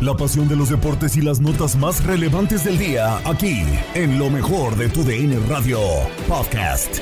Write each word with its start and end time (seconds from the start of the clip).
La 0.00 0.16
pasión 0.16 0.48
de 0.48 0.56
los 0.56 0.70
deportes 0.70 1.14
y 1.18 1.20
las 1.20 1.40
notas 1.40 1.76
más 1.76 2.02
relevantes 2.02 2.64
del 2.64 2.78
día, 2.78 3.18
aquí, 3.28 3.64
en 3.92 4.18
lo 4.18 4.30
mejor 4.30 4.74
de 4.76 4.88
tu 4.88 5.04
DN 5.04 5.38
Radio 5.40 5.78
Podcast. 6.26 7.00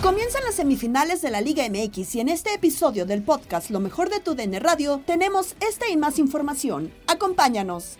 Comienzan 0.00 0.42
las 0.46 0.54
semifinales 0.54 1.20
de 1.20 1.30
la 1.30 1.42
Liga 1.42 1.64
MX 1.68 2.14
y 2.14 2.20
en 2.20 2.30
este 2.30 2.54
episodio 2.54 3.04
del 3.04 3.22
podcast 3.22 3.68
Lo 3.68 3.78
mejor 3.78 4.08
de 4.08 4.20
tu 4.20 4.34
DN 4.34 4.58
Radio 4.58 5.02
tenemos 5.04 5.54
esta 5.60 5.86
y 5.86 5.98
más 5.98 6.18
información. 6.18 6.90
Acompáñanos. 7.06 7.98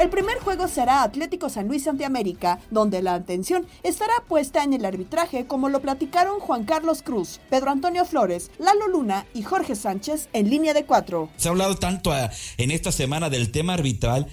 El 0.00 0.08
primer 0.08 0.38
juego 0.38 0.66
será 0.66 1.02
Atlético 1.02 1.50
San 1.50 1.68
Luis 1.68 1.86
ante 1.86 2.06
América, 2.06 2.58
donde 2.70 3.02
la 3.02 3.12
atención 3.14 3.66
estará 3.82 4.14
puesta 4.26 4.64
en 4.64 4.72
el 4.72 4.86
arbitraje 4.86 5.46
como 5.46 5.68
lo 5.68 5.80
platicaron 5.82 6.40
Juan 6.40 6.64
Carlos 6.64 7.02
Cruz, 7.02 7.38
Pedro 7.50 7.70
Antonio 7.70 8.06
Flores, 8.06 8.50
Lalo 8.58 8.88
Luna 8.88 9.26
y 9.34 9.42
Jorge 9.42 9.74
Sánchez 9.76 10.30
en 10.32 10.48
línea 10.48 10.72
de 10.72 10.86
cuatro. 10.86 11.28
Se 11.36 11.48
ha 11.48 11.50
hablado 11.50 11.76
tanto 11.76 12.12
a- 12.12 12.30
en 12.56 12.70
esta 12.70 12.92
semana 12.92 13.28
del 13.28 13.50
tema 13.50 13.74
arbitral 13.74 14.26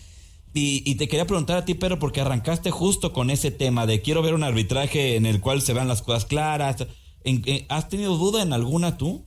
y, 0.53 0.83
y 0.89 0.95
te 0.95 1.09
quería 1.09 1.27
preguntar 1.27 1.57
a 1.57 1.65
ti, 1.65 1.73
Pedro, 1.73 1.99
porque 1.99 2.21
arrancaste 2.21 2.71
justo 2.71 3.11
con 3.11 3.29
ese 3.29 3.51
tema 3.51 3.85
de 3.85 4.01
quiero 4.01 4.21
ver 4.21 4.35
un 4.35 4.43
arbitraje 4.43 5.17
en 5.17 5.25
el 5.25 5.41
cual 5.41 5.61
se 5.61 5.73
vean 5.73 5.89
las 5.89 6.01
cosas 6.01 6.23
claras. 6.23 6.77
En- 7.25 7.43
en- 7.45 7.65
¿Has 7.67 7.89
tenido 7.89 8.15
duda 8.15 8.41
en 8.41 8.53
alguna 8.53 8.95
tú? 8.97 9.25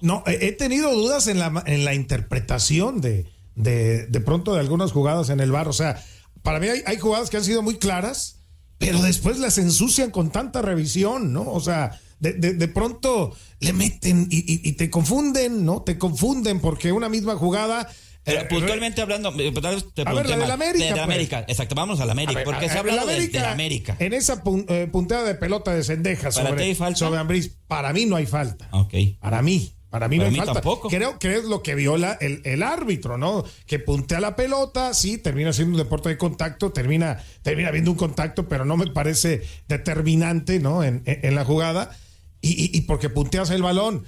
No, 0.00 0.24
he 0.26 0.50
tenido 0.52 0.92
dudas 0.92 1.28
en 1.28 1.38
la, 1.38 1.62
en 1.64 1.84
la 1.84 1.94
interpretación 1.94 3.00
de, 3.00 3.24
de, 3.56 4.06
de 4.06 4.20
pronto 4.20 4.54
de 4.54 4.60
algunas 4.60 4.92
jugadas 4.92 5.28
en 5.30 5.40
el 5.40 5.50
bar. 5.50 5.66
O 5.66 5.72
sea, 5.72 6.00
para 6.42 6.60
mí 6.60 6.68
hay, 6.68 6.82
hay 6.86 6.98
jugadas 6.98 7.28
que 7.30 7.38
han 7.38 7.44
sido 7.44 7.62
muy 7.62 7.76
claras, 7.78 8.44
pero 8.78 9.02
después 9.02 9.38
las 9.38 9.58
ensucian 9.58 10.10
con 10.12 10.30
tanta 10.30 10.62
revisión, 10.62 11.32
¿no? 11.32 11.50
O 11.50 11.60
sea, 11.60 11.98
de, 12.20 12.34
de- 12.34 12.54
de 12.54 12.68
pronto 12.68 13.34
le 13.60 13.72
meten 13.72 14.28
y, 14.30 14.38
y- 14.38 14.60
y 14.68 14.72
te 14.72 14.88
confunden, 14.90 15.64
¿no? 15.64 15.82
Te 15.82 15.98
confunden 15.98 16.60
porque 16.60 16.92
una 16.92 17.08
misma 17.08 17.34
jugada. 17.36 17.88
Pero 18.24 18.40
eh, 18.40 18.46
puntualmente 18.50 19.00
hablando, 19.00 19.32
eh, 19.38 19.52
te 19.94 20.02
A 20.02 20.12
ver, 20.12 20.28
la 20.28 20.36
mal. 20.36 20.50
América, 20.50 20.84
De 20.84 20.90
la 20.90 20.94
pues. 20.96 21.04
América, 21.04 21.44
exacto, 21.46 21.74
vamos 21.76 22.00
a 22.00 22.06
la 22.06 22.12
América, 22.12 22.32
A 22.32 22.34
ver, 22.36 22.44
porque 22.44 22.66
a- 22.66 22.68
se 22.70 22.76
ha 22.76 22.80
hablado 22.80 23.06
de, 23.06 23.28
de 23.28 23.38
la 23.40 23.52
América. 23.52 23.96
En 24.00 24.12
esa 24.12 24.42
pun- 24.42 24.66
eh, 24.68 24.88
punteada 24.90 25.24
de 25.24 25.36
pelota 25.36 25.72
de 25.72 25.84
cendejas 25.84 26.34
¿Para 26.34 26.56
ti 26.56 26.74
sobre, 26.74 26.96
sobre 26.96 27.20
Ambriz, 27.20 27.52
para 27.68 27.92
mí 27.92 28.04
no 28.04 28.16
hay 28.16 28.26
falta. 28.26 28.68
Ok. 28.72 28.94
Para 29.20 29.42
mí. 29.42 29.72
Para 29.90 30.08
mí 30.08 30.16
no 30.16 30.22
Para 30.24 30.30
hay 30.30 30.36
falta. 30.36 30.52
tampoco. 30.54 30.88
Creo 30.88 31.18
que 31.18 31.36
es 31.36 31.44
lo 31.44 31.62
que 31.62 31.74
viola 31.74 32.18
el, 32.20 32.42
el 32.44 32.62
árbitro, 32.62 33.16
¿no? 33.18 33.44
Que 33.66 33.78
puntea 33.78 34.20
la 34.20 34.34
pelota, 34.36 34.92
sí, 34.94 35.16
termina 35.16 35.52
siendo 35.52 35.72
un 35.76 35.82
deporte 35.82 36.08
de 36.08 36.18
contacto, 36.18 36.72
termina, 36.72 37.22
termina 37.42 37.70
viendo 37.70 37.92
un 37.92 37.96
contacto, 37.96 38.48
pero 38.48 38.64
no 38.64 38.76
me 38.76 38.88
parece 38.88 39.42
determinante, 39.68 40.58
¿no? 40.58 40.82
En, 40.84 41.02
en- 41.06 41.20
en 41.24 41.34
la 41.34 41.44
jugada. 41.44 41.96
Y, 42.40 42.50
y- 42.50 42.76
y 42.76 42.80
porque 42.82 43.08
punteas 43.08 43.50
el 43.50 43.62
balón. 43.62 44.04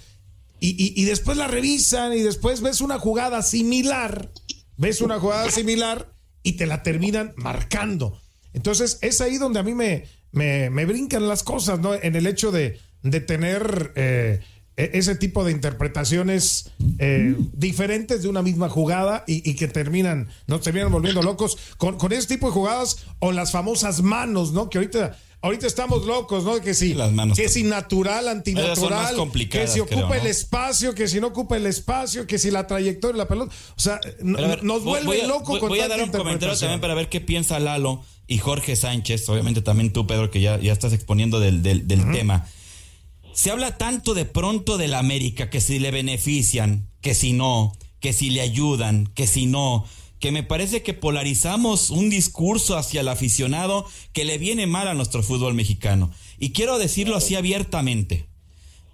Y, 0.61 1.00
y- 1.00 1.05
después 1.05 1.37
la 1.38 1.47
revisan 1.47 2.12
y 2.12 2.21
después 2.21 2.61
ves 2.62 2.81
una 2.81 2.99
jugada 2.99 3.43
similar. 3.43 4.31
Ves 4.77 5.00
una 5.00 5.21
jugada 5.21 5.50
similar 5.50 6.12
y 6.43 6.53
te 6.55 6.67
la 6.67 6.83
terminan 6.83 7.33
marcando. 7.37 8.21
Entonces, 8.53 8.99
es 9.03 9.21
ahí 9.21 9.38
donde 9.38 9.61
a 9.61 9.62
mí 9.62 9.75
me, 9.75 10.05
me, 10.33 10.69
me 10.71 10.84
brincan 10.84 11.28
las 11.28 11.44
cosas, 11.44 11.78
¿no? 11.78 11.94
En 11.94 12.17
el 12.17 12.27
hecho 12.27 12.50
de, 12.50 12.81
de 13.03 13.21
tener 13.21 13.93
eh, 13.94 14.41
ese 14.93 15.15
tipo 15.16 15.44
de 15.44 15.53
interpretaciones 15.53 16.71
eh, 16.99 17.34
diferentes 17.53 18.22
de 18.22 18.28
una 18.28 18.43
misma 18.43 18.69
jugada 18.69 19.25
y, 19.27 19.49
y 19.49 19.55
que 19.55 19.69
terminan, 19.69 20.28
nos 20.47 20.61
terminan 20.62 20.93
volviendo 20.93 21.22
locos 21.22 21.59
con, 21.77 21.99
con 21.99 22.12
ese 22.12 22.28
tipo 22.28 22.47
de 22.47 22.53
jugadas 22.53 22.99
o 23.19 23.33
las 23.33 23.50
famosas 23.53 24.03
manos, 24.03 24.53
¿no? 24.53 24.71
Que 24.71 24.78
ahorita. 24.78 25.17
Ahorita 25.41 25.69
estamos 25.69 26.05
locos, 26.05 26.43
¿no? 26.43 26.61
Que 26.61 26.75
si, 26.75 26.94
Las 26.94 27.12
manos 27.12 27.38
que 27.38 27.49
si 27.49 27.62
natural, 27.62 28.27
antinatural, 28.27 29.15
que 29.49 29.69
si 29.69 29.78
ocupa 29.78 29.94
creo, 29.94 30.09
¿no? 30.09 30.15
el 30.15 30.27
espacio, 30.27 30.97
que 30.97 31.06
si 31.06 31.21
no 31.21 31.28
ocupa 31.28 31.56
el 31.56 31.67
espacio, 31.67 32.27
que 32.27 32.41
si 32.41 32.50
la 32.50 32.67
trayectoria 32.67 33.12
de 33.12 33.19
la 33.19 33.28
pelota. 33.28 33.55
O 33.77 33.81
sea, 33.81 34.00
a 34.03 34.41
ver, 34.49 34.65
nos 34.65 34.83
voy- 34.83 35.05
vuelve 35.05 35.06
voy 35.06 35.21
a- 35.21 35.27
loco 35.28 35.53
voy, 35.53 35.61
con 35.61 35.69
voy 35.69 35.78
a 35.78 35.87
dar 35.87 36.03
un 36.03 36.11
comentario 36.11 36.59
también 36.59 36.81
para 36.81 36.94
ver 36.94 37.09
qué 37.09 37.21
piensa 37.21 37.61
Lalo 37.61 38.03
y 38.27 38.38
Jorge 38.38 38.75
Sánchez, 38.75 39.28
obviamente 39.28 39.62
también 39.62 39.93
tú, 39.93 40.09
Pedro, 40.09 40.28
que 40.33 40.41
ya, 40.41 40.59
ya 40.59 40.72
estás 40.72 40.93
exponiendo 40.93 41.38
del, 41.38 41.62
del- 41.62 41.87
del 41.87 42.11
tema. 42.11 42.49
Se 43.38 43.53
habla 43.53 43.78
tanto 43.78 44.15
de 44.15 44.25
pronto 44.25 44.78
de 44.78 44.88
la 44.88 44.99
América, 44.99 45.49
que 45.49 45.60
si 45.60 45.78
le 45.78 45.93
benefician, 45.93 46.91
que 47.00 47.15
si 47.15 47.32
no, 47.32 47.72
que 48.00 48.12
si 48.12 48.31
le 48.31 48.41
ayudan, 48.41 49.06
que 49.15 49.28
si 49.28 49.47
no, 49.47 49.84
que 50.19 50.32
me 50.32 50.43
parece 50.43 50.82
que 50.82 50.93
polarizamos 50.93 51.91
un 51.91 52.10
discurso 52.10 52.76
hacia 52.76 53.00
el 53.00 53.06
aficionado 53.06 53.87
que 54.12 54.25
le 54.25 54.38
viene 54.38 54.67
mal 54.67 54.88
a 54.88 54.94
nuestro 54.94 55.23
fútbol 55.23 55.55
mexicano. 55.55 56.11
Y 56.40 56.50
quiero 56.50 56.81
decirlo 56.81 57.14
así 57.14 57.37
abiertamente 57.37 58.26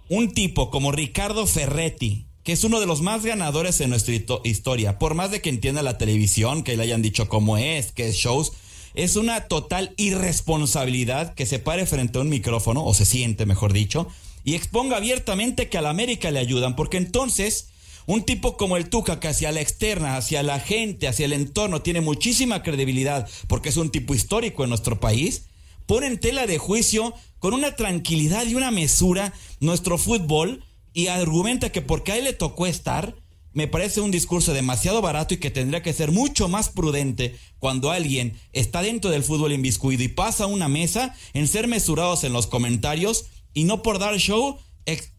un 0.09 0.31
tipo 0.31 0.69
como 0.69 0.91
Ricardo 0.91 1.47
Ferretti, 1.47 2.27
que 2.43 2.51
es 2.51 2.63
uno 2.63 2.79
de 2.79 2.85
los 2.85 3.01
más 3.01 3.25
ganadores 3.25 3.81
en 3.81 3.89
nuestra 3.89 4.13
historia, 4.43 4.99
por 4.99 5.15
más 5.15 5.31
de 5.31 5.41
que 5.41 5.49
entienda 5.49 5.81
la 5.81 5.97
televisión, 5.97 6.61
que 6.61 6.77
le 6.77 6.83
hayan 6.83 7.01
dicho 7.01 7.27
cómo 7.29 7.57
es, 7.57 7.91
que 7.91 8.09
es 8.09 8.15
shows, 8.15 8.51
es 8.93 9.15
una 9.15 9.47
total 9.47 9.95
irresponsabilidad 9.97 11.33
que 11.33 11.47
se 11.47 11.57
pare 11.57 11.87
frente 11.87 12.19
a 12.19 12.21
un 12.21 12.29
micrófono, 12.29 12.85
o 12.85 12.93
se 12.93 13.05
siente, 13.05 13.47
mejor 13.47 13.73
dicho, 13.73 14.07
y 14.45 14.53
exponga 14.53 14.97
abiertamente 14.97 15.67
que 15.67 15.79
a 15.79 15.81
la 15.81 15.89
América 15.89 16.31
le 16.31 16.39
ayudan, 16.39 16.75
porque 16.75 16.97
entonces 16.97 17.69
un 18.05 18.23
tipo 18.23 18.55
como 18.55 18.77
el 18.77 18.89
Tuca, 18.89 19.19
que 19.19 19.27
hacia 19.27 19.51
la 19.51 19.61
externa, 19.61 20.15
hacia 20.15 20.43
la 20.43 20.59
gente, 20.59 21.07
hacia 21.07 21.25
el 21.25 21.33
entorno, 21.33 21.81
tiene 21.81 22.01
muchísima 22.01 22.61
credibilidad, 22.61 23.27
porque 23.47 23.69
es 23.69 23.77
un 23.77 23.89
tipo 23.89 24.13
histórico 24.13 24.63
en 24.63 24.69
nuestro 24.69 24.99
país, 24.99 25.47
pone 25.87 26.05
en 26.05 26.19
tela 26.19 26.45
de 26.45 26.59
juicio 26.59 27.15
con 27.39 27.55
una 27.55 27.75
tranquilidad 27.75 28.45
y 28.45 28.53
una 28.53 28.69
mesura 28.69 29.33
nuestro 29.59 29.97
fútbol 29.97 30.63
y 30.93 31.07
argumenta 31.07 31.71
que 31.71 31.81
porque 31.81 32.11
a 32.11 32.17
él 32.17 32.25
le 32.25 32.33
tocó 32.33 32.67
estar, 32.67 33.15
me 33.53 33.67
parece 33.67 34.01
un 34.01 34.11
discurso 34.11 34.53
demasiado 34.53 35.01
barato 35.01 35.33
y 35.33 35.37
que 35.37 35.49
tendría 35.49 35.81
que 35.81 35.93
ser 35.93 36.11
mucho 36.11 36.47
más 36.49 36.69
prudente 36.69 37.35
cuando 37.57 37.89
alguien 37.89 38.37
está 38.53 38.81
dentro 38.83 39.09
del 39.09 39.23
fútbol 39.23 39.53
inviscuido 39.53 40.03
y 40.03 40.09
pasa 40.09 40.45
una 40.45 40.67
mesa 40.67 41.15
en 41.33 41.47
ser 41.47 41.67
mesurados 41.67 42.23
en 42.23 42.33
los 42.33 42.47
comentarios 42.47 43.25
y 43.55 43.63
no 43.63 43.81
por 43.81 43.97
dar 43.97 44.17
show 44.17 44.59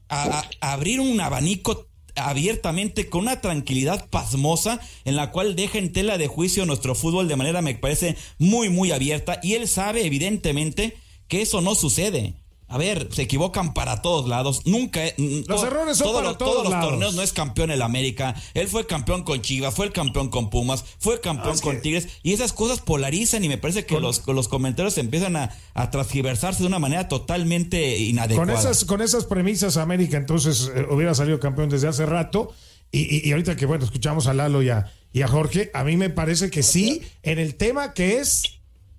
a, 0.09 0.49
abrir 0.61 1.01
un 1.01 1.21
abanico 1.21 1.89
abiertamente 2.15 3.09
con 3.09 3.23
una 3.23 3.41
tranquilidad 3.41 4.09
pasmosa 4.09 4.81
en 5.05 5.17
la 5.17 5.33
cual 5.33 5.57
deja 5.57 5.79
en 5.79 5.93
tela 5.93 6.17
de 6.17 6.29
juicio 6.29 6.65
nuestro 6.65 6.95
fútbol 6.95 7.27
de 7.27 7.37
manera 7.37 7.61
me 7.61 7.75
parece 7.75 8.17
muy 8.39 8.69
muy 8.69 8.93
abierta 8.93 9.41
y 9.43 9.55
él 9.55 9.67
sabe 9.67 10.07
evidentemente 10.07 10.97
que 11.27 11.43
eso 11.43 11.61
no 11.61 11.75
sucede. 11.75 12.35
A 12.69 12.79
ver, 12.79 13.09
se 13.13 13.23
equivocan 13.23 13.75
para 13.75 14.03
todos 14.03 14.29
lados. 14.29 14.63
Nunca. 14.67 15.01
Los 15.47 15.63
errores 15.63 15.99
son 15.99 16.13
para 16.13 16.37
todos, 16.37 16.65
los 16.65 16.81
torneos 16.81 17.15
no 17.15 17.23
es 17.23 17.33
campeón 17.33 17.71
el 17.71 17.81
América. 17.81 18.35
Él 18.55 18.67
fue 18.67 18.87
campeón 18.87 19.23
con 19.23 19.41
Chivas, 19.41 19.73
fue 19.73 19.87
el 19.87 19.93
campeón 19.93 20.31
con 20.31 20.51
Pumas, 20.51 20.85
fue 20.99 21.21
campeón 21.21 21.55
ah, 21.59 21.63
con 21.63 21.81
Tigres. 21.81 22.09
Y 22.25 22.33
esas 22.33 22.53
cosas 22.53 22.81
polarizan 22.81 23.45
y 23.45 23.49
me 23.49 23.57
parece 23.57 23.87
que 23.87 24.01
los, 24.01 24.27
los 24.27 24.49
comentarios 24.49 24.99
empiezan 24.99 25.37
a, 25.37 25.57
a 25.75 25.91
transgiversarse 25.93 26.63
de 26.63 26.67
una 26.67 26.81
manera 26.81 27.07
totalmente 27.07 27.99
inadecuada. 27.99 28.53
Con 28.53 28.59
esas, 28.59 28.85
con 28.85 29.01
esas 29.01 29.27
premisas, 29.27 29.77
América 29.77 30.17
entonces 30.17 30.71
eh, 30.75 30.87
hubiera 30.91 31.15
salido 31.15 31.39
campeón 31.39 31.69
desde 31.69 31.87
hace 31.87 32.05
rato. 32.05 32.53
Y, 32.91 33.29
y, 33.29 33.33
ahorita 33.33 33.57
que, 33.57 33.67
bueno, 33.67 33.85
escuchamos 33.85 34.27
a 34.27 34.35
Lalo 34.35 34.63
y 34.63 34.71
a, 34.71 34.93
y 35.13 35.23
a 35.23 35.29
Jorge, 35.29 35.71
a 35.75 35.85
mí 35.85 35.97
me 35.97 36.11
parece 36.11 36.51
que 36.51 36.63
sí, 36.63 37.03
en 37.23 37.39
el 37.39 37.57
tema 37.57 37.95
que 37.95 38.19
es. 38.19 38.43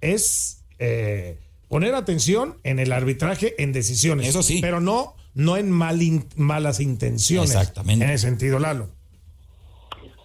es 0.01 0.63
eh, 0.79 1.39
poner 1.67 1.95
atención 1.95 2.57
en 2.63 2.79
el 2.79 2.91
arbitraje 2.91 3.61
en 3.61 3.73
decisiones. 3.73 4.27
Eso 4.27 4.43
sí. 4.43 4.59
Pero 4.61 4.79
no, 4.79 5.15
no 5.33 5.57
en 5.57 5.71
malas 5.71 6.79
intenciones. 6.79 7.51
Exactamente. 7.51 8.05
En 8.05 8.11
ese 8.11 8.27
sentido, 8.27 8.59
Lalo. 8.59 8.89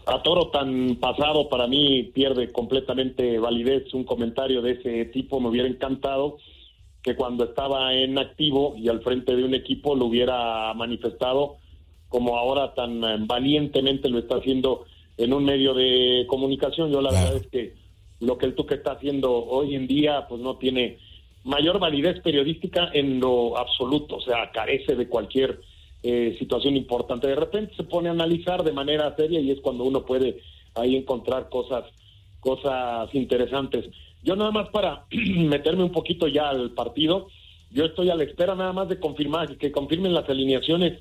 A 0.06 0.20
toro 0.22 0.48
tan 0.48 0.96
pasado 0.96 1.48
para 1.48 1.68
mí 1.68 2.10
pierde 2.12 2.50
completamente 2.50 3.38
validez 3.38 3.94
un 3.94 4.04
comentario 4.04 4.60
de 4.60 4.72
ese 4.72 5.04
tipo. 5.06 5.40
Me 5.40 5.48
hubiera 5.48 5.68
encantado 5.68 6.38
que 7.02 7.14
cuando 7.14 7.44
estaba 7.44 7.94
en 7.94 8.18
activo 8.18 8.74
y 8.76 8.88
al 8.88 9.02
frente 9.02 9.34
de 9.34 9.44
un 9.44 9.54
equipo 9.54 9.94
lo 9.94 10.06
hubiera 10.06 10.72
manifestado 10.74 11.56
como 12.08 12.36
ahora 12.36 12.74
tan 12.74 13.02
eh, 13.02 13.16
valientemente 13.20 14.08
lo 14.08 14.18
está 14.18 14.36
haciendo 14.36 14.84
en 15.16 15.32
un 15.32 15.44
medio 15.44 15.72
de 15.72 16.26
comunicación. 16.28 16.90
Yo 16.92 17.00
la 17.00 17.10
verdad 17.10 17.36
es 17.36 17.46
que 17.46 17.74
lo 18.20 18.38
que 18.38 18.46
el 18.46 18.54
Tuca 18.54 18.74
está 18.74 18.92
haciendo 18.92 19.32
hoy 19.32 19.74
en 19.74 19.86
día 19.86 20.26
pues 20.28 20.40
no 20.40 20.56
tiene 20.56 20.98
mayor 21.44 21.78
validez 21.78 22.20
periodística 22.20 22.90
en 22.92 23.20
lo 23.20 23.56
absoluto, 23.58 24.16
o 24.16 24.20
sea, 24.20 24.50
carece 24.52 24.94
de 24.94 25.08
cualquier 25.08 25.60
eh, 26.02 26.36
situación 26.38 26.76
importante. 26.76 27.26
De 27.26 27.36
repente 27.36 27.74
se 27.76 27.84
pone 27.84 28.08
a 28.08 28.12
analizar 28.12 28.62
de 28.62 28.72
manera 28.72 29.14
seria 29.16 29.40
y 29.40 29.50
es 29.50 29.60
cuando 29.60 29.84
uno 29.84 30.04
puede 30.04 30.40
ahí 30.74 30.96
encontrar 30.96 31.48
cosas, 31.48 31.84
cosas 32.40 33.08
interesantes. 33.14 33.86
Yo 34.22 34.36
nada 34.36 34.50
más 34.50 34.68
para 34.70 35.04
meterme 35.10 35.84
un 35.84 35.92
poquito 35.92 36.28
ya 36.28 36.48
al 36.48 36.70
partido, 36.72 37.28
yo 37.70 37.84
estoy 37.86 38.10
a 38.10 38.14
la 38.14 38.24
espera 38.24 38.54
nada 38.54 38.72
más 38.72 38.88
de 38.88 39.00
confirmar, 39.00 39.56
que 39.56 39.72
confirmen 39.72 40.14
las 40.14 40.28
alineaciones 40.28 41.00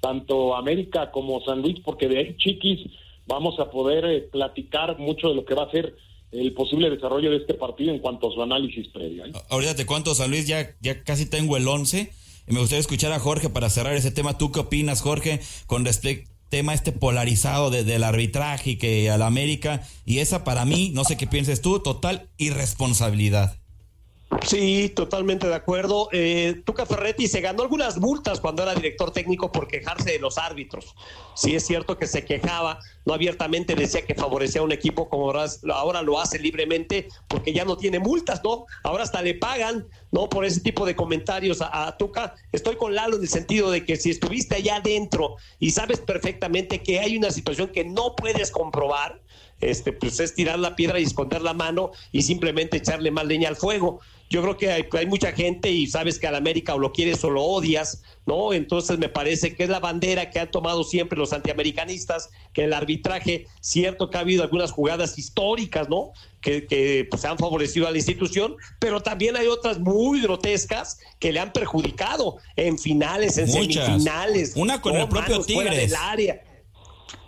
tanto 0.00 0.54
América 0.54 1.10
como 1.10 1.40
San 1.40 1.62
Luis, 1.62 1.80
porque 1.80 2.08
de 2.08 2.18
ahí, 2.18 2.36
chiquis, 2.36 2.90
vamos 3.26 3.58
a 3.58 3.70
poder 3.70 4.04
eh, 4.04 4.20
platicar 4.30 4.98
mucho 4.98 5.30
de 5.30 5.34
lo 5.34 5.46
que 5.46 5.54
va 5.54 5.64
a 5.64 5.70
ser 5.70 5.96
el 6.34 6.52
posible 6.52 6.90
desarrollo 6.90 7.30
de 7.30 7.38
este 7.38 7.54
partido 7.54 7.92
en 7.92 8.00
cuanto 8.00 8.30
a 8.30 8.34
su 8.34 8.42
análisis 8.42 8.88
previo. 8.88 9.24
¿eh? 9.26 9.32
Ahorita 9.48 9.74
te 9.74 9.86
cuento, 9.86 10.14
San 10.14 10.30
Luis, 10.30 10.46
ya, 10.46 10.76
ya 10.80 11.02
casi 11.02 11.26
tengo 11.26 11.56
el 11.56 11.66
11. 11.66 12.10
Y 12.46 12.52
me 12.52 12.60
gustaría 12.60 12.80
escuchar 12.80 13.12
a 13.12 13.20
Jorge 13.20 13.48
para 13.48 13.70
cerrar 13.70 13.94
ese 13.94 14.10
tema. 14.10 14.36
¿Tú 14.36 14.52
qué 14.52 14.60
opinas, 14.60 15.00
Jorge, 15.00 15.40
con 15.66 15.84
respecto 15.84 16.30
tema 16.50 16.72
este 16.72 16.92
polarizado 16.92 17.70
de, 17.70 17.82
del 17.82 18.04
arbitraje 18.04 18.72
y 18.72 18.76
que 18.76 19.10
a 19.10 19.18
la 19.18 19.26
América? 19.26 19.82
Y 20.04 20.18
esa 20.18 20.44
para 20.44 20.64
mí, 20.64 20.90
no 20.94 21.04
sé 21.04 21.16
qué 21.16 21.26
pienses 21.26 21.60
tú, 21.60 21.80
total 21.80 22.28
irresponsabilidad. 22.36 23.58
Sí, 24.42 24.92
totalmente 24.94 25.46
de 25.46 25.54
acuerdo. 25.54 26.08
Eh, 26.12 26.62
Tuca 26.64 26.86
Ferretti 26.86 27.28
se 27.28 27.40
ganó 27.40 27.62
algunas 27.62 27.98
multas 27.98 28.40
cuando 28.40 28.62
era 28.62 28.74
director 28.74 29.10
técnico 29.10 29.52
por 29.52 29.68
quejarse 29.68 30.12
de 30.12 30.18
los 30.18 30.38
árbitros. 30.38 30.94
Sí 31.34 31.54
es 31.54 31.64
cierto 31.66 31.98
que 31.98 32.06
se 32.06 32.24
quejaba, 32.24 32.78
no 33.04 33.14
abiertamente 33.14 33.74
decía 33.74 34.04
que 34.04 34.14
favorecía 34.14 34.60
a 34.60 34.64
un 34.64 34.72
equipo 34.72 35.08
como 35.08 35.32
ahora, 35.72 36.02
lo 36.02 36.20
hace 36.20 36.38
libremente 36.38 37.08
porque 37.28 37.52
ya 37.52 37.64
no 37.64 37.76
tiene 37.76 37.98
multas, 37.98 38.42
¿no? 38.42 38.66
Ahora 38.82 39.04
hasta 39.04 39.22
le 39.22 39.34
pagan, 39.34 39.86
¿no? 40.10 40.28
Por 40.28 40.44
ese 40.44 40.60
tipo 40.60 40.84
de 40.84 40.96
comentarios 40.96 41.60
a, 41.60 41.86
a 41.86 41.96
Tuca. 41.96 42.34
Estoy 42.52 42.76
con 42.76 42.94
Lalo 42.94 43.16
en 43.16 43.22
el 43.22 43.28
sentido 43.28 43.70
de 43.70 43.84
que 43.84 43.96
si 43.96 44.10
estuviste 44.10 44.56
allá 44.56 44.76
adentro 44.76 45.36
y 45.58 45.70
sabes 45.70 46.00
perfectamente 46.00 46.82
que 46.82 46.98
hay 47.00 47.16
una 47.16 47.30
situación 47.30 47.68
que 47.68 47.84
no 47.84 48.14
puedes 48.16 48.50
comprobar, 48.50 49.20
este, 49.70 49.92
pues 49.92 50.20
es 50.20 50.34
tirar 50.34 50.58
la 50.58 50.76
piedra 50.76 51.00
y 51.00 51.04
esconder 51.04 51.42
la 51.42 51.54
mano 51.54 51.92
y 52.12 52.22
simplemente 52.22 52.78
echarle 52.78 53.10
más 53.10 53.26
leña 53.26 53.48
al 53.48 53.56
fuego. 53.56 54.00
Yo 54.30 54.42
creo 54.42 54.56
que 54.56 54.70
hay, 54.70 55.06
mucha 55.06 55.32
gente 55.32 55.70
y 55.70 55.86
sabes 55.86 56.18
que 56.18 56.26
al 56.26 56.34
América 56.34 56.74
o 56.74 56.78
lo 56.78 56.92
quieres 56.92 57.22
o 57.24 57.30
lo 57.30 57.42
odias, 57.42 58.02
¿no? 58.26 58.52
Entonces 58.52 58.98
me 58.98 59.08
parece 59.08 59.54
que 59.54 59.64
es 59.64 59.68
la 59.68 59.80
bandera 59.80 60.30
que 60.30 60.40
han 60.40 60.50
tomado 60.50 60.82
siempre 60.82 61.18
los 61.18 61.32
antiamericanistas, 61.32 62.30
que 62.52 62.64
el 62.64 62.72
arbitraje, 62.72 63.46
cierto 63.60 64.10
que 64.10 64.16
ha 64.16 64.20
habido 64.20 64.42
algunas 64.42 64.72
jugadas 64.72 65.18
históricas, 65.18 65.88
¿no? 65.88 66.12
Que, 66.40 66.66
que 66.66 67.06
pues, 67.08 67.24
han 67.24 67.38
favorecido 67.38 67.86
a 67.86 67.90
la 67.90 67.98
institución, 67.98 68.56
pero 68.80 69.02
también 69.02 69.36
hay 69.36 69.46
otras 69.46 69.78
muy 69.78 70.20
grotescas 70.22 70.98
que 71.20 71.32
le 71.32 71.40
han 71.40 71.52
perjudicado 71.52 72.38
en 72.56 72.78
finales, 72.78 73.38
en 73.38 73.48
semifinales. 73.48 74.54
Una 74.56 74.80
con 74.80 74.96
el 74.96 75.08
propio 75.08 75.44
Tigres. 75.44 75.90
Del 75.90 75.94
área. 75.94 76.42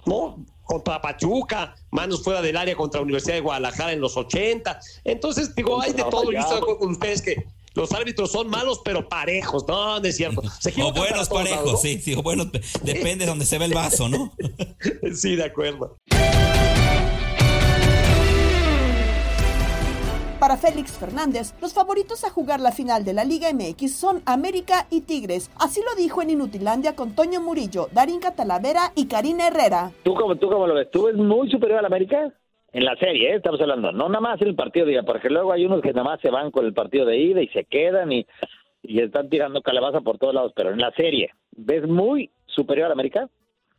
¿no? 0.07 0.39
Contra 0.67 1.01
Pachuca, 1.01 1.75
manos 1.91 2.23
fuera 2.23 2.43
del 2.43 2.57
área 2.57 2.77
contra 2.77 3.01
la 3.01 3.05
Universidad 3.05 3.35
de 3.35 3.41
Guadalajara 3.41 3.93
en 3.93 4.01
los 4.01 4.17
80. 4.17 4.79
Entonces, 5.05 5.55
digo, 5.55 5.81
hay 5.81 5.93
de 5.93 6.05
todo. 6.05 6.31
Yo 6.33 6.41
estoy 6.41 6.61
con 6.61 6.91
ustedes 6.91 7.23
que 7.23 7.47
los 7.75 7.93
árbitros 7.93 8.33
son 8.33 8.49
malos, 8.49 8.81
pero 8.85 9.09
parejos. 9.09 9.65
No, 9.69 10.01
no 10.01 10.07
es 10.07 10.17
cierto. 10.17 10.43
o 10.43 10.93
buenos 10.93 11.29
parejos, 11.29 11.81
sí, 11.81 12.01
sí, 12.03 12.15
o 12.15 12.23
buenos. 12.23 12.49
Depende 12.83 13.25
de 13.25 13.27
donde 13.27 13.45
se 13.45 13.59
ve 13.59 13.67
el 13.67 13.75
vaso, 13.75 14.09
¿no? 14.09 14.35
sí, 15.15 15.37
de 15.37 15.45
acuerdo. 15.45 15.97
Para 20.41 20.59
Félix 20.59 20.99
Fernández, 20.99 21.55
los 21.63 21.73
favoritos 21.73 22.23
a 22.23 22.29
jugar 22.29 22.61
la 22.61 22.71
final 22.71 23.07
de 23.07 23.15
la 23.15 23.25
Liga 23.25 23.49
MX 23.55 23.97
son 23.97 24.23
América 24.27 24.87
y 24.91 25.01
Tigres. 25.01 25.51
Así 25.59 25.81
lo 25.81 25.97
dijo 25.97 26.21
en 26.21 26.29
Inutilandia 26.29 26.95
con 26.95 27.15
Toño 27.15 27.41
Murillo, 27.41 27.89
Darín 27.93 28.21
Catalavera 28.21 28.93
y 28.95 29.07
Karina 29.09 29.49
Herrera. 29.49 29.93
¿Tú 30.03 30.15
cómo, 30.15 30.37
tú 30.37 30.51
cómo 30.51 30.67
lo 30.67 30.75
ves? 30.75 30.91
¿Tú 30.91 31.09
es 31.09 31.15
muy 31.15 31.51
superior 31.51 31.83
a 31.83 31.87
América? 31.87 32.35
En 32.71 32.85
la 32.85 32.95
serie, 32.97 33.33
¿eh? 33.33 33.37
estamos 33.37 33.59
hablando. 33.63 33.93
No 33.93 34.11
nada 34.11 34.21
más 34.21 34.43
en 34.43 34.49
el 34.49 34.55
partido 34.55 34.85
de 34.85 34.93
ida, 34.93 35.05
porque 35.05 35.31
luego 35.31 35.53
hay 35.53 35.65
unos 35.65 35.81
que 35.81 35.95
nada 35.95 36.05
más 36.05 36.21
se 36.21 36.31
van 36.31 36.51
con 36.51 36.67
el 36.67 36.75
partido 36.75 37.07
de 37.07 37.17
ida 37.17 37.41
y 37.41 37.49
se 37.49 37.65
quedan 37.65 38.13
y, 38.13 38.27
y 38.83 39.01
están 39.01 39.31
tirando 39.31 39.63
calabaza 39.63 40.03
por 40.03 40.19
todos 40.19 40.35
lados. 40.35 40.53
Pero 40.55 40.71
en 40.71 40.79
la 40.79 40.91
serie, 40.91 41.31
¿ves 41.53 41.89
muy 41.89 42.31
superior 42.45 42.91
a 42.91 42.93
América? 42.93 43.27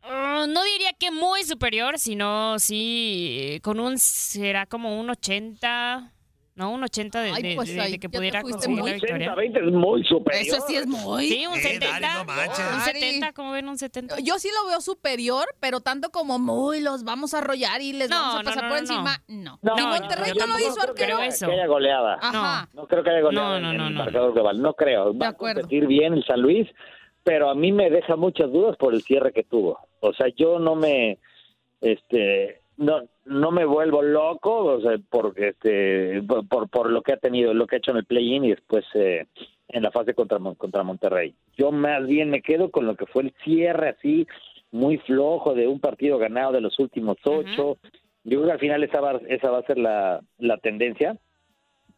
Uh, 0.03 0.47
no 0.47 0.63
diría 0.63 0.93
que 0.99 1.11
muy 1.11 1.43
superior, 1.43 1.99
sino 1.99 2.57
sí 2.57 3.59
con 3.61 3.79
un, 3.79 3.99
será 3.99 4.65
como 4.65 4.99
un 4.99 5.11
80, 5.11 6.13
no, 6.57 6.71
un 6.71 6.83
80 6.83 7.21
de, 7.21 7.31
de, 7.33 7.55
pues 7.55 7.75
de, 7.75 7.99
que 7.99 8.09
pudiera 8.09 8.41
conseguir 8.41 8.83
la 8.83 8.93
victoria. 8.93 9.35
20 9.35 9.59
es 9.59 9.71
muy 9.71 10.03
superior. 10.05 10.41
Eso 10.41 10.65
sí 10.67 10.75
es 10.75 10.87
muy. 10.87 11.27
Sí, 11.27 11.45
un 11.45 11.53
70. 11.53 12.25
un 12.73 12.81
70, 12.81 13.33
como 13.33 13.51
ven, 13.51 13.69
un 13.69 13.77
70. 13.77 14.15
Yo 14.21 14.39
sí 14.39 14.49
lo 14.59 14.67
veo 14.67 14.81
superior, 14.81 15.45
pero 15.59 15.81
tanto 15.81 16.09
como 16.09 16.39
muy 16.39 16.81
los 16.81 17.03
vamos 17.03 17.35
a 17.35 17.37
arrollar 17.37 17.81
y 17.81 17.93
les 17.93 18.09
vamos 18.09 18.41
a 18.41 18.43
pasar 18.43 18.69
por 18.69 18.79
encima, 18.79 19.21
no. 19.27 19.59
No, 19.61 19.75
Ni 19.75 19.83
Monterrey 19.83 20.33
no, 20.39 20.47
lo 20.47 20.57
hizo 20.57 20.81
arquero. 20.81 21.17
Que 21.17 21.45
haya 21.45 21.67
goleada. 21.67 22.17
Ajá. 22.19 22.69
No 22.73 22.87
creo 22.87 23.03
que 23.03 23.11
haya 23.11 23.21
goleada 23.21 23.59
en 23.59 23.65
el 23.65 23.93
marcador 23.93 24.33
global. 24.33 24.59
No 24.59 24.73
creo. 24.73 25.15
Va 25.15 25.27
a 25.27 25.33
competir 25.33 25.85
bien 25.85 26.13
el 26.15 26.25
San 26.25 26.41
Luis, 26.41 26.67
pero 27.23 27.51
a 27.51 27.55
mí 27.55 27.71
me 27.71 27.91
deja 27.91 28.15
muchas 28.15 28.51
dudas 28.51 28.75
por 28.77 28.95
el 28.95 29.03
cierre 29.03 29.31
que 29.31 29.43
tuvo. 29.43 29.77
O 29.99 30.11
sea, 30.13 30.25
yo 30.35 30.57
no 30.57 30.73
me... 30.73 31.19
este 31.81 32.61
no 32.77 33.01
no 33.25 33.51
me 33.51 33.65
vuelvo 33.65 34.01
loco 34.01 34.65
o 34.65 34.81
sea, 34.81 34.97
porque 35.09 35.49
este 35.49 36.21
por, 36.47 36.69
por 36.69 36.89
lo 36.89 37.01
que 37.01 37.13
ha 37.13 37.17
tenido 37.17 37.53
lo 37.53 37.67
que 37.67 37.75
ha 37.75 37.79
hecho 37.79 37.91
en 37.91 37.97
el 37.97 38.05
play-in 38.05 38.45
y 38.45 38.49
después 38.51 38.85
eh, 38.93 39.25
en 39.67 39.83
la 39.83 39.91
fase 39.91 40.13
contra 40.13 40.39
contra 40.57 40.83
Monterrey. 40.83 41.33
Yo 41.57 41.71
más 41.71 42.05
bien 42.05 42.29
me 42.29 42.41
quedo 42.41 42.71
con 42.71 42.85
lo 42.85 42.95
que 42.95 43.05
fue 43.07 43.23
el 43.23 43.33
cierre 43.43 43.89
así 43.89 44.27
muy 44.71 44.97
flojo 44.99 45.53
de 45.53 45.67
un 45.67 45.79
partido 45.79 46.17
ganado 46.17 46.53
de 46.53 46.61
los 46.61 46.77
últimos 46.79 47.17
ocho. 47.23 47.77
Yo 48.23 48.39
creo 48.39 48.45
que 48.45 48.51
al 48.51 48.59
final 48.59 48.83
esa 48.83 48.99
va, 48.99 49.19
esa 49.27 49.49
va 49.49 49.59
a 49.59 49.65
ser 49.65 49.77
la, 49.77 50.21
la 50.37 50.57
tendencia 50.57 51.17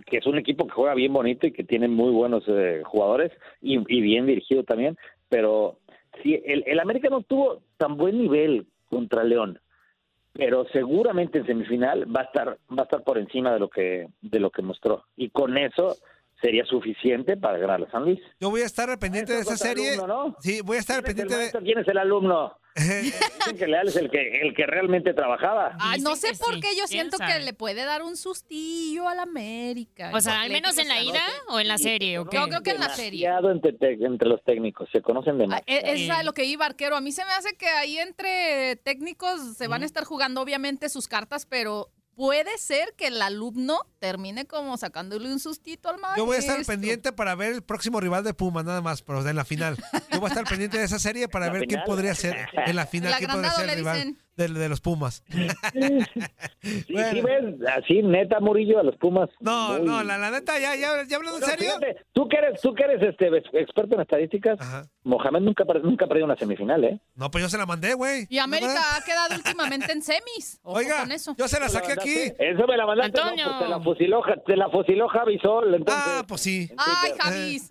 que 0.06 0.18
es 0.18 0.26
un 0.26 0.38
equipo 0.38 0.66
que 0.66 0.74
juega 0.74 0.94
bien 0.94 1.12
bonito 1.12 1.46
y 1.46 1.52
que 1.52 1.64
tiene 1.64 1.88
muy 1.88 2.12
buenos 2.12 2.44
eh, 2.48 2.84
jugadores 2.86 3.32
y, 3.62 3.78
y, 3.94 4.02
bien 4.02 4.26
dirigido 4.26 4.64
también 4.64 4.98
pero 5.28 5.78
si 6.24 6.36
el, 6.46 6.64
el 6.66 6.80
América 6.80 7.10
no 7.10 7.22
tuvo 7.22 7.62
tan 7.78 7.98
buen 7.98 8.18
nivel 8.18 8.66
contra 8.90 9.26
León 9.26 9.60
pero 10.40 10.66
seguramente 10.72 11.40
en 11.40 11.46
semifinal 11.46 12.06
va 12.16 12.22
a 12.22 12.24
estar 12.24 12.48
va 12.48 12.82
a 12.82 12.84
estar 12.84 13.04
por 13.04 13.18
encima 13.18 13.52
de 13.54 13.60
lo 13.60 13.70
que 13.70 14.08
de 14.22 14.40
lo 14.40 14.50
que 14.50 14.62
mostró. 14.62 15.04
Y 15.18 15.30
con 15.30 15.58
eso 15.58 15.98
sería 16.42 16.66
suficiente 16.66 17.38
para 17.38 17.58
ganar 17.58 17.84
a 17.84 17.92
San 17.92 18.04
Luis. 18.04 18.20
Yo 18.40 18.50
voy 18.50 18.62
a 18.62 18.66
estar 18.66 18.98
pendiente 19.00 19.34
de 19.34 19.42
esa 19.42 19.58
serie. 19.58 19.98
Sí, 20.40 20.62
voy 20.62 20.78
a 20.78 20.80
estar 20.80 21.04
pendiente 21.04 21.36
de. 21.36 21.52
¿Quién 21.52 21.80
es 21.80 21.88
el 21.88 21.98
alumno? 21.98 22.58
Dicen 22.76 23.58
que 23.58 23.68
Leal 23.68 23.90
es 23.90 23.96
el 23.98 24.10
que, 24.10 24.42
el 24.42 24.54
que 24.56 24.66
realmente 24.66 25.14
trabajaba. 25.14 25.76
no 26.02 26.16
sé 26.16 26.30
por 26.40 26.60
qué 26.60 26.68
yo 26.78 26.88
siento 26.88 27.18
que 27.18 27.40
le 27.40 27.54
puede 27.54 27.84
dar 27.84 28.04
un 28.04 28.16
sustillo 28.16 29.08
a 29.10 29.16
la 29.16 29.24
América. 29.24 30.12
O 30.14 30.22
sea, 30.22 30.42
al 30.42 30.52
menos 30.52 30.78
en 30.78 30.88
la 30.88 31.02
ida 31.02 31.22
o 31.50 31.60
en 31.60 31.68
la 31.68 31.78
serie. 31.78 32.14
Yo 32.14 32.26
creo 32.26 32.48
que 32.64 32.72
en 32.72 32.80
la 32.80 32.90
serie. 32.90 33.30
Entre, 33.50 33.94
entre 34.06 34.30
los 34.30 34.44
técnicos, 34.44 34.88
se 34.92 35.02
conocen 35.02 35.38
de 35.38 35.48
más. 35.48 35.62
Es, 35.66 36.10
es 36.10 36.26
lo 36.26 36.34
que 36.34 36.46
iba 36.46 36.66
Arquero. 36.66 36.96
A 36.96 37.02
mí 37.02 37.12
se 37.12 37.26
me 37.26 37.32
hace 37.32 37.56
que 37.56 37.68
ahí 37.68 37.98
entre 37.98 38.78
técnicos 38.78 39.58
se 39.58 39.68
van 39.68 39.84
a 39.84 39.86
estar 39.86 40.04
jugando 40.04 40.42
obviamente 40.42 40.88
sus 40.90 41.08
cartas, 41.08 41.46
pero 41.46 41.90
puede 42.20 42.58
ser 42.58 42.96
que 42.98 43.08
el 43.08 43.22
alumno 43.22 43.80
termine 44.00 44.46
como 44.46 44.76
sacándole 44.76 45.32
un 45.32 45.40
sustito 45.40 45.88
al 45.88 46.00
maestro. 46.00 46.22
Yo 46.22 46.26
voy 46.26 46.36
a 46.36 46.40
estar 46.40 46.66
pendiente 46.66 47.14
para 47.14 47.34
ver 47.34 47.54
el 47.54 47.62
próximo 47.62 48.02
rival 48.02 48.26
de 48.26 48.34
Puma, 48.34 48.62
nada 48.62 48.82
más, 48.82 49.02
pero 49.02 49.26
en 49.26 49.38
la 49.38 49.46
final. 49.46 49.78
Yo 50.12 50.20
voy 50.20 50.26
a 50.26 50.34
estar 50.34 50.44
pendiente 50.44 50.78
de 50.78 50.84
esa 50.84 51.00
serie 51.00 51.30
para 51.30 51.50
ver 51.50 51.66
quién 51.66 51.80
podría 51.86 52.14
ser 52.14 52.50
en 52.54 52.76
la 52.76 52.86
final, 52.88 53.16
quién 53.18 53.32
podría 53.32 53.52
ser 53.52 53.70
el 53.70 53.76
rival 53.78 54.18
de, 54.48 54.70
los 54.70 54.82
Pumas. 54.82 55.24
sí, 55.74 56.94
ves? 56.94 57.56
Así, 57.76 58.02
neta, 58.02 58.40
Murillo, 58.40 58.80
a 58.80 58.84
los 58.84 58.96
Pumas. 58.96 59.30
No, 59.40 59.80
no, 59.80 60.04
la, 60.04 60.32
neta, 60.32 60.60
ya, 60.60 60.76
ya, 60.76 61.04
ya 61.08 61.18
hablando 61.18 61.40
en 61.40 61.46
serio. 61.46 61.74
tú 62.14 62.28
que 62.28 62.38
eres, 62.38 62.62
tú 62.62 62.74
que 62.74 62.84
eres 62.84 63.02
este, 63.02 63.28
experto 63.60 63.96
en 63.96 64.02
estadísticas, 64.02 64.60
Mohamed 65.04 65.42
nunca, 65.42 65.64
nunca 65.84 66.06
ha 66.06 66.08
perdido 66.08 66.26
una 66.26 66.38
semifinal, 66.38 66.84
¿eh? 66.84 67.00
No, 67.16 67.30
pues 67.32 67.44
yo 67.44 67.50
se 67.50 67.58
la 67.58 67.66
mandé, 67.66 67.94
güey. 67.94 68.28
Y 68.30 68.38
América 68.38 68.96
ha 68.96 69.04
quedado 69.04 69.36
últimamente 69.36 69.92
en 69.92 70.02
semis. 70.02 70.60
Oiga, 70.64 71.02
con 71.02 71.12
eso. 71.12 71.36
yo 71.38 71.48
se 71.48 71.60
la 71.60 71.70
saqué 71.70 71.94
aquí. 71.94 72.34
Eso 72.38 72.68
me 72.68 72.78
la 72.78 72.86
mandaste. 72.86 73.20
Antonio. 73.20 73.46
No, 73.46 73.52
pues 73.52 73.60
te 73.60 73.70
la 73.70 73.80
fusiló, 73.82 74.22
te 74.46 74.56
la 74.56 74.70
fusiló 74.70 75.08
Javi 75.10 75.40
Sol, 75.40 75.74
entonces. 75.74 76.04
Ah, 76.06 76.24
pues 76.28 76.42
sí. 76.42 76.70
Ay, 76.78 77.12
Javi. 77.20 77.62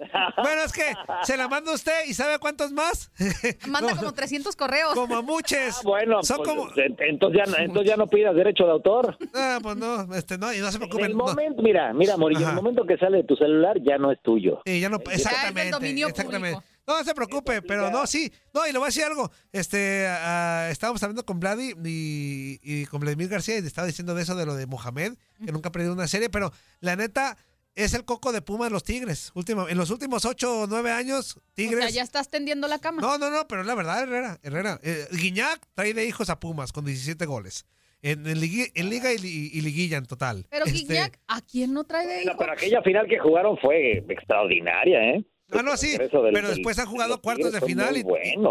bueno, 0.43 0.63
es 0.63 0.73
que 0.73 0.95
se 1.23 1.37
la 1.37 1.49
manda 1.49 1.73
usted 1.73 2.07
y 2.07 2.15
¿sabe 2.15 2.39
cuántos 2.39 2.73
más? 2.73 3.11
Manda 3.69 3.95
como 3.97 4.13
300 4.13 4.55
correos. 4.57 4.95
Como 4.95 5.23
muchos. 5.23 5.59
Ah, 5.59 5.81
bueno, 5.85 6.23
Son 6.23 6.39
pues, 6.39 6.49
como... 6.49 6.58
entonces, 6.77 7.43
ya, 7.47 7.63
entonces 7.63 7.89
ya 7.89 7.97
no 7.97 8.07
pidas 8.07 8.35
derecho 8.35 8.65
de 8.65 8.71
autor. 8.73 9.17
Ah, 9.35 9.59
pues 9.63 9.77
no, 9.77 10.15
este, 10.15 10.37
no, 10.37 10.53
y 10.53 10.59
no 10.59 10.71
se 10.73 10.79
preocupen. 10.79 11.05
En 11.05 11.11
el 11.13 11.17
momento, 11.17 11.63
mira, 11.63 11.93
mira, 11.93 12.17
Morillo, 12.17 12.43
en 12.43 12.49
el 12.51 12.55
momento 12.55 12.85
que 12.85 12.97
sale 12.97 13.19
de 13.19 13.25
tu 13.25 13.37
celular 13.37 13.77
ya 13.83 13.99
no 13.99 14.11
es 14.11 14.21
tuyo. 14.23 14.61
Sí, 14.67 14.81
ya 14.81 14.89
no, 14.89 14.99
exactamente. 15.11 16.03
exactamente. 16.03 16.59
No, 16.87 16.97
no 16.97 17.05
se 17.05 17.15
preocupe, 17.15 17.61
pero 17.61 17.91
no, 17.91 18.07
sí. 18.07 18.33
No, 18.55 18.67
y 18.67 18.73
le 18.73 18.79
voy 18.79 18.87
a 18.87 18.89
decir 18.89 19.05
algo. 19.05 19.31
Este, 19.53 20.07
uh, 20.09 20.71
estábamos 20.71 21.03
hablando 21.03 21.25
con 21.25 21.39
Vladi 21.39 21.75
y, 21.85 22.59
y, 22.63 22.87
con 22.87 23.01
Vladimir 23.01 23.29
García 23.29 23.59
y 23.59 23.59
estaba 23.59 23.87
diciendo 23.87 24.15
de 24.15 24.23
eso 24.23 24.35
de 24.35 24.47
lo 24.47 24.55
de 24.55 24.67
Mohamed, 24.67 25.13
que 25.45 25.53
nunca 25.53 25.69
ha 25.69 25.73
perdido 25.73 25.93
una 25.93 26.09
serie, 26.09 26.31
pero 26.31 26.51
la 26.81 26.97
neta, 26.97 27.37
es 27.79 27.95
el 27.95 28.05
coco 28.05 28.33
de 28.33 28.43
Puma 28.43 28.65
de 28.65 28.73
los 28.73 28.83
Tigres. 28.83 29.31
Último, 29.35 29.69
en 29.69 29.79
los 29.79 29.91
últimos 29.91 30.25
ocho 30.25 30.63
o 30.63 30.67
nueve 30.67 30.91
años, 30.91 31.41
Tigres. 31.55 31.79
O 31.79 31.83
sea, 31.83 31.91
ya 31.91 32.03
estás 32.03 32.29
tendiendo 32.29 32.67
la 32.67 32.81
cama. 32.81 33.01
No, 33.01 33.19
no, 33.19 33.31
no, 33.31 33.47
pero 33.47 33.63
la 33.63 33.75
verdad, 33.77 34.03
Herrera. 34.03 34.39
Herrera. 34.43 34.81
Eh, 34.83 35.07
Guiñac 35.13 35.61
trae 35.75 35.95
de 35.95 36.05
hijos 36.05 36.29
a 36.29 36.41
Pumas 36.41 36.73
con 36.73 36.85
17 36.85 37.25
goles. 37.27 37.67
En, 38.03 38.27
en, 38.27 38.41
Liga 38.41 39.13
y, 39.13 39.61
Liguilla 39.61 39.97
en 39.97 40.07
total. 40.07 40.47
Pero 40.51 40.67
este, 40.67 40.79
Guiñac, 40.79 41.19
¿a 41.29 41.41
quién 41.41 41.73
no 41.73 41.85
trae 41.85 42.07
de 42.07 42.25
hijos? 42.25 42.37
pero 42.39 42.53
aquella 42.53 42.83
final 42.83 43.07
que 43.09 43.19
jugaron 43.19 43.57
fue 43.59 44.05
extraordinaria, 44.09 45.15
¿eh? 45.15 45.25
Ah, 45.51 45.63
no, 45.63 45.77
sí, 45.77 45.97
pero 46.33 46.49
después 46.49 46.79
han 46.79 46.87
jugado 46.87 47.23
cuartos 47.23 47.53
de 47.53 47.61
final 47.61 47.97
y, 47.97 48.05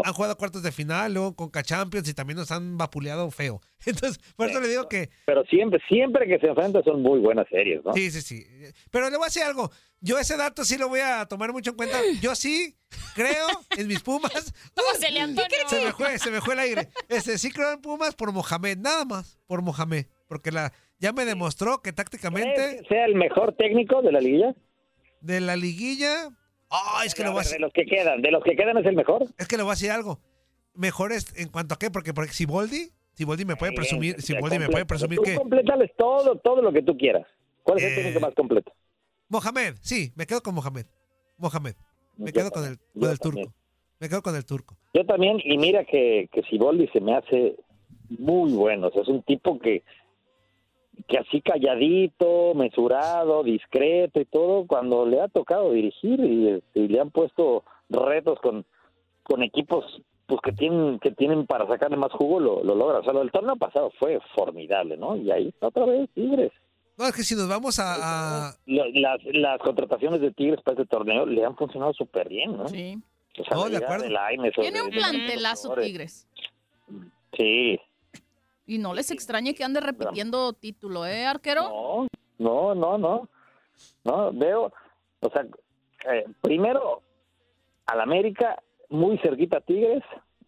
han 0.03 0.13
jugado 0.13 0.35
cuartos 0.35 0.63
de 0.63 0.71
final, 0.71 1.13
luego 1.13 1.35
con 1.35 1.51
Champions 1.51 2.09
y 2.09 2.13
también 2.13 2.37
nos 2.37 2.51
han 2.51 2.77
vapuleado 2.77 3.29
feo. 3.29 3.61
Entonces, 3.85 4.19
por 4.35 4.49
eso 4.49 4.59
le 4.59 4.67
digo 4.67 4.89
que... 4.89 5.09
Pero 5.25 5.43
siempre, 5.45 5.79
siempre 5.87 6.27
que 6.27 6.39
se 6.39 6.47
enfrentan 6.47 6.83
son 6.83 7.01
muy 7.01 7.19
buenas 7.19 7.47
series, 7.49 7.83
¿no? 7.85 7.93
Sí, 7.93 8.09
sí, 8.09 8.21
sí. 8.21 8.45
Pero 8.89 9.09
le 9.09 9.17
voy 9.17 9.25
a 9.25 9.27
decir 9.27 9.43
algo. 9.43 9.69
Yo 9.99 10.17
ese 10.17 10.37
dato 10.37 10.63
sí 10.63 10.77
lo 10.77 10.89
voy 10.89 10.99
a 10.99 11.25
tomar 11.25 11.51
mucho 11.53 11.71
en 11.71 11.77
cuenta. 11.77 11.99
Yo 12.21 12.35
sí 12.35 12.75
creo 13.15 13.47
en 13.77 13.87
mis 13.87 14.01
Pumas. 14.01 14.53
¿Cómo 14.75 14.89
se 14.99 15.11
le 15.11 15.19
Se 15.67 15.85
me 15.85 15.91
fue, 15.91 16.17
se 16.17 16.31
me 16.31 16.41
fue 16.41 16.53
el 16.55 16.59
aire. 16.61 16.87
Este, 17.09 17.37
sí 17.37 17.51
creo 17.51 17.73
en 17.73 17.81
Pumas 17.81 18.15
por 18.15 18.31
Mohamed, 18.31 18.77
nada 18.77 19.05
más 19.05 19.39
por 19.47 19.61
Mohamed. 19.61 20.05
Porque 20.27 20.51
la 20.51 20.73
ya 20.99 21.13
me 21.13 21.25
demostró 21.25 21.81
que 21.81 21.93
tácticamente... 21.93 22.83
sea 22.87 23.05
el 23.05 23.15
mejor 23.15 23.53
técnico 23.53 24.01
de 24.01 24.11
la 24.11 24.19
liguilla? 24.19 24.55
De 25.21 25.39
la 25.41 25.55
liguilla, 25.55 26.29
Ah, 26.69 27.03
es 27.05 27.15
que 27.15 27.24
lo 27.24 27.38
a 27.38 27.43
De 27.43 27.59
los 27.59 27.71
que 27.71 27.86
quedan, 27.86 28.21
de 28.21 28.31
los 28.31 28.43
que 28.43 28.55
quedan 28.55 28.77
es 28.77 28.86
el 28.86 28.95
mejor. 28.95 29.25
Es 29.38 29.47
que 29.47 29.57
le 29.57 29.63
voy 29.63 29.71
a 29.71 29.74
decir 29.75 29.91
algo. 29.91 30.19
Mejor 30.74 31.12
es 31.12 31.33
en 31.38 31.50
cuanto 31.50 31.74
a 31.74 31.79
qué, 31.79 31.89
porque, 31.89 32.13
porque 32.13 32.33
si 32.33 32.45
Boldi, 32.45 32.91
si 33.13 33.24
Boldi 33.24 33.45
me 33.45 33.55
puede 33.55 33.71
presumir, 33.71 34.21
si 34.21 34.38
Boldi 34.38 34.59
me 34.59 34.69
puede 34.69 34.86
presumir 34.86 35.19
que. 35.19 35.36
Completales 35.36 35.91
todo, 35.97 36.38
todo 36.38 36.62
lo 36.62 36.71
que 36.71 36.81
tú 36.81 36.97
quieras. 36.97 37.25
¿Cuál 37.63 37.79
es 37.79 37.86
el 37.86 37.95
técnico 37.95 38.19
eh, 38.19 38.21
más 38.21 38.36
completo? 38.36 38.71
Mohamed, 39.29 39.75
sí, 39.81 40.12
me 40.15 40.25
quedo 40.25 40.41
con 40.41 40.55
Mohamed. 40.55 40.86
Mohamed. 41.38 41.75
Me 42.17 42.31
quedo 42.31 42.51
con 42.51 42.65
el, 42.65 42.77
con 43.00 43.09
el 43.09 43.19
turco. 43.19 43.53
Me 44.00 44.09
quedo 44.09 44.21
con 44.21 44.36
el 44.36 44.45
turco. 44.45 44.77
Yo 44.93 45.05
también, 45.05 45.39
y 45.43 45.57
mira 45.57 45.83
que, 45.86 46.29
que 46.31 46.43
Siboldi 46.43 46.88
se 46.89 47.01
me 47.01 47.15
hace 47.15 47.55
muy 48.09 48.51
bueno. 48.51 48.88
O 48.88 48.91
sea, 48.91 49.01
es 49.01 49.07
un 49.07 49.24
tipo 49.24 49.59
que 49.59 49.83
que 51.07 51.17
así 51.17 51.41
calladito, 51.41 52.53
mesurado, 52.55 53.43
discreto 53.43 54.19
y 54.19 54.25
todo, 54.25 54.65
cuando 54.65 55.05
le 55.05 55.21
ha 55.21 55.27
tocado 55.27 55.71
dirigir 55.71 56.19
y, 56.19 56.61
le 56.87 56.99
han 56.99 57.11
puesto 57.11 57.63
retos 57.89 58.39
con, 58.39 58.65
con 59.23 59.43
equipos 59.43 60.01
pues 60.25 60.41
que 60.41 60.51
tienen 60.51 60.99
que 60.99 61.11
tienen 61.11 61.45
para 61.45 61.65
sacarle 61.67 61.95
más 61.95 62.11
jugo 62.11 62.39
lo, 62.39 62.63
lo 62.63 62.75
logra. 62.75 62.99
O 62.99 63.03
sea, 63.03 63.13
el 63.21 63.31
torneo 63.31 63.55
pasado 63.55 63.91
fue 63.97 64.19
formidable, 64.35 64.97
¿no? 64.97 65.15
Y 65.15 65.31
ahí 65.31 65.53
otra 65.61 65.85
vez 65.85 66.09
Tigres. 66.13 66.51
No, 66.97 67.05
es 67.05 67.15
que 67.15 67.23
si 67.23 67.35
nos 67.35 67.47
vamos 67.47 67.79
a... 67.79 68.55
Las, 68.65 69.19
las 69.25 69.59
contrataciones 69.59 70.19
de 70.19 70.31
Tigres 70.31 70.61
para 70.63 70.81
este 70.81 70.87
torneo 70.87 71.27
le 71.27 71.45
han 71.45 71.55
funcionado 71.55 71.93
súper 71.93 72.27
bien, 72.27 72.57
¿no? 72.57 72.67
Sí. 72.67 72.97
O 73.55 73.69
de 73.69 73.77
acuerdo. 73.77 74.05
Tiene 74.55 74.81
un 74.81 74.89
plantelazo 74.89 75.75
Tigres. 75.75 76.27
Sí, 77.37 77.79
y 78.67 78.77
no 78.77 78.93
les 78.93 79.09
extrañe 79.09 79.55
que 79.55 79.63
ande 79.63 79.79
repitiendo 79.79 80.53
título, 80.53 81.05
¿eh, 81.05 81.25
arquero? 81.25 82.07
No, 82.38 82.75
no, 82.75 82.97
no, 82.97 83.27
no. 84.03 84.31
veo, 84.33 84.71
o 85.21 85.29
sea, 85.31 85.45
eh, 86.12 86.25
primero 86.41 87.01
al 87.88 88.01
América, 88.01 88.62
muy 88.89 89.17
cerquita 89.19 89.57
a 89.57 89.62
Tigres, 89.62 90.03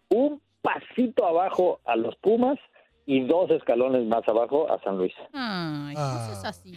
un 0.09 0.41
pasito 0.61 1.25
abajo 1.25 1.79
a 1.85 1.95
los 1.95 2.15
Pumas 2.17 2.59
y 3.05 3.21
dos 3.21 3.49
escalones 3.49 4.05
más 4.05 4.27
abajo 4.27 4.71
a 4.71 4.79
San 4.83 4.97
Luis. 4.97 5.13
Ay, 5.33 5.95
ah. 5.97 6.29
es 6.31 6.45
así. 6.45 6.73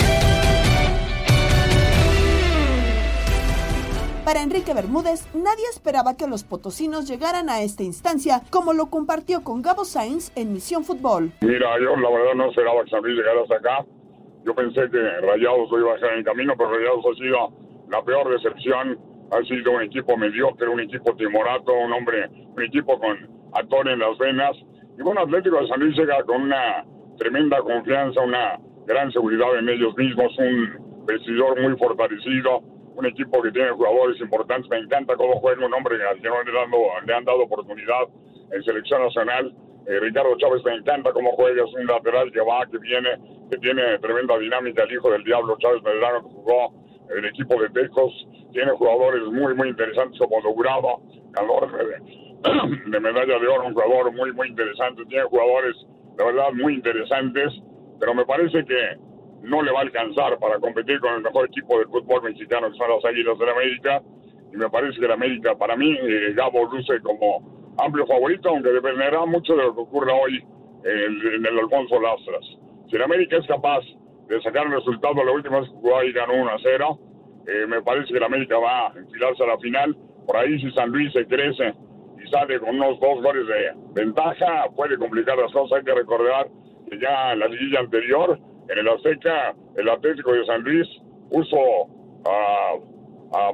Para 4.24 4.40
Enrique 4.40 4.72
Bermúdez, 4.72 5.26
nadie 5.34 5.66
esperaba 5.68 6.16
que 6.16 6.28
los 6.28 6.44
potosinos 6.44 7.08
llegaran 7.08 7.50
a 7.50 7.60
esta 7.62 7.82
instancia, 7.82 8.42
como 8.50 8.72
lo 8.72 8.86
compartió 8.86 9.42
con 9.42 9.62
Gabo 9.62 9.84
Sainz 9.84 10.30
en 10.36 10.52
Misión 10.52 10.84
Fútbol. 10.84 11.32
Mira, 11.40 11.76
yo 11.80 11.96
la 11.96 12.08
verdad 12.08 12.34
no 12.36 12.48
esperaba 12.50 12.84
que 12.84 12.90
San 12.90 13.02
Luis 13.02 13.16
llegara 13.16 13.42
hasta 13.42 13.56
acá. 13.56 13.84
Yo 14.46 14.54
pensé 14.54 14.88
que 14.92 14.98
Rayados 15.26 15.68
iba 15.76 15.90
a 15.90 15.94
dejar 15.94 16.18
en 16.18 16.22
camino, 16.22 16.54
pero 16.56 16.70
Rayados 16.70 17.04
ha 17.04 17.18
sido 17.18 17.52
la 17.90 18.00
peor 18.04 18.30
decepción. 18.30 18.96
Ha 19.32 19.42
sido 19.42 19.72
un 19.72 19.82
equipo 19.82 20.16
mediocre, 20.16 20.68
un 20.68 20.78
equipo 20.78 21.16
timorato, 21.16 21.72
un 21.74 21.92
hombre, 21.92 22.30
un 22.30 22.62
equipo 22.62 23.00
con 23.00 23.28
actor 23.54 23.88
en 23.88 23.98
las 23.98 24.16
venas. 24.18 24.56
Y 24.96 25.02
bueno, 25.02 25.22
Atlético 25.22 25.60
de 25.60 25.66
San 25.66 25.80
Luis 25.80 25.96
llega 25.96 26.22
con 26.22 26.42
una 26.42 26.84
tremenda 27.18 27.58
confianza, 27.60 28.20
una 28.20 28.56
gran 28.86 29.10
seguridad 29.10 29.58
en 29.58 29.68
ellos 29.68 29.96
mismos, 29.96 30.30
un 30.38 31.06
vestidor 31.06 31.60
muy 31.60 31.76
fortalecido 31.76 32.71
un 32.94 33.06
equipo 33.06 33.42
que 33.42 33.50
tiene 33.50 33.70
jugadores 33.70 34.20
importantes. 34.20 34.68
Me 34.70 34.78
encanta 34.78 35.16
cómo 35.16 35.40
juega 35.40 35.66
un 35.66 35.74
hombre 35.74 35.96
al 36.06 36.20
que 36.20 36.28
no 36.28 36.42
le, 36.42 36.52
dando, 36.52 36.78
le 37.06 37.14
han 37.14 37.24
dado 37.24 37.42
oportunidad 37.42 38.08
en 38.50 38.62
selección 38.62 39.02
nacional. 39.02 39.54
Eh, 39.86 39.98
Ricardo 40.00 40.36
Chávez 40.38 40.62
me 40.64 40.74
encanta 40.74 41.12
cómo 41.12 41.32
juega, 41.32 41.64
es 41.64 41.74
un 41.74 41.86
lateral 41.86 42.30
que 42.30 42.40
va, 42.40 42.66
que 42.66 42.78
viene, 42.78 43.10
que 43.50 43.58
tiene 43.58 43.98
tremenda 43.98 44.38
dinámica. 44.38 44.84
El 44.84 44.92
hijo 44.92 45.10
del 45.10 45.24
diablo 45.24 45.56
Chávez 45.58 45.82
Medrano 45.82 46.22
jugó 46.22 46.72
el 47.16 47.24
equipo 47.24 47.60
de 47.60 47.68
Tecos, 47.70 48.12
tiene 48.52 48.70
jugadores 48.72 49.22
muy, 49.24 49.54
muy 49.54 49.68
interesantes 49.68 50.18
como 50.18 50.40
Logrado, 50.40 51.00
ganador 51.32 51.68
de, 52.90 53.00
medalla 53.00 53.38
de 53.38 53.48
oro, 53.48 53.66
un 53.66 53.74
jugador 53.74 54.12
muy, 54.12 54.32
muy 54.32 54.48
interesante. 54.48 55.04
Tiene 55.06 55.24
jugadores, 55.24 55.76
de 56.16 56.24
verdad, 56.24 56.52
muy 56.54 56.74
interesantes, 56.74 57.52
pero 57.98 58.14
me 58.14 58.24
parece 58.24 58.64
que 58.64 58.96
no 59.42 59.62
le 59.62 59.72
va 59.72 59.80
a 59.80 59.82
alcanzar 59.82 60.38
para 60.38 60.58
competir 60.58 61.00
con 61.00 61.14
el 61.14 61.22
mejor 61.22 61.46
equipo 61.46 61.78
del 61.78 61.88
fútbol 61.88 62.22
mexicano, 62.22 62.70
que 62.70 62.78
son 62.78 62.88
los 62.88 63.04
Águilas 63.04 63.38
de 63.38 63.46
la 63.46 63.52
América. 63.52 64.02
Y 64.52 64.56
me 64.56 64.70
parece 64.70 65.00
que 65.00 65.08
la 65.08 65.14
América, 65.14 65.54
para 65.56 65.76
mí, 65.76 65.96
eh, 66.00 66.32
Gabo 66.34 66.64
luce 66.66 67.00
como 67.02 67.74
amplio 67.78 68.06
favorito, 68.06 68.50
aunque 68.50 68.70
dependerá 68.70 69.24
mucho 69.24 69.56
de 69.56 69.64
lo 69.64 69.74
que 69.74 69.80
ocurra 69.80 70.12
hoy 70.14 70.44
en 70.84 71.46
el, 71.46 71.58
Alfonso 71.58 72.00
Lastras. 72.00 72.44
Si 72.90 72.98
la 72.98 73.04
América 73.04 73.36
es 73.36 73.46
capaz 73.46 73.80
de 74.28 74.40
sacar 74.42 74.66
el 74.66 74.72
resultado, 74.72 75.24
la 75.24 75.32
última 75.32 75.60
vez 75.60 75.68
que 75.68 75.76
jugó 75.76 75.98
ahí 75.98 76.12
ganó 76.12 76.34
1 76.34 76.50
a 76.50 76.58
0. 76.62 76.98
Eh, 77.46 77.66
me 77.66 77.82
parece 77.82 78.12
que 78.12 78.20
la 78.20 78.26
América 78.26 78.58
va 78.58 78.88
a 78.88 78.92
enfilarse 78.96 79.42
a 79.42 79.46
la 79.46 79.58
final. 79.58 79.96
Por 80.26 80.36
ahí, 80.36 80.60
si 80.60 80.70
San 80.72 80.90
Luis 80.90 81.12
se 81.12 81.26
crece 81.26 81.74
y 82.22 82.30
sale 82.30 82.60
con 82.60 82.76
unos 82.76 83.00
dos 83.00 83.22
goles 83.22 83.46
de 83.46 83.72
ventaja, 83.94 84.66
puede 84.76 84.96
complicar 84.98 85.36
las 85.38 85.52
cosas. 85.52 85.78
Hay 85.78 85.84
que 85.84 85.94
recordar 85.94 86.48
que 86.88 86.98
ya 86.98 87.32
en 87.32 87.40
la 87.40 87.48
liguilla 87.48 87.80
anterior 87.80 88.38
en 88.68 88.78
el 88.78 88.88
Azteca, 88.88 89.54
el 89.76 89.88
Atlético 89.88 90.32
de 90.32 90.44
San 90.46 90.62
Luis 90.62 90.88
puso 91.30 91.56
a, 92.24 92.78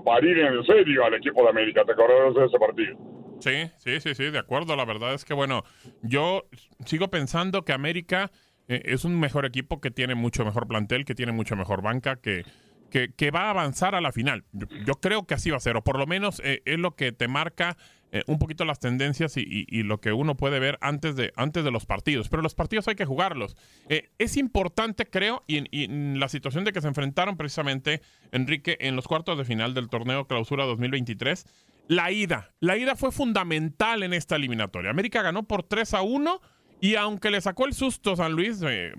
parir 0.05 0.39
en 0.39 0.65
serio 0.65 1.05
al 1.05 1.15
equipo 1.15 1.43
de 1.45 1.51
América. 1.51 1.85
¿Te 1.85 1.93
acuerdas 1.93 2.35
de 2.35 2.47
ese 2.47 2.59
partido? 2.59 2.99
Sí, 3.41 3.71
sí, 3.79 4.01
sí, 4.01 4.15
sí, 4.15 4.31
de 4.31 4.39
acuerdo. 4.39 4.75
La 4.75 4.85
verdad 4.85 5.15
es 5.15 5.25
que, 5.25 5.35
bueno, 5.35 5.63
yo 6.03 6.49
sigo 6.85 7.09
pensando 7.09 7.65
que 7.65 7.73
América 7.73 8.33
eh, 8.67 8.83
es 8.87 9.05
un 9.05 9.19
mejor 9.21 9.47
equipo 9.47 9.81
que 9.81 9.91
tiene 9.91 10.15
mucho 10.17 10.45
mejor 10.45 10.67
plantel, 10.67 11.05
que 11.05 11.15
tiene 11.15 11.33
mucho 11.33 11.55
mejor 11.55 11.83
banca, 11.83 12.17
que, 12.17 12.45
que, 12.91 13.31
va 13.31 13.43
a 13.43 13.51
avanzar 13.51 13.95
a 13.95 14.01
la 14.01 14.13
final. 14.13 14.45
Yo, 14.53 14.95
creo 14.95 15.27
que 15.27 15.35
así 15.35 15.51
va 15.51 15.59
a 15.59 15.61
ser, 15.61 15.77
o 15.77 15.85
por 15.85 15.99
lo 15.99 16.07
menos 16.07 16.41
eh, 16.45 16.63
es 16.65 16.79
lo 16.79 16.97
que 16.97 17.13
te 17.13 17.29
marca 17.29 17.77
eh, 18.13 18.23
un 18.27 18.39
poquito 18.39 18.65
las 18.65 18.79
tendencias 18.79 19.37
y, 19.37 19.67
lo 19.83 20.01
que 20.01 20.13
uno 20.13 20.37
puede 20.37 20.59
ver 20.59 20.79
antes 20.81 21.17
de, 21.17 21.33
antes 21.37 21.65
de 21.65 21.71
los 21.71 21.87
partidos. 21.87 22.29
Pero 22.29 22.43
los 22.43 22.55
partidos 22.55 22.89
hay 22.89 22.95
que 22.95 23.05
jugarlos. 23.05 23.57
es 23.89 24.37
importante, 24.37 25.07
creo, 25.07 25.45
y 25.47 25.85
en, 25.85 26.21
la 26.21 26.29
situación 26.29 26.65
de 26.65 26.73
que 26.73 26.81
se 26.81 26.89
enfrentaron 26.89 27.37
precisamente, 27.37 28.03
Enrique, 28.33 28.77
en 28.81 28.97
los 28.97 29.07
cuartos 29.07 29.39
de 29.39 29.45
final 29.45 29.75
del 29.75 29.89
torneo 29.89 30.27
Clausura 30.27 30.65
2023, 30.65 31.47
la 31.89 32.13
ida. 32.13 32.51
La 32.61 32.77
ida 32.77 32.97
fue 32.97 33.11
fundamental 33.13 34.03
en 34.03 34.13
esta 34.13 34.37
eliminatoria. 34.37 34.91
América 34.91 35.23
ganó 35.23 35.45
por 35.45 35.63
3 35.63 35.95
a 35.95 36.03
1 36.03 36.41
y 36.81 36.95
aunque 36.95 37.31
le 37.31 37.41
sacó 37.41 37.67
el 37.67 37.73
susto 37.73 38.15
San 38.15 38.33
Luis, 38.33 38.63
eh, 38.67 38.93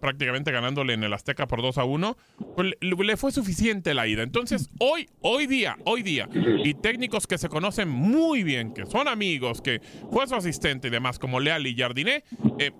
prácticamente 0.00 0.52
ganándole 0.52 0.92
en 0.92 1.02
el 1.02 1.12
Azteca 1.12 1.46
por 1.46 1.62
2 1.62 1.78
a 1.78 1.84
1, 1.84 2.16
pues 2.54 2.74
le, 2.80 3.16
fue 3.16 3.32
suficiente 3.32 3.94
la 3.94 4.06
ida. 4.06 4.22
Entonces, 4.22 4.70
hoy, 4.80 5.08
hoy 5.22 5.46
día, 5.46 5.76
hoy 5.84 6.02
día, 6.02 6.28
y 6.32 6.74
técnicos 6.74 7.26
que 7.26 7.38
se 7.38 7.48
conocen 7.48 7.88
muy 7.88 8.42
bien, 8.42 8.74
que 8.74 8.84
son 8.84 9.08
amigos, 9.08 9.62
que 9.62 9.80
fue 10.10 10.26
su 10.26 10.34
asistente 10.34 10.88
y 10.88 10.90
demás, 10.90 11.18
como 11.18 11.40
Leal 11.40 11.66
y 11.66 11.74
Jardiné, 11.74 12.24
eh, 12.58 12.72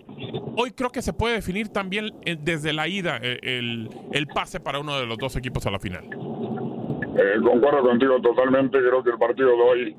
hoy 0.56 0.72
creo 0.72 0.90
que 0.90 1.00
se 1.00 1.14
puede 1.14 1.36
definir 1.36 1.68
también 1.68 2.10
eh, 2.26 2.36
desde 2.38 2.74
la 2.74 2.88
ida 2.88 3.16
el, 3.16 3.88
el, 4.12 4.26
pase 4.26 4.60
para 4.60 4.80
uno 4.80 4.98
de 4.98 5.06
los 5.06 5.16
dos 5.16 5.36
equipos 5.36 5.64
a 5.66 5.70
la 5.70 5.78
final. 5.78 6.10
concuerdo 6.10 7.82
contigo 7.82 8.20
totalmente, 8.20 8.78
creo 8.78 9.02
que 9.02 9.10
el 9.10 9.18
partido 9.18 9.48
de 9.48 9.62
hoy 9.62 9.96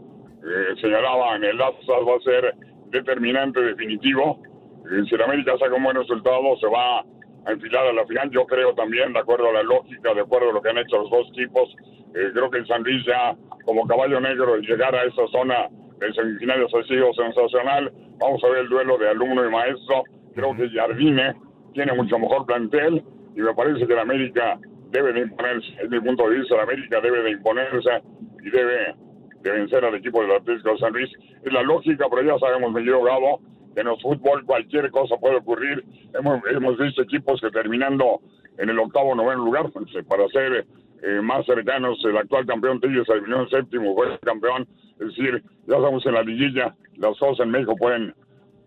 señalaba 0.82 1.38
en 1.38 1.46
el 1.46 1.62
Atlas 1.62 2.00
va 2.06 2.18
a 2.18 2.20
ser 2.20 2.73
determinante, 2.94 3.60
definitivo. 3.60 4.40
Eh, 4.86 5.04
si 5.10 5.16
el 5.16 5.22
América 5.22 5.58
saca 5.60 5.76
un 5.76 5.84
buen 5.84 5.98
resultado, 5.98 6.56
se 6.62 6.68
va 6.68 7.00
a 7.00 7.52
enfilar 7.52 7.88
a 7.88 7.94
la 7.94 8.06
final. 8.06 8.30
Yo 8.32 8.46
creo 8.46 8.74
también, 8.74 9.12
de 9.12 9.20
acuerdo 9.20 9.50
a 9.50 9.54
la 9.54 9.64
lógica, 9.64 10.14
de 10.14 10.22
acuerdo 10.22 10.52
a 10.52 10.54
lo 10.54 10.62
que 10.62 10.70
han 10.70 10.78
hecho 10.78 11.00
los 11.00 11.10
dos 11.10 11.28
equipos, 11.30 11.76
eh, 12.16 12.30
creo 12.34 12.50
que 12.50 12.60
el 12.60 12.68
San 12.68 12.84
Luis 12.84 13.04
ya, 13.06 13.36
como 13.66 13.86
caballo 13.88 14.20
negro, 14.22 14.58
llegar 14.58 14.96
a 14.96 15.04
esa 15.04 15.28
zona 15.32 15.68
de 16.00 16.14
semifinales 16.14 16.74
ha 16.74 16.84
sido 16.84 17.12
sensacional. 17.14 17.92
Vamos 18.20 18.44
a 18.44 18.50
ver 18.50 18.60
el 18.60 18.70
duelo 18.70 18.98
de 18.98 19.10
alumno 19.10 19.46
y 19.46 19.50
maestro. 19.50 20.04
Creo 20.36 20.56
que 20.56 20.70
Jardine 20.70 21.34
tiene 21.74 21.94
mucho 21.94 22.18
mejor 22.20 22.46
plantel 22.46 23.04
y 23.36 23.42
me 23.42 23.54
parece 23.54 23.88
que 23.88 23.94
el 23.94 24.00
América 24.00 24.60
debe 24.92 25.12
de 25.14 25.22
imponerse. 25.22 25.68
Es 25.82 25.90
mi 25.90 26.00
punto 26.00 26.30
de 26.30 26.38
vista, 26.38 26.56
el 26.56 26.62
América 26.62 27.02
debe 27.02 27.24
de 27.24 27.32
imponerse 27.32 28.02
y 28.44 28.50
debe 28.52 28.96
de 29.44 29.52
vencer 29.52 29.84
al 29.84 29.96
equipo 29.96 30.22
del 30.22 30.32
Atlético 30.32 30.72
de 30.72 30.78
San 30.80 30.94
Luis. 30.94 31.12
Es 31.44 31.54
la 31.54 31.62
lógica, 31.62 32.06
pero 32.10 32.24
ya 32.24 32.40
sabemos, 32.40 32.74
llevo 32.82 33.04
Gabo, 33.04 33.42
que 33.76 33.82
en 33.82 33.88
el 33.88 34.00
fútbol 34.02 34.46
cualquier 34.46 34.90
cosa 34.90 35.18
puede 35.18 35.36
ocurrir. 35.36 35.84
Hemos, 36.14 36.42
hemos 36.50 36.78
visto 36.78 37.02
equipos 37.02 37.42
que 37.42 37.52
terminando 37.52 38.22
en 38.58 38.70
el 38.70 38.80
octavo 38.80 39.14
noveno 39.16 39.44
lugar, 39.44 39.70
pues, 39.72 39.94
eh, 39.96 40.04
para 40.04 40.28
ser 40.30 40.66
eh, 41.04 41.22
más 41.22 41.46
cercanos, 41.46 42.00
el 42.06 42.18
actual 42.18 42.46
campeón 42.46 42.80
Tigres 42.80 43.06
se 43.06 43.14
eliminó 43.14 43.42
en 43.42 43.50
séptimo, 43.50 43.94
fue 43.96 44.14
el 44.14 44.20
campeón. 44.20 44.68
Es 45.00 45.08
decir, 45.08 45.44
ya 45.68 45.76
estamos 45.76 46.06
en 46.06 46.14
la 46.14 46.24
liguilla, 46.24 46.76
las 46.96 47.18
cosas 47.18 47.46
en 47.46 47.52
México 47.52 47.76
pueden 47.76 48.16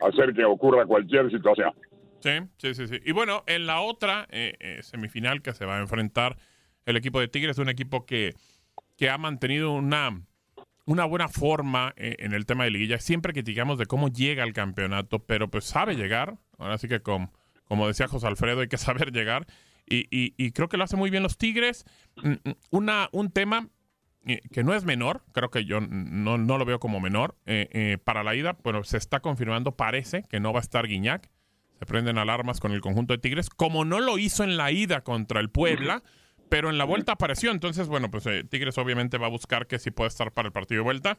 hacer 0.00 0.35
que 0.35 0.45
ocurra 0.45 0.85
cualquier 0.85 1.30
situación. 1.30 1.73
Sí, 2.21 2.33
sí, 2.59 2.75
sí, 2.75 2.88
sí. 2.88 3.00
Y 3.04 3.12
bueno, 3.12 3.45
en 3.47 3.66
la 3.66 3.80
otra 3.80 4.26
eh, 4.30 4.78
semifinal 4.83 5.40
que 5.40 5.52
se 5.52 5.64
va 5.64 5.76
a 5.76 5.80
enfrentar 5.80 6.37
el 6.85 6.97
equipo 6.97 7.21
de 7.21 7.28
Tigres, 7.28 7.59
un 7.59 7.68
equipo 7.68 8.04
que, 8.04 8.35
que 8.99 9.09
ha 9.09 9.16
mantenido 9.16 9.73
una 9.73 10.11
una 10.87 11.05
buena 11.05 11.28
forma 11.28 11.93
eh, 11.97 12.16
en 12.21 12.33
el 12.33 12.47
tema 12.47 12.64
de 12.64 12.71
liguilla. 12.71 12.99
Siempre 12.99 13.33
criticamos 13.33 13.76
de 13.78 13.87
cómo 13.87 14.09
llega 14.09 14.45
al 14.45 14.52
campeonato, 14.52 15.19
pero 15.19 15.50
pues 15.50 15.64
sabe 15.64 15.97
llegar. 15.97 16.38
Ahora 16.59 16.78
sí 16.78 16.88
que 16.88 17.00
como, 17.00 17.33
como 17.64 17.88
decía 17.88 18.09
José 18.09 18.26
Alfredo, 18.28 18.61
hay 18.61 18.69
que 18.69 18.78
saber 18.78 19.12
llegar. 19.12 19.47
Y, 19.88 20.50
creo 20.52 20.69
que 20.69 20.76
lo 20.76 20.85
hace 20.85 20.97
muy 20.97 21.11
bien 21.11 21.23
los 21.23 21.38
Tigres. 21.38 21.85
Mm, 22.16 22.31
mm, 22.31 22.55
una, 22.71 23.09
un 23.12 23.31
tema 23.31 23.69
eh, 24.26 24.40
que 24.52 24.65
no 24.65 24.75
es 24.75 24.84
menor, 24.84 25.23
creo 25.32 25.50
que 25.50 25.65
yo 25.65 25.80
no, 25.80 26.39
lo 26.39 26.65
veo 26.65 26.80
como 26.80 26.99
menor. 27.00 27.37
Eh, 27.47 27.99
para 28.02 28.25
la 28.25 28.34
ida, 28.34 28.56
bueno, 28.65 28.82
se 28.82 28.97
está 28.97 29.21
confirmando, 29.21 29.76
parece 29.76 30.25
que 30.28 30.41
no 30.41 30.52
va 30.52 30.61
a 30.61 30.63
estar 30.63 30.87
Guiñac. 30.87 31.30
Se 31.78 31.87
prenden 31.87 32.17
alarmas 32.17 32.58
con 32.58 32.73
el 32.73 32.80
conjunto 32.80 33.13
de 33.13 33.19
Tigres, 33.19 33.50
como 33.50 33.84
no 33.84 34.00
lo 34.00 34.19
hizo 34.19 34.43
en 34.45 34.56
la 34.56 34.73
ida 34.73 35.02
contra 35.02 35.41
el 35.41 35.50
Puebla 35.50 36.02
pero 36.49 36.71
en 36.71 36.78
la 36.78 36.85
vuelta 36.85 37.13
apareció. 37.13 37.50
Entonces, 37.50 37.89
bueno, 37.89 38.11
pues 38.11 38.26
eh, 38.26 38.45
Tigres 38.49 38.78
obviamente 38.78 39.19
va 39.19 39.26
a 39.26 39.30
buscar 39.30 39.67
que 39.67 39.78
sí 39.78 39.91
puede 39.91 40.09
estar 40.09 40.32
para 40.32 40.47
el 40.47 40.52
partido 40.52 40.80
de 40.80 40.85
vuelta. 40.85 41.19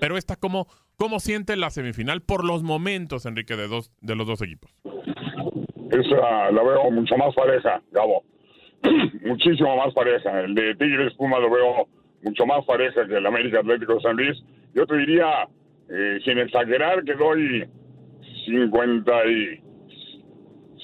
Pero 0.00 0.16
esta, 0.16 0.36
¿cómo, 0.36 0.66
cómo 0.96 1.20
siente 1.20 1.56
la 1.56 1.70
semifinal 1.70 2.22
por 2.22 2.44
los 2.44 2.62
momentos, 2.62 3.26
Enrique, 3.26 3.56
de, 3.56 3.68
dos, 3.68 3.92
de 4.00 4.16
los 4.16 4.26
dos 4.26 4.40
equipos? 4.42 4.70
Esa 5.90 6.50
la 6.50 6.62
veo 6.62 6.90
mucho 6.90 7.16
más 7.16 7.34
pareja, 7.34 7.82
Gabo. 7.92 8.24
Muchísimo 9.22 9.76
más 9.76 9.94
pareja. 9.94 10.40
El 10.40 10.54
de 10.54 10.74
Tigres 10.74 11.14
Puma 11.14 11.38
lo 11.38 11.50
veo 11.50 11.88
mucho 12.22 12.46
más 12.46 12.64
pareja 12.64 13.06
que 13.06 13.16
el 13.16 13.26
América 13.26 13.60
Atlético 13.60 13.94
de 13.94 14.00
San 14.00 14.16
Luis. 14.16 14.42
Yo 14.74 14.86
te 14.86 14.96
diría, 14.96 15.48
eh, 15.88 16.18
sin 16.24 16.38
exagerar, 16.38 17.04
que 17.04 17.14
doy 17.14 17.68
50 18.46 19.26
y 19.26 19.63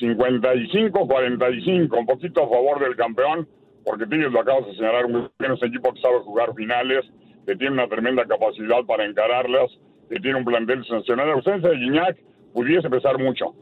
55-45, 0.00 1.98
un 1.98 2.06
poquito 2.06 2.44
a 2.44 2.48
favor 2.48 2.80
del 2.80 2.96
campeón, 2.96 3.46
porque 3.84 4.06
Tigres 4.06 4.32
lo 4.32 4.40
acabas 4.40 4.66
de 4.66 4.74
señalar 4.74 5.06
un 5.06 5.30
equipo 5.38 5.92
que 5.92 6.00
sabe 6.00 6.18
jugar 6.20 6.54
finales, 6.54 7.04
que 7.46 7.56
tiene 7.56 7.74
una 7.74 7.88
tremenda 7.88 8.24
capacidad 8.24 8.84
para 8.86 9.04
encararlas, 9.04 9.70
que 10.08 10.20
tiene 10.20 10.38
un 10.38 10.44
plantel 10.44 10.84
sensacional. 10.84 11.28
La 11.28 11.34
ausencia 11.34 11.70
de 11.70 11.76
Guiñac 11.76 12.18
pudiese 12.52 12.90
pesar 12.90 13.18
mucho. 13.18 13.54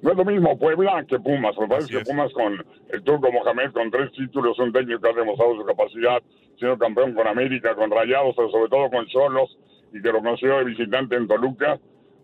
No 0.00 0.12
es 0.12 0.16
lo 0.16 0.24
mismo 0.24 0.56
Puebla 0.58 1.04
que 1.08 1.18
Pumas. 1.18 1.58
Me 1.58 1.66
parece 1.66 1.98
que 1.98 2.04
Pumas 2.04 2.32
con 2.32 2.64
el 2.88 3.02
turco 3.02 3.32
Mohamed, 3.32 3.72
con 3.72 3.90
tres 3.90 4.12
títulos, 4.12 4.58
un 4.58 4.72
técnico 4.72 5.00
que 5.00 5.10
ha 5.10 5.12
demostrado 5.12 5.56
su 5.56 5.64
capacidad, 5.64 6.22
siendo 6.56 6.78
campeón 6.78 7.14
con 7.14 7.26
América, 7.26 7.74
con 7.74 7.90
Rayados, 7.90 8.34
pero 8.36 8.50
sobre 8.50 8.68
todo 8.68 8.90
con 8.90 9.06
Cholos, 9.06 9.58
y 9.92 10.00
que 10.00 10.12
lo 10.12 10.22
consiguió 10.22 10.58
de 10.58 10.64
visitante 10.64 11.16
en 11.16 11.26
Toluca. 11.26 11.78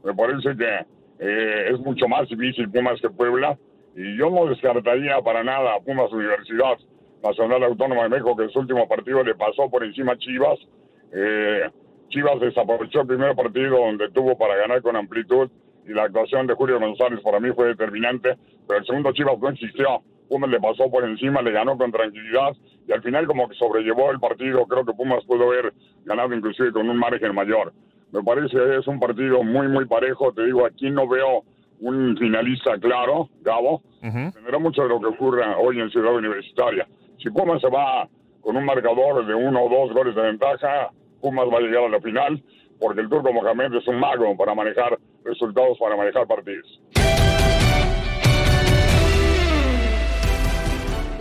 Me 0.04 0.14
parece 0.14 0.56
que 0.56 0.86
eh, 1.18 1.70
es 1.72 1.78
mucho 1.80 2.08
más 2.08 2.28
difícil 2.28 2.70
Pumas 2.70 3.00
que 3.00 3.10
Puebla 3.10 3.56
y 3.96 4.16
yo 4.16 4.30
no 4.30 4.46
descartaría 4.46 5.20
para 5.20 5.44
nada 5.44 5.74
a 5.74 5.80
Pumas 5.80 6.12
Universidad 6.12 6.76
Nacional 7.22 7.62
Autónoma 7.62 8.04
de 8.04 8.08
México 8.10 8.36
que 8.36 8.44
en 8.44 8.50
su 8.50 8.58
último 8.58 8.88
partido 8.88 9.22
le 9.22 9.34
pasó 9.34 9.70
por 9.70 9.84
encima 9.84 10.12
a 10.12 10.18
Chivas. 10.18 10.58
Eh, 11.12 11.70
Chivas 12.08 12.40
desaprovechó 12.40 13.02
el 13.02 13.06
primer 13.06 13.34
partido 13.34 13.78
donde 13.78 14.10
tuvo 14.10 14.36
para 14.36 14.56
ganar 14.56 14.82
con 14.82 14.96
amplitud 14.96 15.48
y 15.86 15.92
la 15.92 16.04
actuación 16.04 16.46
de 16.46 16.54
Julio 16.54 16.80
González 16.80 17.20
para 17.20 17.40
mí 17.40 17.50
fue 17.52 17.68
determinante, 17.68 18.36
pero 18.66 18.80
el 18.80 18.86
segundo 18.86 19.12
Chivas 19.12 19.38
no 19.38 19.48
existió. 19.50 20.02
Pumas 20.28 20.50
le 20.50 20.58
pasó 20.58 20.90
por 20.90 21.04
encima, 21.04 21.42
le 21.42 21.52
ganó 21.52 21.76
con 21.76 21.92
tranquilidad 21.92 22.52
y 22.88 22.92
al 22.92 23.02
final 23.02 23.26
como 23.26 23.48
que 23.48 23.54
sobrellevó 23.54 24.10
el 24.10 24.18
partido. 24.18 24.66
Creo 24.66 24.84
que 24.84 24.94
Pumas 24.94 25.24
pudo 25.24 25.44
haber 25.44 25.72
ganado 26.04 26.34
inclusive 26.34 26.72
con 26.72 26.88
un 26.88 26.96
margen 26.96 27.34
mayor. 27.34 27.72
Me 28.14 28.22
parece 28.22 28.56
que 28.56 28.76
es 28.78 28.86
un 28.86 29.00
partido 29.00 29.42
muy, 29.42 29.66
muy 29.66 29.86
parejo. 29.86 30.32
Te 30.32 30.44
digo, 30.44 30.64
aquí 30.64 30.88
no 30.88 31.08
veo 31.08 31.42
un 31.80 32.16
finalista 32.16 32.78
claro, 32.78 33.28
Gabo. 33.42 33.82
Tendrá 34.00 34.58
mucho 34.60 34.82
de 34.82 34.88
lo 34.88 35.00
que 35.00 35.06
ocurra 35.06 35.58
hoy 35.58 35.80
en 35.80 35.90
Ciudad 35.90 36.14
Universitaria. 36.14 36.86
Si 37.20 37.28
Pumas 37.30 37.60
se 37.60 37.68
va 37.68 38.08
con 38.40 38.56
un 38.56 38.64
marcador 38.64 39.26
de 39.26 39.34
uno 39.34 39.64
o 39.64 39.68
dos 39.68 39.92
goles 39.92 40.14
de 40.14 40.22
ventaja, 40.22 40.90
Pumas 41.20 41.48
va 41.52 41.58
a 41.58 41.62
llegar 41.62 41.82
a 41.82 41.88
la 41.88 42.00
final, 42.00 42.40
porque 42.78 43.00
el 43.00 43.08
turco 43.08 43.32
Mohamed 43.32 43.74
es 43.74 43.88
un 43.88 43.98
mago 43.98 44.36
para 44.36 44.54
manejar 44.54 44.96
resultados, 45.24 45.76
para 45.80 45.96
manejar 45.96 46.24
partidos. 46.28 46.80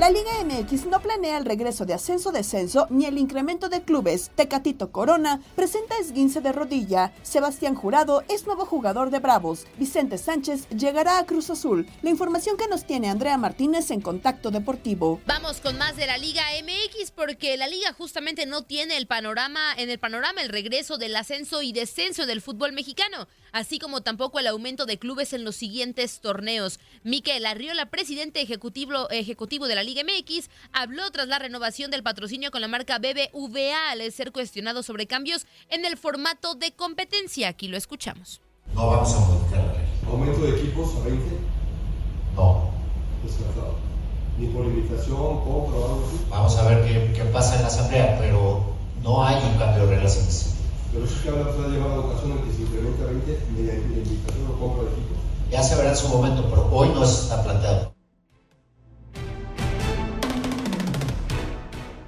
La 0.04 0.10
Liga 0.10 0.32
MX 0.44 0.88
no 0.88 1.00
planea 1.00 1.38
el 1.38 1.46
regreso 1.46 1.86
de 1.86 1.94
ascenso-descenso 1.94 2.88
ni 2.89 3.06
el 3.06 3.18
incremento 3.18 3.70
de 3.70 3.84
clubes. 3.84 4.32
Tecatito 4.36 4.92
Corona 4.92 5.39
presenta 5.56 5.98
esguince 5.98 6.42
de 6.42 6.52
rodilla. 6.52 7.13
Sebastián 7.22 7.74
Jurado 7.74 8.22
es 8.28 8.46
nuevo 8.46 8.66
jugador 8.66 9.12
de 9.12 9.20
Bravos. 9.20 9.66
Vicente 9.78 10.18
Sánchez 10.18 10.68
llegará 10.72 11.20
a 11.20 11.26
Cruz 11.26 11.50
Azul. 11.50 11.88
La 12.02 12.10
información 12.10 12.58
que 12.58 12.68
nos 12.68 12.84
tiene 12.84 13.10
Andrea 13.10 13.38
Martínez 13.38 13.92
en 13.92 14.02
Contacto 14.02 14.52
Deportivo. 14.52 15.22
Vamos 15.26 15.62
con 15.62 15.78
más 15.78 15.96
de 15.96 16.06
la 16.06 16.18
Liga 16.18 16.44
MX 16.62 17.12
porque 17.12 17.56
la 17.56 17.70
liga 17.70 17.94
justamente 17.94 18.46
no 18.46 18.63
tiene 18.63 18.98
el 18.98 19.08
panorama 19.08 19.74
en 19.78 19.89
el 19.89 20.00
panorama 20.00 20.42
el 20.42 20.50
regreso 20.50 20.98
del 20.98 21.16
ascenso 21.16 21.62
y 21.62 21.72
descenso 21.72 22.26
del 22.26 22.42
fútbol 22.42 22.74
mexicano 22.74 23.30
así 23.54 23.80
como 23.80 24.02
tampoco 24.02 24.39
el 24.39 24.48
aumento 24.48 24.86
de 24.86 25.00
clubes 25.00 25.32
en 25.32 25.46
los 25.46 25.56
siguientes 25.56 26.20
torneos. 26.20 26.80
Miquel 27.04 27.46
Arriola, 27.46 27.89
presidente 27.89 28.42
ejecutivo, 28.42 29.10
ejecutivo 29.12 29.68
de 29.68 29.76
la 29.76 29.84
Liga 29.84 29.92
MX, 29.95 30.49
habló 30.71 31.10
tras 31.12 31.27
la 31.27 31.39
renovación 31.39 31.91
del 31.91 32.03
patrocinio 32.03 32.51
con 32.51 32.62
la 32.62 32.67
marca 32.67 32.99
BBVA 32.99 33.91
al 33.91 34.12
ser 34.12 34.32
cuestionado 34.32 34.84
sobre 34.84 35.08
cambios 35.08 35.45
en 35.69 35.86
el 35.86 35.97
formato 35.97 36.56
de 36.56 36.71
competencia. 36.71 37.49
Aquí 37.49 37.67
lo 37.67 37.77
escuchamos. 37.77 38.41
No 38.73 38.88
vamos 38.88 39.13
a 39.13 39.19
modificar 39.19 39.84
¿Aumento 40.08 40.41
de 40.41 40.60
equipos 40.60 40.95
a 40.95 41.06
20? 41.06 41.25
No. 42.36 42.71
Descartado. 43.23 43.75
ni 44.38 44.47
por 44.47 44.65
invitación, 44.65 45.43
compra 45.43 45.79
o 45.79 45.86
algo 45.86 46.06
así. 46.08 46.25
Vamos 46.29 46.56
a 46.58 46.67
ver 46.67 46.86
qué, 46.86 47.13
qué 47.13 47.23
pasa 47.25 47.56
en 47.56 47.62
la 47.62 47.67
asamblea, 47.67 48.17
pero 48.19 48.75
no 49.03 49.25
hay 49.25 49.36
un 49.43 49.58
cambio 49.58 49.86
de 49.86 49.95
reglas 49.95 50.17
en 50.17 50.27
ese 50.27 50.49
Pero 50.91 51.06
eso 51.06 51.15
es 51.15 51.21
que 51.21 51.29
ahora 51.29 51.53
se 51.53 51.60
ha 51.60 51.67
llevado 51.67 51.93
a 51.93 52.06
ocasión 52.06 52.32
en 52.32 52.43
que 52.43 52.56
se 52.56 52.62
incremente 52.63 53.03
a 53.03 53.06
20 53.06 53.45
mediante 53.56 53.99
invitación 53.99 54.47
o 54.49 54.60
compra 54.60 54.84
de 54.84 54.91
equipos. 54.91 55.17
Ya 55.51 55.63
se 55.63 55.75
verá 55.75 55.89
en 55.89 55.97
su 55.97 56.08
momento, 56.08 56.45
pero 56.49 56.69
hoy 56.71 56.89
no 56.89 57.03
está 57.03 57.43
planteado. 57.43 57.92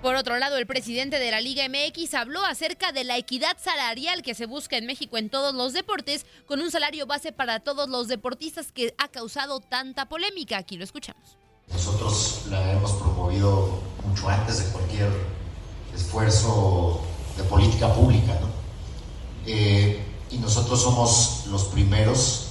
Por 0.05 0.15
otro 0.17 0.37
lado, 0.37 0.57
el 0.57 0.67
presidente 0.67 1.17
de 1.17 1.31
la 1.31 1.41
Liga 1.41 1.67
MX 1.67 2.13
habló 2.13 2.45
acerca 2.45 2.91
de 2.91 3.03
la 3.03 3.17
equidad 3.17 3.57
salarial 3.59 4.21
que 4.21 4.35
se 4.35 4.45
busca 4.45 4.77
en 4.77 4.85
México 4.85 5.17
en 5.17 5.31
todos 5.31 5.55
los 5.55 5.73
deportes, 5.73 6.27
con 6.45 6.61
un 6.61 6.69
salario 6.69 7.07
base 7.07 7.31
para 7.31 7.59
todos 7.59 7.89
los 7.89 8.07
deportistas 8.07 8.71
que 8.71 8.93
ha 8.99 9.07
causado 9.07 9.61
tanta 9.61 10.07
polémica. 10.07 10.59
Aquí 10.59 10.77
lo 10.77 10.83
escuchamos. 10.83 11.37
Nosotros 11.69 12.43
la 12.51 12.73
hemos 12.73 12.91
promovido 12.91 13.79
mucho 14.07 14.29
antes 14.29 14.63
de 14.63 14.71
cualquier 14.73 15.09
esfuerzo 15.95 17.01
de 17.35 17.43
política 17.45 17.91
pública, 17.91 18.37
¿no? 18.39 18.49
Eh, 19.47 20.05
y 20.29 20.37
nosotros 20.37 20.83
somos 20.83 21.47
los 21.47 21.63
primeros 21.63 22.49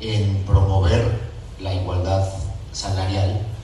en 0.00 0.44
promover 0.44 1.30
la 1.60 1.72
igualdad 1.74 2.28
salarial 2.72 3.54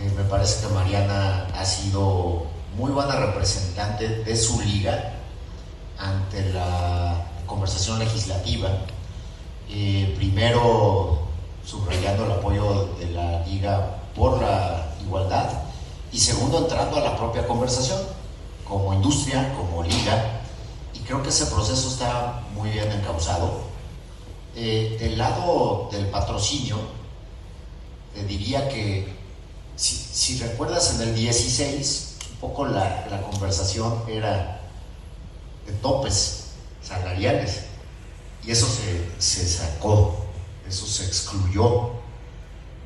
eh, 0.00 0.12
me 0.16 0.24
parece 0.24 0.66
que 0.66 0.72
Mariana 0.72 1.46
ha 1.54 1.64
sido 1.64 2.46
muy 2.76 2.90
buena 2.90 3.16
representante 3.16 4.08
de 4.08 4.36
su 4.36 4.60
liga 4.60 5.14
ante 5.98 6.52
la 6.52 7.30
conversación 7.46 7.98
legislativa. 7.98 8.68
Eh, 9.70 10.12
primero 10.16 11.20
subrayando 11.64 12.26
el 12.26 12.32
apoyo 12.32 12.90
de 12.98 13.10
la 13.10 13.44
liga 13.46 13.96
por 14.14 14.40
la 14.40 14.94
igualdad 15.00 15.50
y 16.12 16.18
segundo 16.18 16.58
entrando 16.58 16.96
a 16.98 17.00
la 17.00 17.16
propia 17.16 17.46
conversación 17.46 18.00
como 18.68 18.92
industria, 18.92 19.54
como 19.54 19.82
liga 19.82 20.42
y 20.92 20.98
creo 21.00 21.22
que 21.22 21.30
ese 21.30 21.46
proceso 21.46 21.88
está 21.88 22.42
muy 22.54 22.70
bien 22.70 22.90
encauzado. 22.92 23.62
Eh, 24.56 24.96
del 25.00 25.18
lado 25.18 25.88
del 25.90 26.06
patrocinio, 26.06 26.76
te 28.14 28.24
diría 28.24 28.68
que 28.68 29.13
si, 29.76 30.38
recuerdas 30.38 30.94
en 30.94 31.08
el 31.08 31.14
16, 31.14 32.16
un 32.32 32.36
poco 32.38 32.66
la, 32.66 33.22
conversación 33.30 34.02
era 34.08 34.60
de 35.66 35.72
topes 35.74 36.50
salariales 36.82 37.62
y 38.46 38.50
eso 38.50 38.66
se, 38.66 39.10
se 39.18 39.46
sacó, 39.46 40.26
eso 40.68 40.86
se 40.86 41.06
excluyó. 41.06 41.90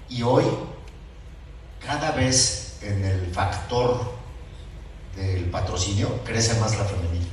Y 0.08 0.22
hoy, 0.22 0.44
cada 1.84 2.12
vez 2.12 2.78
en 2.80 3.04
el 3.04 3.32
factor 3.32 4.12
del 5.16 5.50
patrocinio, 5.50 6.22
crece 6.24 6.58
más 6.60 6.78
la 6.78 6.84
femenina. 6.84 7.26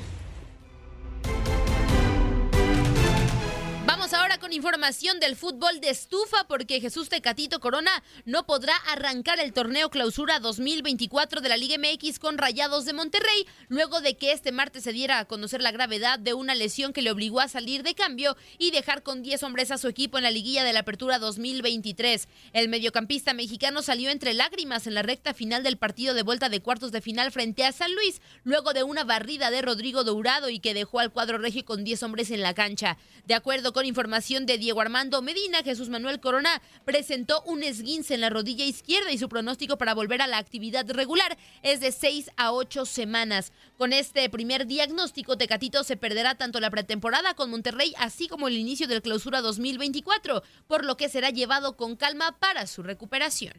Con 4.40 4.54
información 4.54 5.20
del 5.20 5.36
fútbol 5.36 5.80
de 5.82 5.90
estufa 5.90 6.46
porque 6.48 6.80
Jesús 6.80 7.10
Tecatito 7.10 7.60
Corona 7.60 8.04
no 8.26 8.46
podrá 8.46 8.76
arrancar 8.88 9.40
el 9.40 9.52
torneo 9.52 9.90
clausura 9.90 10.40
2024 10.40 11.42
de 11.42 11.50
la 11.50 11.58
Liga 11.58 11.78
MX 11.80 12.20
con 12.20 12.38
Rayados 12.38 12.86
de 12.86 12.94
Monterrey 12.94 13.48
luego 13.68 14.02
de 14.02 14.16
que 14.16 14.32
este 14.32 14.52
martes 14.52 14.84
se 14.84 14.94
diera 14.94 15.18
a 15.18 15.26
conocer 15.26 15.64
la 15.64 15.72
gravedad 15.72 16.20
de 16.20 16.36
una 16.36 16.54
lesión 16.54 16.94
que 16.94 17.02
le 17.02 17.10
obligó 17.10 17.40
a 17.40 17.48
salir 17.48 17.82
de 17.82 17.96
cambio 17.96 18.38
y 18.60 18.70
dejar 18.70 19.02
con 19.02 19.24
10 19.24 19.42
hombres 19.42 19.72
a 19.72 19.80
su 19.80 19.88
equipo 19.88 20.18
en 20.18 20.24
la 20.24 20.32
liguilla 20.32 20.64
de 20.64 20.74
la 20.74 20.82
apertura 20.82 21.18
2023. 21.18 22.28
El 22.54 22.70
mediocampista 22.70 23.34
mexicano 23.34 23.82
salió 23.82 24.12
entre 24.12 24.36
lágrimas 24.36 24.86
en 24.86 24.94
la 24.94 25.02
recta 25.02 25.34
final 25.34 25.64
del 25.64 25.78
partido 25.78 26.14
de 26.14 26.22
vuelta 26.22 26.50
de 26.50 26.62
cuartos 26.62 26.92
de 26.92 27.02
final 27.02 27.32
frente 27.32 27.66
a 27.66 27.72
San 27.72 27.94
Luis 27.96 28.22
luego 28.44 28.74
de 28.74 28.84
una 28.84 29.04
barrida 29.04 29.50
de 29.50 29.64
Rodrigo 29.64 30.04
Dourado 30.04 30.50
y 30.50 30.60
que 30.60 30.76
dejó 30.76 31.00
al 31.00 31.12
cuadro 31.12 31.40
regio 31.40 31.66
con 31.66 31.84
10 31.84 32.04
hombres 32.04 32.30
en 32.30 32.42
la 32.42 32.54
cancha. 32.54 32.98
De 33.26 33.34
acuerdo 33.34 33.74
con 33.74 33.86
información 33.96 34.46
de 34.46 34.58
Diego 34.58 34.82
Armando 34.82 35.22
Medina, 35.22 35.64
Jesús 35.64 35.88
Manuel 35.88 36.20
Corona 36.20 36.62
presentó 36.84 37.42
un 37.46 37.64
esguince 37.64 38.14
en 38.16 38.20
la 38.20 38.30
rodilla 38.30 38.66
izquierda 38.66 39.10
y 39.14 39.18
su 39.18 39.30
pronóstico 39.30 39.78
para 39.78 39.94
volver 39.94 40.22
a 40.22 40.28
la 40.28 40.38
actividad 40.38 40.86
regular 40.92 41.38
es 41.64 41.80
de 41.80 41.94
6 41.94 42.32
a 42.36 42.52
8 42.52 42.86
semanas. 42.86 43.54
Con 43.78 43.94
este 43.94 44.30
primer 44.30 44.68
diagnóstico, 44.68 45.38
Tecatito 45.38 45.86
se 45.86 45.96
perderá 45.96 46.36
tanto 46.36 46.60
la 46.60 46.70
pretemporada 46.70 47.36
con 47.36 47.50
Monterrey 47.50 47.94
así 47.98 48.28
como 48.28 48.50
el 48.50 48.58
inicio 48.58 48.90
del 48.90 49.02
clausura 49.02 49.40
2024, 49.40 50.44
por 50.68 50.84
lo 50.84 50.98
que 50.98 51.08
será 51.08 51.30
llevado 51.30 51.78
con 51.78 51.96
calma 51.96 52.38
para 52.38 52.68
su 52.68 52.84
recuperación. 52.84 53.54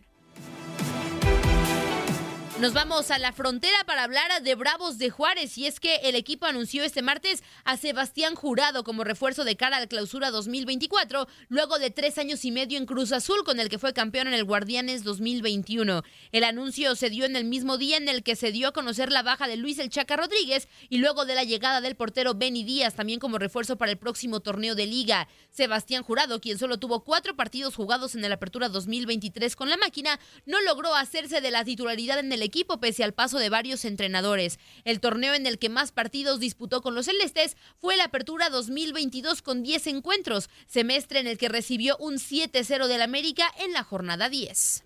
Nos 2.59 2.73
vamos 2.73 3.11
a 3.11 3.19
la 3.19 3.33
frontera 3.33 3.77
para 3.85 4.03
hablar 4.03 4.43
de 4.43 4.55
Bravos 4.55 4.97
de 4.97 5.11
Juárez 5.11 5.59
y 5.59 5.67
es 5.67 5.79
que 5.79 5.97
el 5.97 6.15
equipo 6.15 6.47
anunció 6.47 6.85
este 6.85 7.03
martes 7.03 7.45
a 7.65 7.77
Sebastián 7.77 8.35
Jurado 8.35 8.83
como 8.83 9.05
refuerzo 9.05 9.45
de 9.45 9.59
cara 9.59 9.77
a 9.77 9.81
la 9.81 9.87
clausura 9.87 10.31
2024, 10.31 11.29
luego 11.51 11.79
de 11.79 11.91
tres 11.91 12.17
años 12.17 12.47
y 12.47 12.53
medio 12.53 12.79
en 12.79 12.87
Cruz 12.87 13.13
Azul 13.13 13.45
con 13.45 13.61
el 13.61 13.69
que 13.69 13.79
fue 13.79 13.93
campeón 13.93 14.29
en 14.29 14.33
el 14.33 14.45
Guardianes 14.45 15.05
2021. 15.05 16.03
El 16.33 16.45
anuncio 16.45 16.97
se 16.97 17.11
dio 17.11 17.27
en 17.27 17.37
el 17.37 17.45
mismo 17.45 17.77
día 17.77 17.99
en 17.99 18.09
el 18.09 18.23
que 18.23 18.37
se 18.37 18.53
dio 18.53 18.69
a 18.69 18.73
conocer 18.73 19.13
la 19.13 19.23
baja 19.23 19.47
de 19.49 19.59
Luis 19.59 19.79
El 19.79 19.91
Chaca 19.91 20.17
Rodríguez 20.17 20.67
y 20.89 20.97
luego 20.97 21.27
de 21.27 21.35
la 21.35 21.45
llegada 21.45 21.83
del 21.83 21.95
portero 21.95 22.37
Benny 22.37 22.65
Díaz 22.65 22.95
también 22.95 23.21
como 23.21 23.37
refuerzo 23.37 23.77
para 23.77 23.93
el 23.93 23.99
próximo 23.99 24.41
torneo 24.41 24.75
de 24.75 24.87
liga. 24.87 25.29
Sebastián 25.51 26.03
Jurado, 26.03 26.41
quien 26.41 26.57
solo 26.57 26.79
tuvo 26.79 27.05
cuatro 27.05 27.37
partidos 27.37 27.75
jugados 27.75 28.15
en 28.15 28.25
el 28.25 28.33
Apertura 28.33 28.71
2023 28.71 29.55
con 29.57 29.69
la 29.69 29.77
máquina, 29.77 30.19
no 30.47 30.59
logró 30.63 30.95
hacerse 30.95 31.43
de 31.43 31.51
la 31.51 31.63
titularidad 31.63 32.19
en 32.19 32.33
el 32.33 32.46
equipo 32.47 32.81
pese 32.81 33.05
al 33.05 33.13
paso 33.13 33.39
de 33.39 33.51
varios 33.51 33.85
entrenadores. 33.85 34.59
El 34.85 35.01
torneo 35.01 35.35
en 35.35 35.47
el 35.47 35.59
que 35.59 35.69
más 35.69 35.93
partidos 35.93 36.41
disputó 36.41 36.81
con 36.81 36.95
los 36.95 37.07
celestes 37.07 37.57
fue 37.79 37.97
la 37.97 38.05
Apertura 38.05 38.49
2022 38.49 39.43
con 39.43 39.63
10 39.63 39.87
encuentros, 39.89 40.49
semestre 40.67 41.21
en 41.21 41.27
el 41.27 41.39
que 41.39 41.49
recibió 41.49 41.97
un 41.99 42.15
7-0 42.15 42.87
del 42.87 43.03
América 43.03 43.53
en 43.59 43.73
la 43.73 43.85
jornada 43.85 44.29
10. 44.29 44.85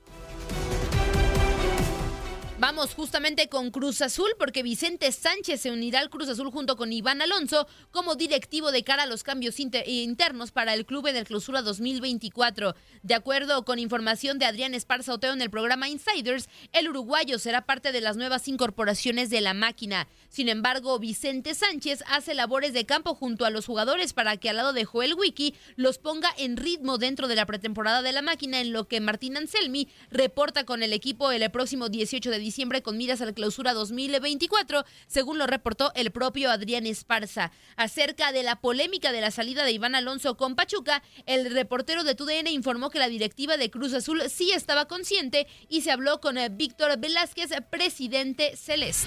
Vamos 2.60 2.92
justamente 2.92 3.48
con 3.48 3.70
Cruz 3.70 4.02
Azul 4.02 4.28
porque 4.38 4.62
Vicente 4.62 5.10
Sánchez 5.12 5.62
se 5.62 5.70
unirá 5.70 6.00
al 6.00 6.10
Cruz 6.10 6.28
Azul 6.28 6.50
junto 6.50 6.76
con 6.76 6.92
Iván 6.92 7.22
Alonso 7.22 7.66
como 7.90 8.16
directivo 8.16 8.70
de 8.70 8.84
cara 8.84 9.04
a 9.04 9.06
los 9.06 9.22
cambios 9.22 9.58
internos 9.58 10.50
para 10.50 10.74
el 10.74 10.84
club 10.84 11.06
en 11.06 11.16
el 11.16 11.24
clausura 11.24 11.62
2024. 11.62 12.74
De 13.02 13.14
acuerdo 13.14 13.64
con 13.64 13.78
información 13.78 14.38
de 14.38 14.44
Adrián 14.44 14.74
Esparza 14.74 15.14
Oteo 15.14 15.32
en 15.32 15.40
el 15.40 15.48
programa 15.48 15.88
Insiders, 15.88 16.50
el 16.72 16.90
uruguayo 16.90 17.38
será 17.38 17.62
parte 17.62 17.92
de 17.92 18.02
las 18.02 18.18
nuevas 18.18 18.46
incorporaciones 18.46 19.30
de 19.30 19.40
la 19.40 19.54
máquina. 19.54 20.06
Sin 20.28 20.50
embargo, 20.50 20.98
Vicente 20.98 21.54
Sánchez 21.54 22.04
hace 22.08 22.34
labores 22.34 22.74
de 22.74 22.84
campo 22.84 23.14
junto 23.14 23.46
a 23.46 23.50
los 23.50 23.64
jugadores 23.64 24.12
para 24.12 24.36
que 24.36 24.50
al 24.50 24.56
lado 24.56 24.74
de 24.74 24.84
Joel 24.84 25.14
Wiki 25.14 25.54
los 25.76 25.96
ponga 25.96 26.28
en 26.36 26.58
ritmo 26.58 26.98
dentro 26.98 27.26
de 27.26 27.36
la 27.36 27.46
pretemporada 27.46 28.02
de 28.02 28.12
la 28.12 28.20
máquina, 28.20 28.60
en 28.60 28.74
lo 28.74 28.86
que 28.86 29.00
Martín 29.00 29.38
Anselmi 29.38 29.88
reporta 30.10 30.64
con 30.64 30.82
el 30.82 30.92
equipo 30.92 31.32
el 31.32 31.50
próximo 31.50 31.88
18 31.88 32.30
de 32.30 32.36
diciembre 32.36 32.49
diciembre 32.50 32.82
con 32.82 32.98
miras 32.98 33.20
a 33.20 33.26
la 33.26 33.32
clausura 33.32 33.74
2024, 33.74 34.84
según 35.06 35.38
lo 35.38 35.46
reportó 35.46 35.92
el 35.94 36.10
propio 36.10 36.50
Adrián 36.50 36.84
Esparza. 36.84 37.52
Acerca 37.76 38.32
de 38.32 38.42
la 38.42 38.56
polémica 38.56 39.12
de 39.12 39.20
la 39.20 39.30
salida 39.30 39.64
de 39.64 39.70
Iván 39.70 39.94
Alonso 39.94 40.36
con 40.36 40.56
Pachuca, 40.56 41.00
el 41.26 41.52
reportero 41.54 42.02
de 42.02 42.16
TUDN 42.16 42.48
informó 42.48 42.90
que 42.90 42.98
la 42.98 43.08
directiva 43.08 43.56
de 43.56 43.70
Cruz 43.70 43.94
Azul 43.94 44.22
sí 44.28 44.50
estaba 44.50 44.86
consciente 44.86 45.46
y 45.68 45.82
se 45.82 45.92
habló 45.92 46.20
con 46.20 46.38
eh, 46.38 46.48
Víctor 46.48 46.98
Velázquez, 46.98 47.50
presidente 47.70 48.56
celeste. 48.56 49.06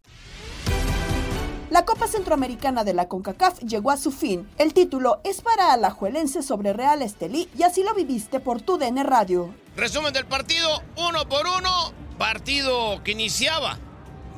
La 1.71 1.85
Copa 1.85 2.05
Centroamericana 2.05 2.83
de 2.83 2.93
la 2.93 3.07
CONCACAF 3.07 3.59
llegó 3.61 3.91
a 3.91 3.97
su 3.97 4.11
fin. 4.11 4.45
El 4.57 4.73
título 4.73 5.21
es 5.23 5.39
para 5.39 5.71
Alajuelense 5.71 6.43
sobre 6.43 6.73
Real 6.73 7.01
Estelí 7.01 7.47
y 7.57 7.63
así 7.63 7.81
lo 7.81 7.93
viviste 7.93 8.41
por 8.41 8.61
tu 8.61 8.77
DN 8.77 9.01
Radio. 9.03 9.55
Resumen 9.77 10.11
del 10.11 10.25
partido, 10.25 10.67
uno 10.97 11.29
por 11.29 11.47
uno, 11.47 11.93
partido 12.17 13.01
que 13.05 13.13
iniciaba 13.13 13.79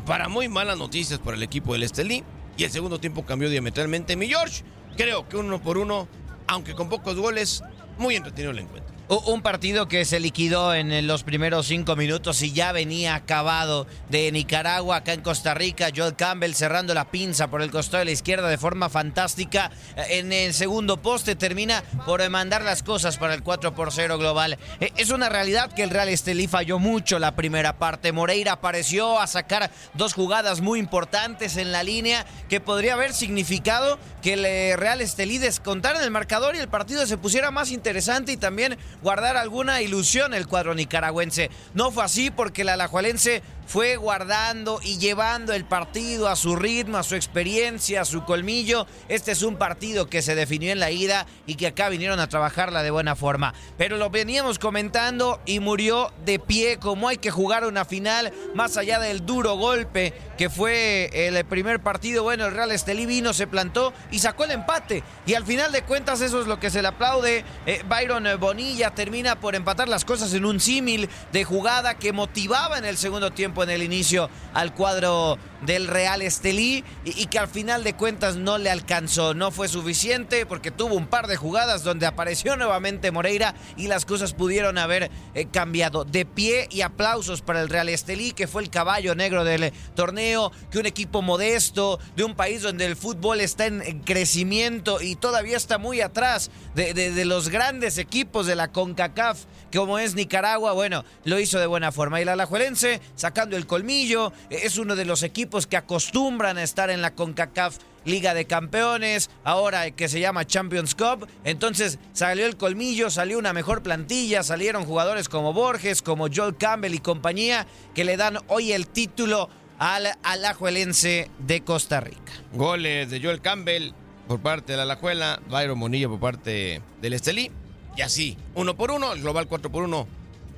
para 0.05 0.29
muy 0.29 0.47
malas 0.47 0.77
noticias 0.77 1.17
para 1.17 1.35
el 1.35 1.41
equipo 1.41 1.73
del 1.73 1.81
Estelí 1.81 2.23
y 2.55 2.65
el 2.65 2.71
segundo 2.71 2.99
tiempo 2.99 3.25
cambió 3.25 3.49
diametralmente. 3.49 4.15
Mi 4.15 4.27
George, 4.27 4.63
creo 4.95 5.27
que 5.27 5.37
uno 5.37 5.59
por 5.59 5.79
uno, 5.79 6.07
aunque 6.45 6.75
con 6.75 6.87
pocos 6.87 7.15
goles, 7.15 7.63
muy 7.97 8.15
entretenido 8.15 8.51
el 8.51 8.59
encuentro. 8.59 8.92
Un 9.19 9.43
partido 9.43 9.87
que 9.87 10.05
se 10.05 10.19
liquidó 10.19 10.73
en 10.73 11.05
los 11.05 11.23
primeros 11.23 11.67
cinco 11.67 11.95
minutos 11.95 12.41
y 12.41 12.51
ya 12.51 12.71
venía 12.71 13.13
acabado 13.13 13.85
de 14.09 14.31
Nicaragua 14.31 14.97
acá 14.97 15.13
en 15.13 15.21
Costa 15.21 15.53
Rica. 15.53 15.89
Joel 15.95 16.15
Campbell 16.15 16.53
cerrando 16.53 16.95
la 16.95 17.11
pinza 17.11 17.47
por 17.47 17.61
el 17.61 17.69
costado 17.69 17.99
de 17.99 18.05
la 18.05 18.11
izquierda 18.11 18.47
de 18.47 18.57
forma 18.57 18.89
fantástica. 18.89 19.69
En 20.09 20.33
el 20.33 20.55
segundo 20.55 20.97
poste 20.97 21.35
termina 21.35 21.83
por 22.07 22.27
mandar 22.29 22.63
las 22.63 22.81
cosas 22.81 23.17
para 23.17 23.35
el 23.35 23.43
4 23.43 23.75
por 23.75 23.91
0 23.91 24.17
global. 24.17 24.57
Eh, 24.79 24.91
es 24.97 25.11
una 25.11 25.29
realidad 25.29 25.71
que 25.71 25.83
el 25.83 25.91
Real 25.91 26.09
Estelí 26.09 26.47
falló 26.47 26.79
mucho 26.79 27.19
la 27.19 27.35
primera 27.35 27.77
parte. 27.77 28.11
Moreira 28.11 28.53
apareció 28.53 29.19
a 29.19 29.27
sacar 29.27 29.69
dos 29.93 30.13
jugadas 30.13 30.61
muy 30.61 30.79
importantes 30.79 31.57
en 31.57 31.71
la 31.71 31.83
línea 31.83 32.25
que 32.49 32.59
podría 32.59 32.93
haber 32.93 33.13
significado 33.13 33.99
que 34.23 34.33
el 34.33 34.45
eh, 34.45 34.75
Real 34.75 35.01
Estelí 35.01 35.37
descontara 35.37 35.99
en 35.99 36.05
el 36.05 36.11
marcador 36.11 36.55
y 36.55 36.59
el 36.59 36.67
partido 36.67 37.05
se 37.05 37.17
pusiera 37.17 37.51
más 37.51 37.69
interesante 37.69 38.31
y 38.31 38.37
también 38.37 38.77
guardar 39.03 39.37
alguna 39.37 39.81
ilusión 39.81 40.33
el 40.33 40.47
cuadro 40.47 40.73
nicaragüense. 40.73 41.51
No 41.73 41.91
fue 41.91 42.05
así 42.05 42.31
porque 42.31 42.63
el 42.63 42.69
alajuelense 42.69 43.43
fue 43.65 43.95
guardando 43.95 44.79
y 44.83 44.97
llevando 44.97 45.53
el 45.53 45.65
partido 45.65 46.27
a 46.27 46.35
su 46.35 46.55
ritmo, 46.55 46.97
a 46.97 47.03
su 47.03 47.15
experiencia, 47.15 48.01
a 48.01 48.05
su 48.05 48.23
colmillo. 48.23 48.85
Este 49.09 49.31
es 49.31 49.43
un 49.43 49.57
partido 49.57 50.07
que 50.07 50.21
se 50.21 50.35
definió 50.35 50.71
en 50.71 50.79
la 50.79 50.91
ida 50.91 51.25
y 51.47 51.55
que 51.55 51.67
acá 51.67 51.89
vinieron 51.89 52.19
a 52.19 52.29
trabajarla 52.29 52.83
de 52.83 52.91
buena 52.91 53.15
forma. 53.15 53.53
Pero 53.77 53.97
lo 53.97 54.09
veníamos 54.09 54.59
comentando 54.59 55.41
y 55.45 55.59
murió 55.59 56.11
de 56.25 56.39
pie 56.39 56.77
como 56.77 57.07
hay 57.07 57.17
que 57.17 57.31
jugar 57.31 57.65
una 57.65 57.85
final, 57.85 58.33
más 58.53 58.77
allá 58.77 58.99
del 58.99 59.25
duro 59.25 59.55
golpe 59.55 60.13
que 60.37 60.49
fue 60.49 61.09
el 61.13 61.45
primer 61.45 61.81
partido. 61.81 62.23
Bueno, 62.23 62.45
el 62.45 62.53
Real 62.53 62.71
Estelí 62.71 63.05
vino, 63.05 63.33
se 63.33 63.47
plantó 63.47 63.93
y 64.11 64.19
sacó 64.19 64.45
el 64.45 64.51
empate. 64.51 65.03
Y 65.25 65.35
al 65.35 65.45
final 65.45 65.71
de 65.71 65.83
cuentas 65.83 66.21
eso 66.21 66.41
es 66.41 66.47
lo 66.47 66.59
que 66.59 66.69
se 66.69 66.81
le 66.81 66.87
aplaude. 66.87 67.45
Eh, 67.65 67.83
Byron 67.87 68.27
Bonilla 68.39 68.91
termina 68.91 69.39
por 69.39 69.55
empatar 69.55 69.87
las 69.87 70.05
cosas 70.05 70.33
en 70.33 70.45
un 70.45 70.59
símil 70.59 71.09
de 71.31 71.43
jugada 71.43 71.95
que 71.95 72.13
motivaba 72.13 72.77
en 72.77 72.85
el 72.85 72.97
segundo 72.97 73.31
tiempo 73.31 73.62
en 73.63 73.69
el 73.69 73.83
inicio 73.83 74.29
al 74.53 74.73
cuadro 74.73 75.37
del 75.65 75.87
Real 75.87 76.21
Estelí 76.21 76.83
y, 77.05 77.25
que 77.27 77.39
al 77.39 77.47
final 77.47 77.83
de 77.83 77.93
cuentas 77.93 78.35
no 78.35 78.57
le 78.57 78.69
alcanzó. 78.69 79.33
No 79.33 79.51
fue 79.51 79.67
suficiente 79.67 80.45
porque 80.45 80.71
tuvo 80.71 80.95
un 80.95 81.07
par 81.07 81.27
de 81.27 81.35
jugadas 81.35 81.83
donde 81.83 82.05
apareció 82.05 82.55
nuevamente 82.57 83.11
Moreira 83.11 83.55
y 83.77 83.87
las 83.87 84.05
cosas 84.05 84.33
pudieron 84.33 84.77
haber 84.77 85.09
eh, 85.33 85.45
cambiado. 85.51 86.05
De 86.05 86.25
pie 86.25 86.67
y 86.69 86.81
aplausos 86.81 87.41
para 87.41 87.61
el 87.61 87.69
Real 87.69 87.89
Estelí, 87.89 88.33
que 88.33 88.47
fue 88.47 88.61
el 88.61 88.69
caballo 88.69 89.15
negro 89.15 89.43
del 89.43 89.71
torneo, 89.95 90.51
que 90.69 90.79
un 90.79 90.85
equipo 90.85 91.21
modesto 91.21 91.99
de 92.15 92.23
un 92.23 92.35
país 92.35 92.61
donde 92.61 92.85
el 92.85 92.95
fútbol 92.95 93.39
está 93.41 93.65
en 93.65 94.01
crecimiento 94.01 95.01
y 95.01 95.15
todavía 95.15 95.57
está 95.57 95.77
muy 95.77 96.01
atrás 96.01 96.51
de, 96.75 96.93
de 96.93 97.25
los 97.25 97.49
grandes 97.49 97.97
equipos 97.97 98.45
de 98.45 98.55
la 98.55 98.71
CONCACAF, 98.71 99.39
como 99.73 99.99
es 99.99 100.15
Nicaragua, 100.15 100.73
bueno, 100.73 101.03
lo 101.23 101.39
hizo 101.39 101.59
de 101.59 101.65
buena 101.65 101.91
forma. 101.91 102.19
Y 102.19 102.23
el 102.23 102.29
Alajuelense 102.29 103.01
el 103.51 103.67
colmillo, 103.67 104.31
es 104.49 104.77
uno 104.77 104.95
de 104.95 105.05
los 105.05 105.23
equipos 105.23 105.67
que 105.67 105.77
acostumbran 105.77 106.57
a 106.57 106.63
estar 106.63 106.89
en 106.89 107.01
la 107.01 107.13
CONCACAF 107.13 107.77
Liga 108.05 108.33
de 108.33 108.45
Campeones, 108.45 109.29
ahora 109.43 109.89
que 109.91 110.09
se 110.09 110.19
llama 110.19 110.45
Champions 110.45 110.95
Cup. 110.95 111.27
Entonces 111.43 111.99
salió 112.11 112.45
el 112.45 112.57
colmillo, 112.57 113.09
salió 113.09 113.39
una 113.39 113.53
mejor 113.53 113.81
plantilla, 113.81 114.43
salieron 114.43 114.85
jugadores 114.85 115.29
como 115.29 115.53
Borges, 115.53 116.01
como 116.01 116.27
Joel 116.33 116.57
Campbell 116.57 116.93
y 116.93 116.99
compañía, 116.99 117.65
que 117.93 118.03
le 118.03 118.17
dan 118.17 118.37
hoy 118.47 118.71
el 118.71 118.87
título 118.87 119.49
al 119.79 120.07
Alajuelense 120.23 121.29
de 121.39 121.61
Costa 121.61 122.01
Rica. 122.01 122.33
Goles 122.53 123.09
de 123.09 123.21
Joel 123.21 123.41
Campbell 123.41 123.91
por 124.27 124.39
parte 124.39 124.73
de 124.73 124.77
la 124.77 124.83
Alajuela, 124.83 125.41
Byron 125.49 125.77
Monilla 125.77 126.07
por 126.07 126.19
parte 126.19 126.81
del 127.01 127.13
Estelí. 127.13 127.51
Y 127.95 128.01
así, 128.01 128.37
uno 128.55 128.75
por 128.75 128.91
uno, 128.91 129.13
el 129.13 129.21
global 129.21 129.47
4 129.47 129.71
por 129.71 129.83
uno, 129.83 130.07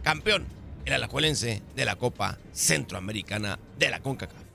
campeón, 0.04 0.46
el 0.86 0.94
Alajuelense 0.94 1.62
de 1.76 1.86
la 1.86 1.96
Copa 1.96 2.38
Centroamericana 2.52 3.60
de 3.78 3.90
la 3.90 4.00
CONCACAF. 4.00 4.46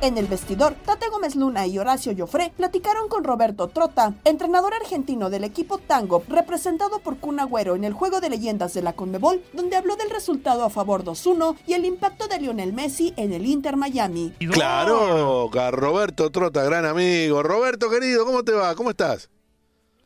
En 0.00 0.16
el 0.16 0.28
vestidor, 0.28 0.76
Tate 0.86 1.08
Gómez 1.08 1.34
Luna 1.34 1.66
y 1.66 1.76
Horacio 1.76 2.14
Joffre 2.16 2.52
platicaron 2.56 3.08
con 3.08 3.24
Roberto 3.24 3.66
Trota, 3.66 4.14
entrenador 4.24 4.72
argentino 4.72 5.28
del 5.28 5.42
equipo 5.42 5.78
Tango, 5.78 6.22
representado 6.28 7.00
por 7.00 7.18
Kun 7.18 7.40
Agüero 7.40 7.74
en 7.74 7.82
el 7.82 7.94
Juego 7.94 8.20
de 8.20 8.30
Leyendas 8.30 8.74
de 8.74 8.82
la 8.82 8.92
Conmebol, 8.92 9.42
donde 9.52 9.76
habló 9.76 9.96
del 9.96 10.10
resultado 10.10 10.62
a 10.62 10.70
favor 10.70 11.02
2-1 11.02 11.56
y 11.66 11.72
el 11.72 11.84
impacto 11.84 12.28
de 12.28 12.38
Lionel 12.38 12.72
Messi 12.72 13.12
en 13.16 13.32
el 13.32 13.44
Inter 13.44 13.76
Miami. 13.76 14.34
Claro, 14.52 15.50
Roberto 15.72 16.30
Trota, 16.30 16.62
gran 16.62 16.84
amigo. 16.84 17.42
Roberto, 17.42 17.90
querido, 17.90 18.24
¿cómo 18.24 18.44
te 18.44 18.52
va? 18.52 18.76
¿Cómo 18.76 18.90
estás? 18.90 19.28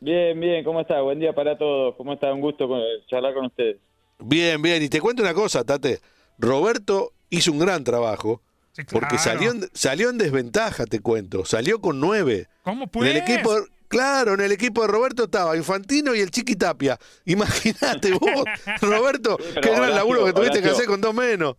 Bien, 0.02 0.40
bien, 0.40 0.64
¿cómo 0.64 0.80
estás? 0.80 1.00
Buen 1.00 1.20
día 1.20 1.32
para 1.32 1.56
todos. 1.56 1.94
¿Cómo 1.94 2.14
está? 2.14 2.32
Un 2.32 2.40
gusto 2.40 2.68
charlar 3.06 3.34
con 3.34 3.46
ustedes. 3.46 3.76
Bien, 4.18 4.60
bien. 4.60 4.82
Y 4.82 4.88
te 4.88 5.00
cuento 5.00 5.22
una 5.22 5.32
cosa, 5.32 5.62
Tate. 5.62 6.00
Roberto 6.38 7.12
hizo 7.30 7.52
un 7.52 7.60
gran 7.60 7.84
trabajo. 7.84 8.42
Porque 8.90 9.16
salió 9.16 9.52
en, 9.52 9.60
salió 9.72 10.10
en 10.10 10.18
desventaja, 10.18 10.86
te 10.86 10.98
cuento. 10.98 11.44
Salió 11.44 11.80
con 11.80 12.00
nueve. 12.00 12.48
¿Cómo 12.64 12.88
pues? 12.88 13.08
En 13.08 13.16
el 13.16 13.22
equipo, 13.22 13.54
claro, 13.86 14.34
en 14.34 14.40
el 14.40 14.50
equipo 14.50 14.82
de 14.82 14.88
Roberto 14.88 15.24
estaba 15.24 15.56
Infantino 15.56 16.16
y 16.16 16.20
el 16.20 16.32
Chiqui 16.32 16.56
Tapia. 16.56 16.98
Imagínate 17.24 18.10
vos, 18.10 18.44
Roberto, 18.82 19.36
qué 19.62 19.70
gran 19.70 19.94
laburo 19.94 20.24
que 20.24 20.32
tuviste 20.32 20.62
que 20.62 20.70
hacer 20.70 20.86
con 20.86 21.00
dos 21.00 21.14
menos. 21.14 21.54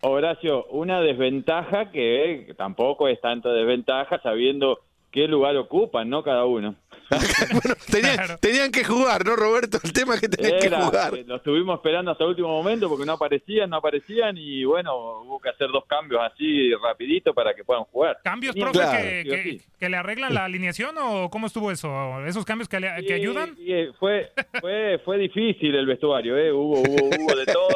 Horacio, 0.00 0.64
una 0.68 1.02
desventaja 1.02 1.90
que 1.90 2.54
tampoco 2.56 3.08
es 3.08 3.20
tanta 3.20 3.50
desventaja 3.50 4.22
sabiendo 4.22 4.80
qué 5.14 5.28
lugar 5.28 5.56
ocupan, 5.56 6.10
¿no? 6.10 6.24
Cada 6.24 6.44
uno. 6.44 6.74
bueno, 7.52 7.76
tenían, 8.40 8.72
que 8.72 8.82
jugar, 8.82 9.24
¿no, 9.24 9.36
Roberto? 9.36 9.78
El 9.84 9.92
tema 9.92 10.14
es 10.14 10.20
que 10.20 10.28
tenían 10.28 10.58
que 10.58 10.70
jugar. 10.70 11.14
Eh, 11.14 11.24
lo 11.24 11.36
estuvimos 11.36 11.76
esperando 11.76 12.10
hasta 12.10 12.24
el 12.24 12.30
último 12.30 12.48
momento 12.48 12.88
porque 12.88 13.06
no 13.06 13.12
aparecían, 13.12 13.70
no 13.70 13.76
aparecían 13.76 14.36
y 14.36 14.64
bueno, 14.64 15.20
hubo 15.20 15.40
que 15.40 15.50
hacer 15.50 15.68
dos 15.68 15.84
cambios 15.86 16.20
así 16.20 16.72
rapidito 16.74 17.32
para 17.32 17.54
que 17.54 17.62
puedan 17.62 17.84
jugar. 17.84 18.18
¿Cambios, 18.24 18.56
profe, 18.56 19.60
que, 19.78 19.88
le 19.88 19.96
arreglan 19.96 20.34
la 20.34 20.46
alineación 20.46 20.96
o 20.98 21.30
cómo 21.30 21.46
estuvo 21.46 21.70
eso? 21.70 22.24
¿Esos 22.26 22.44
cambios 22.44 22.68
que, 22.68 22.76
ayudan? 22.76 23.54
Eh, 23.60 23.92
fue, 24.00 24.32
fue, 24.60 25.00
fue 25.04 25.18
difícil 25.18 25.76
el 25.76 25.86
vestuario, 25.86 26.36
¿eh? 26.36 26.50
Hubo, 26.50 26.80
hubo, 26.80 27.36
de 27.36 27.46
todo, 27.46 27.68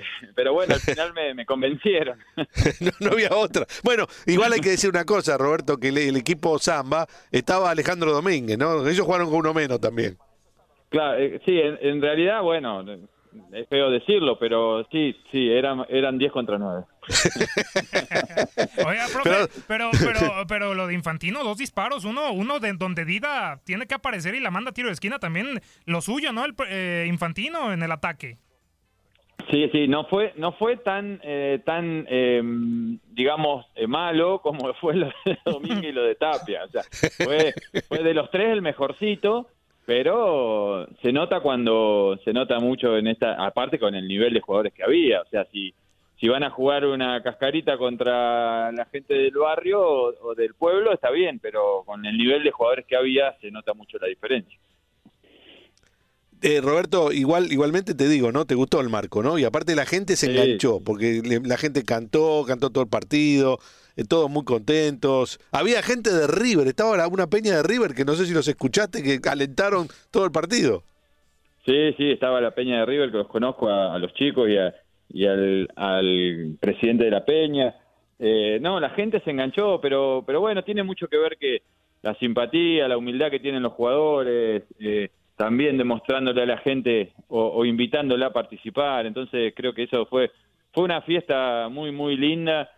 eh, 0.00 0.30
pero 0.34 0.52
bueno, 0.52 0.74
al 0.74 0.80
final 0.80 1.12
me, 1.34 1.46
convencieron. 1.46 2.18
no, 3.00 3.10
había 3.10 3.30
otra. 3.30 3.66
Bueno, 3.82 4.06
igual 4.26 4.52
hay 4.52 4.60
que 4.60 4.70
decir 4.70 4.90
una 4.90 5.04
cosa, 5.04 5.36
Roberto, 5.38 5.76
que 5.78 5.88
el 5.88 6.16
equipo 6.16 6.58
Samba 6.58 7.06
estaba 7.30 7.70
Alejandro 7.70 8.12
Domínguez 8.12 8.58
¿no? 8.58 8.86
Ellos 8.86 9.04
jugaron 9.04 9.28
con 9.28 9.38
uno 9.38 9.54
menos 9.54 9.80
también. 9.80 10.16
Claro, 10.90 11.18
eh, 11.18 11.40
sí, 11.46 11.58
en, 11.58 12.02
realidad, 12.02 12.42
bueno, 12.42 12.84
es 13.52 13.68
feo 13.68 13.90
decirlo, 13.90 14.38
pero 14.38 14.84
sí, 14.90 15.16
sí, 15.30 15.48
eran 15.48 15.84
eran 15.88 16.18
10 16.18 16.32
contra 16.32 16.58
9. 16.58 16.84
Oiga, 18.86 19.06
profe, 19.12 19.30
pero, 19.68 19.90
pero, 19.98 20.46
pero, 20.48 20.74
lo 20.74 20.88
de 20.88 20.94
Infantino, 20.94 21.44
dos 21.44 21.58
disparos, 21.58 22.04
uno, 22.04 22.32
uno 22.32 22.58
de 22.58 22.72
donde 22.72 23.04
Dida 23.04 23.60
tiene 23.64 23.86
que 23.86 23.94
aparecer 23.94 24.34
y 24.34 24.40
la 24.40 24.50
manda 24.50 24.72
tiro 24.72 24.88
de 24.88 24.94
esquina, 24.94 25.20
también 25.20 25.60
lo 25.84 26.00
suyo, 26.00 26.32
¿no? 26.32 26.44
El 26.44 26.54
eh, 26.68 27.06
Infantino 27.08 27.72
en 27.72 27.82
el 27.84 27.92
ataque. 27.92 28.38
Sí, 29.48 29.68
sí, 29.72 29.88
no 29.88 30.04
fue, 30.04 30.32
no 30.36 30.52
fue 30.52 30.76
tan, 30.76 31.20
eh, 31.22 31.60
tan 31.64 32.06
em, 32.08 32.98
digamos, 33.12 33.66
eh, 33.74 33.86
malo 33.86 34.40
como 34.40 34.72
fue 34.80 34.94
lo 34.96 35.06
de 35.24 35.38
Domingo 35.44 35.86
y 35.86 35.92
lo 35.92 36.04
de 36.04 36.14
Tapia. 36.14 36.64
O 36.64 36.68
sea, 36.68 36.82
fue, 37.24 37.54
fue 37.88 38.02
de 38.02 38.14
los 38.14 38.30
tres 38.30 38.50
el 38.50 38.62
mejorcito, 38.62 39.48
pero 39.86 40.86
se 41.02 41.12
nota 41.12 41.40
cuando, 41.40 42.18
se 42.24 42.32
nota 42.32 42.58
mucho 42.58 42.96
en 42.96 43.06
esta, 43.06 43.44
aparte 43.44 43.78
con 43.78 43.94
el 43.94 44.06
nivel 44.06 44.34
de 44.34 44.40
jugadores 44.40 44.72
que 44.72 44.84
había. 44.84 45.22
O 45.22 45.26
sea, 45.26 45.44
si, 45.46 45.72
si 46.18 46.28
van 46.28 46.44
a 46.44 46.50
jugar 46.50 46.84
una 46.84 47.22
cascarita 47.22 47.78
contra 47.78 48.70
la 48.72 48.84
gente 48.86 49.14
del 49.14 49.32
barrio 49.32 49.80
o 49.82 50.34
del 50.34 50.54
pueblo, 50.54 50.92
está 50.92 51.10
bien, 51.10 51.38
pero 51.38 51.82
con 51.86 52.04
el 52.04 52.16
nivel 52.16 52.42
de 52.42 52.50
jugadores 52.50 52.86
que 52.86 52.96
había 52.96 53.36
se 53.40 53.50
nota 53.50 53.74
mucho 53.74 53.98
la 53.98 54.08
diferencia. 54.08 54.58
Eh, 56.42 56.60
Roberto, 56.62 57.12
igual, 57.12 57.52
igualmente 57.52 57.94
te 57.94 58.08
digo, 58.08 58.32
¿no? 58.32 58.46
Te 58.46 58.54
gustó 58.54 58.80
el 58.80 58.88
marco, 58.88 59.22
¿no? 59.22 59.38
Y 59.38 59.44
aparte 59.44 59.74
la 59.76 59.84
gente 59.84 60.16
se 60.16 60.30
enganchó, 60.30 60.80
porque 60.82 61.20
la 61.44 61.56
gente 61.58 61.84
cantó, 61.84 62.44
cantó 62.46 62.70
todo 62.70 62.82
el 62.82 62.88
partido, 62.88 63.58
eh, 63.96 64.04
todos 64.08 64.30
muy 64.30 64.44
contentos. 64.44 65.38
Había 65.52 65.82
gente 65.82 66.10
de 66.10 66.26
River, 66.26 66.66
estaba 66.66 67.06
una 67.08 67.26
peña 67.26 67.56
de 67.56 67.62
River 67.62 67.94
que 67.94 68.06
no 68.06 68.14
sé 68.14 68.24
si 68.24 68.32
los 68.32 68.48
escuchaste, 68.48 69.02
que 69.02 69.20
calentaron 69.20 69.88
todo 70.10 70.24
el 70.24 70.32
partido. 70.32 70.82
Sí, 71.66 71.92
sí, 71.98 72.10
estaba 72.10 72.40
la 72.40 72.52
peña 72.52 72.80
de 72.80 72.86
River, 72.86 73.10
que 73.10 73.18
los 73.18 73.28
conozco 73.28 73.68
a, 73.68 73.98
los 73.98 74.14
chicos 74.14 74.48
y 74.48 74.56
a, 74.56 74.74
y 75.10 75.26
al, 75.26 75.68
al 75.76 76.56
presidente 76.58 77.04
de 77.04 77.10
la 77.10 77.24
Peña. 77.24 77.74
Eh, 78.18 78.58
no, 78.60 78.80
la 78.80 78.90
gente 78.90 79.20
se 79.20 79.30
enganchó, 79.30 79.78
pero, 79.80 80.24
pero 80.26 80.40
bueno, 80.40 80.64
tiene 80.64 80.82
mucho 80.82 81.06
que 81.08 81.18
ver 81.18 81.36
que 81.38 81.62
la 82.02 82.14
simpatía, 82.14 82.88
la 82.88 82.96
humildad 82.96 83.30
que 83.30 83.40
tienen 83.40 83.62
los 83.62 83.74
jugadores, 83.74 84.64
eh, 84.78 85.10
también 85.40 85.78
demostrándole 85.78 86.42
a 86.42 86.44
la 86.44 86.58
gente 86.58 87.14
o, 87.28 87.40
o, 87.40 87.64
invitándola 87.64 88.26
a 88.26 88.30
participar. 88.30 89.06
Entonces 89.06 89.54
creo 89.56 89.72
que 89.72 89.84
eso 89.84 90.04
fue, 90.04 90.30
fue 90.70 90.84
una 90.84 91.00
fiesta 91.00 91.70
muy, 91.70 91.92
muy 91.92 92.18
linda. 92.18 92.70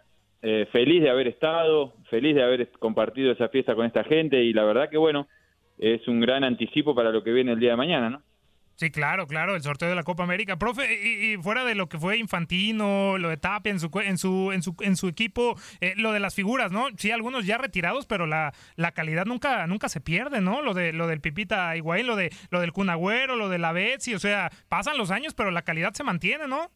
Eh, 0.43 0.69
feliz 0.71 1.03
de 1.03 1.11
haber 1.11 1.27
estado, 1.27 1.93
feliz 2.09 2.37
de 2.37 2.45
haber 2.45 2.71
compartido 2.79 3.33
esa 3.33 3.49
fiesta 3.49 3.75
con 3.75 3.85
esta 3.85 4.05
gente 4.05 4.45
y 4.45 4.53
la 4.53 4.63
verdad 4.63 4.89
que 4.89 4.97
bueno, 4.97 5.27
es 5.77 6.07
un 6.07 6.21
gran 6.21 6.45
anticipo 6.45 6.95
para 6.95 7.11
lo 7.11 7.25
que 7.25 7.33
viene 7.33 7.51
el 7.51 7.59
día 7.59 7.71
de 7.71 7.77
mañana, 7.77 8.11
¿no? 8.11 8.23
Sí, 8.75 8.91
claro, 8.91 9.27
claro, 9.27 9.55
el 9.55 9.63
sorteo 9.63 9.89
de 9.89 9.95
la 9.95 10.03
Copa 10.03 10.25
América. 10.25 10.57
Profe, 10.57 10.83
y, 10.93 11.37
fuera 11.37 11.65
de 11.65 11.75
lo 11.75 11.89
que 11.89 11.99
fue 11.99 12.17
Infantino, 12.19 13.19
lo 13.19 13.29
de 13.29 13.37
Tapia 13.37 13.71
en 13.71 13.81
su, 13.81 13.91
en 14.01 14.19
su, 14.19 14.51
en 14.53 14.63
su, 14.63 14.75
en 14.81 14.97
su 14.97 15.09
equipo, 15.09 15.57
eh, 15.81 15.95
lo 15.97 16.13
de 16.13 16.21
las 16.21 16.35
figuras, 16.35 16.73
¿no? 16.73 16.87
Sí, 16.97 17.11
algunos 17.11 17.47
ya 17.47 17.59
retirados, 17.59 18.07
pero 18.07 18.27
la, 18.27 18.53
la 18.77 18.93
calidad 18.93 19.27
nunca, 19.27 19.67
nunca 19.67 19.89
se 19.89 20.01
pierde, 20.01 20.41
¿no? 20.41 20.63
Lo 20.63 20.75
de 20.75 20.93
lo 20.93 21.07
del 21.07 21.21
Pipita 21.21 21.77
Higuaín, 21.77 22.07
lo 22.07 22.17
de 22.17 22.31
lo 22.51 22.61
del 22.61 22.73
Cunagüero, 22.73 23.37
lo 23.37 23.49
de 23.49 23.59
la 23.59 23.73
Betsy, 23.73 24.15
o 24.15 24.19
sea, 24.19 24.51
pasan 24.69 24.99
los 24.99 25.11
años, 25.11 25.35
pero 25.35 25.51
la 25.51 25.63
calidad 25.63 25.93
se 25.93 26.05
mantiene, 26.05 26.49
¿no? 26.49 26.71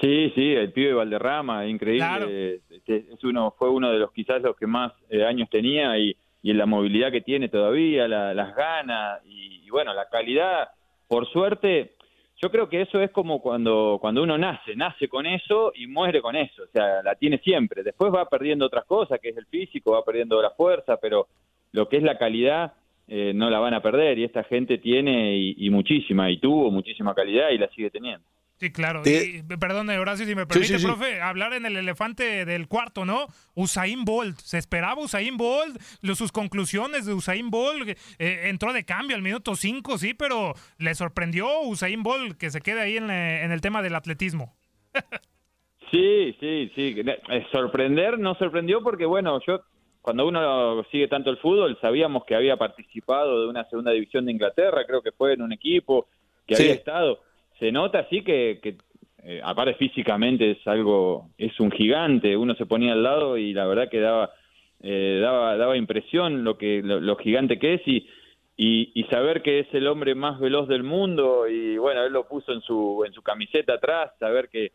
Sí, 0.00 0.32
sí, 0.34 0.52
el 0.54 0.72
pibe 0.72 0.94
Valderrama, 0.94 1.66
increíble. 1.66 2.62
Es 2.86 3.24
uno, 3.24 3.54
fue 3.58 3.68
uno 3.68 3.92
de 3.92 3.98
los 3.98 4.12
quizás 4.12 4.40
los 4.40 4.56
que 4.56 4.66
más 4.66 4.92
eh, 5.10 5.24
años 5.24 5.50
tenía 5.50 5.98
y, 5.98 6.16
y 6.42 6.54
la 6.54 6.64
movilidad 6.64 7.12
que 7.12 7.20
tiene 7.20 7.48
todavía, 7.48 8.08
las 8.08 8.56
ganas 8.56 9.20
y 9.26 9.68
bueno, 9.68 9.92
la 9.92 10.08
calidad 10.08 10.70
por 11.08 11.26
suerte, 11.30 11.94
yo 12.40 12.50
creo 12.50 12.68
que 12.68 12.82
eso 12.82 13.00
es 13.00 13.10
como 13.10 13.40
cuando, 13.40 13.98
cuando 14.00 14.22
uno 14.22 14.36
nace, 14.36 14.74
nace 14.74 15.08
con 15.08 15.26
eso 15.26 15.72
y 15.74 15.86
muere 15.86 16.20
con 16.20 16.36
eso, 16.36 16.64
o 16.64 16.66
sea, 16.66 17.02
la 17.02 17.14
tiene 17.14 17.38
siempre. 17.38 17.82
Después 17.82 18.12
va 18.12 18.28
perdiendo 18.28 18.66
otras 18.66 18.84
cosas, 18.84 19.20
que 19.20 19.28
es 19.28 19.36
el 19.36 19.46
físico, 19.46 19.92
va 19.92 20.04
perdiendo 20.04 20.40
la 20.42 20.50
fuerza, 20.50 20.96
pero 20.96 21.28
lo 21.72 21.88
que 21.88 21.98
es 21.98 22.02
la 22.02 22.18
calidad 22.18 22.72
eh, 23.08 23.32
no 23.34 23.50
la 23.50 23.58
van 23.58 23.74
a 23.74 23.82
perder 23.82 24.18
y 24.18 24.24
esta 24.24 24.44
gente 24.44 24.78
tiene 24.78 25.36
y 25.36 25.70
muchísima, 25.70 26.30
y 26.30 26.38
tuvo 26.38 26.70
muchísima 26.70 27.14
calidad 27.14 27.50
y 27.50 27.58
la 27.58 27.68
sigue 27.68 27.90
teniendo. 27.90 28.26
Sí, 28.62 28.70
claro. 28.70 29.02
Y, 29.04 29.42
perdón, 29.56 29.90
Horacio, 29.90 30.24
si 30.24 30.36
me 30.36 30.46
permite, 30.46 30.78
profe, 30.78 31.20
hablar 31.20 31.52
en 31.52 31.66
el 31.66 31.76
elefante 31.76 32.44
del 32.44 32.68
cuarto, 32.68 33.04
¿no? 33.04 33.26
Usain 33.56 34.04
Bolt. 34.04 34.38
Se 34.38 34.56
esperaba 34.56 35.02
Usain 35.02 35.36
Bolt, 35.36 35.80
sus 36.14 36.30
conclusiones 36.30 37.04
de 37.04 37.12
Usain 37.12 37.50
Bolt. 37.50 37.88
Eh, 38.20 38.42
entró 38.44 38.72
de 38.72 38.84
cambio 38.84 39.16
al 39.16 39.22
minuto 39.22 39.56
5, 39.56 39.98
sí, 39.98 40.14
pero 40.14 40.54
le 40.78 40.94
sorprendió 40.94 41.62
Usain 41.62 42.04
Bolt 42.04 42.38
que 42.38 42.50
se 42.50 42.60
quede 42.60 42.82
ahí 42.82 42.98
en, 42.98 43.10
en 43.10 43.50
el 43.50 43.60
tema 43.60 43.82
del 43.82 43.96
atletismo. 43.96 44.54
sí, 45.90 46.36
sí, 46.38 46.70
sí. 46.76 46.94
Eh, 47.04 47.46
sorprender 47.50 48.16
no 48.16 48.36
sorprendió 48.36 48.80
porque, 48.80 49.06
bueno, 49.06 49.40
yo 49.44 49.64
cuando 50.02 50.24
uno 50.24 50.84
sigue 50.92 51.08
tanto 51.08 51.30
el 51.30 51.38
fútbol, 51.38 51.76
sabíamos 51.80 52.24
que 52.26 52.36
había 52.36 52.56
participado 52.56 53.40
de 53.40 53.48
una 53.48 53.68
segunda 53.68 53.90
división 53.90 54.24
de 54.24 54.30
Inglaterra, 54.30 54.84
creo 54.86 55.02
que 55.02 55.10
fue 55.10 55.32
en 55.32 55.42
un 55.42 55.52
equipo 55.52 56.06
que 56.46 56.54
había 56.54 56.74
estado 56.74 57.18
se 57.58 57.72
nota 57.72 58.00
así 58.00 58.22
que, 58.22 58.60
que 58.62 58.76
eh, 59.24 59.40
aparte 59.44 59.74
físicamente 59.74 60.50
es 60.50 60.66
algo, 60.66 61.30
es 61.38 61.58
un 61.60 61.70
gigante, 61.70 62.36
uno 62.36 62.56
se 62.56 62.66
ponía 62.66 62.92
al 62.92 63.04
lado 63.04 63.38
y 63.38 63.52
la 63.52 63.66
verdad 63.66 63.88
que 63.88 64.00
daba, 64.00 64.32
eh, 64.82 65.20
daba, 65.22 65.56
daba 65.56 65.76
impresión 65.76 66.42
lo 66.42 66.58
que, 66.58 66.82
lo, 66.82 67.16
gigante 67.16 67.60
que 67.60 67.74
es 67.74 67.82
y, 67.86 68.04
y, 68.56 69.04
saber 69.04 69.42
que 69.42 69.60
es 69.60 69.68
el 69.74 69.86
hombre 69.86 70.16
más 70.16 70.40
veloz 70.40 70.66
del 70.66 70.82
mundo 70.82 71.46
y 71.48 71.78
bueno, 71.78 72.02
él 72.02 72.12
lo 72.12 72.26
puso 72.26 72.52
en 72.52 72.62
su, 72.62 73.04
en 73.06 73.12
su 73.12 73.22
camiseta 73.22 73.74
atrás, 73.74 74.10
saber 74.18 74.48
que 74.48 74.72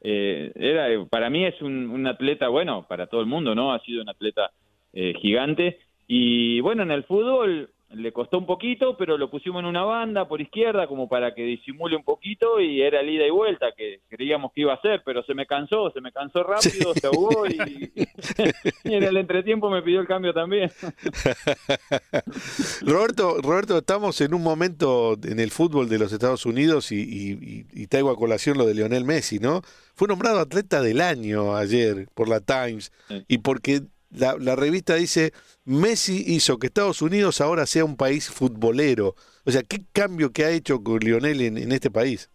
eh, 0.00 0.52
era, 0.54 0.88
para 1.10 1.28
mí 1.28 1.44
es 1.44 1.60
un, 1.60 1.90
un, 1.90 2.06
atleta, 2.06 2.48
bueno, 2.48 2.86
para 2.88 3.08
todo 3.08 3.20
el 3.20 3.26
mundo, 3.26 3.54
¿no? 3.54 3.74
Ha 3.74 3.80
sido 3.80 4.02
un 4.02 4.08
atleta 4.08 4.50
gigante 4.94 5.78
y 6.06 6.60
bueno, 6.60 6.82
en 6.82 6.90
el 6.90 7.04
fútbol 7.04 7.70
le 7.94 8.12
costó 8.12 8.38
un 8.38 8.46
poquito, 8.46 8.96
pero 8.96 9.18
lo 9.18 9.30
pusimos 9.30 9.60
en 9.60 9.66
una 9.66 9.84
banda 9.84 10.26
por 10.26 10.40
izquierda 10.40 10.86
como 10.86 11.08
para 11.08 11.34
que 11.34 11.42
disimule 11.42 11.96
un 11.96 12.04
poquito 12.04 12.60
y 12.60 12.80
era 12.80 13.00
el 13.00 13.10
ida 13.10 13.26
y 13.26 13.30
vuelta 13.30 13.72
que 13.76 14.00
creíamos 14.08 14.52
que 14.52 14.62
iba 14.62 14.72
a 14.72 14.80
ser, 14.80 15.02
pero 15.04 15.22
se 15.24 15.34
me 15.34 15.46
cansó, 15.46 15.90
se 15.90 16.00
me 16.00 16.12
cansó 16.12 16.42
rápido, 16.42 16.94
se 16.94 17.06
ahogó 17.06 17.46
y, 17.46 17.56
en 18.84 19.02
el 19.02 19.16
entretiempo 19.16 19.70
me 19.70 19.82
pidió 19.82 20.00
el 20.00 20.06
cambio 20.06 20.32
también. 20.32 20.70
Roberto, 22.82 23.36
Roberto, 23.42 23.78
estamos 23.78 24.20
en 24.20 24.34
un 24.34 24.42
momento 24.42 25.16
en 25.22 25.38
el 25.38 25.50
fútbol 25.50 25.88
de 25.88 25.98
los 25.98 26.12
Estados 26.12 26.46
Unidos 26.46 26.92
y, 26.92 27.66
y, 27.72 27.86
traigo 27.86 28.10
a 28.10 28.16
colación 28.16 28.56
lo 28.56 28.64
de 28.64 28.74
Lionel 28.74 29.04
Messi, 29.04 29.38
¿no? 29.38 29.60
Fue 29.94 30.08
nombrado 30.08 30.38
atleta 30.38 30.80
del 30.80 31.00
año 31.00 31.56
ayer 31.56 32.06
por 32.14 32.28
la 32.28 32.40
Times 32.40 32.92
y 33.28 33.38
porque 33.38 33.82
la, 34.12 34.56
revista 34.56 34.94
dice, 34.96 35.32
Messi 35.64 36.24
hizo 36.34 36.58
que 36.58 36.66
Estados 36.66 37.02
Unidos 37.02 37.40
ahora 37.40 37.66
sea 37.66 37.84
un 37.84 37.96
país 37.96 38.30
futbolero. 38.30 39.14
O 39.44 39.50
sea, 39.50 39.62
¿qué 39.62 39.78
cambio 39.92 40.32
que 40.32 40.44
ha 40.44 40.50
hecho 40.50 40.82
con 40.82 40.98
Lionel 40.98 41.40
en, 41.40 41.72
este 41.72 41.90
país? 41.90 42.30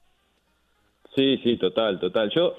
Sí, 1.16 1.38
sí, 1.44 1.58
total, 1.58 2.00
total. 2.00 2.32
Yo, 2.36 2.56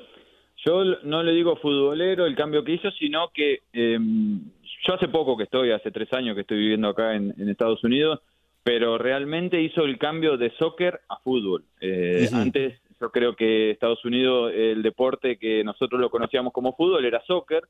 yo 0.64 0.84
no 1.04 1.22
le 1.22 1.32
digo 1.32 1.56
futbolero 1.56 2.26
el 2.26 2.36
cambio 2.36 2.64
que 2.64 2.72
hizo, 2.72 2.90
sino 2.92 3.30
que 3.32 3.60
em, 3.72 4.40
yo 4.86 4.94
hace 4.94 5.08
poco 5.08 5.36
que 5.36 5.44
estoy, 5.44 5.70
hace 5.70 5.90
tres 5.90 6.12
años 6.12 6.34
que 6.34 6.42
estoy 6.42 6.58
viviendo 6.58 6.88
acá 6.88 7.14
en, 7.14 7.48
Estados 7.48 7.82
Unidos, 7.84 8.20
pero 8.62 8.98
realmente 8.98 9.60
hizo 9.60 9.84
el 9.84 9.98
cambio 9.98 10.36
de 10.36 10.50
soccer 10.58 11.00
a 11.08 11.18
fútbol. 11.18 11.64
Eh, 11.80 12.28
antes 12.32 12.80
yo 13.00 13.10
creo 13.10 13.36
que 13.36 13.70
Estados 13.70 14.04
Unidos, 14.04 14.52
el 14.54 14.82
deporte 14.82 15.38
que 15.38 15.62
nosotros 15.62 16.00
lo 16.00 16.10
conocíamos 16.10 16.52
como 16.52 16.74
fútbol 16.74 17.04
era 17.04 17.22
soccer, 17.26 17.62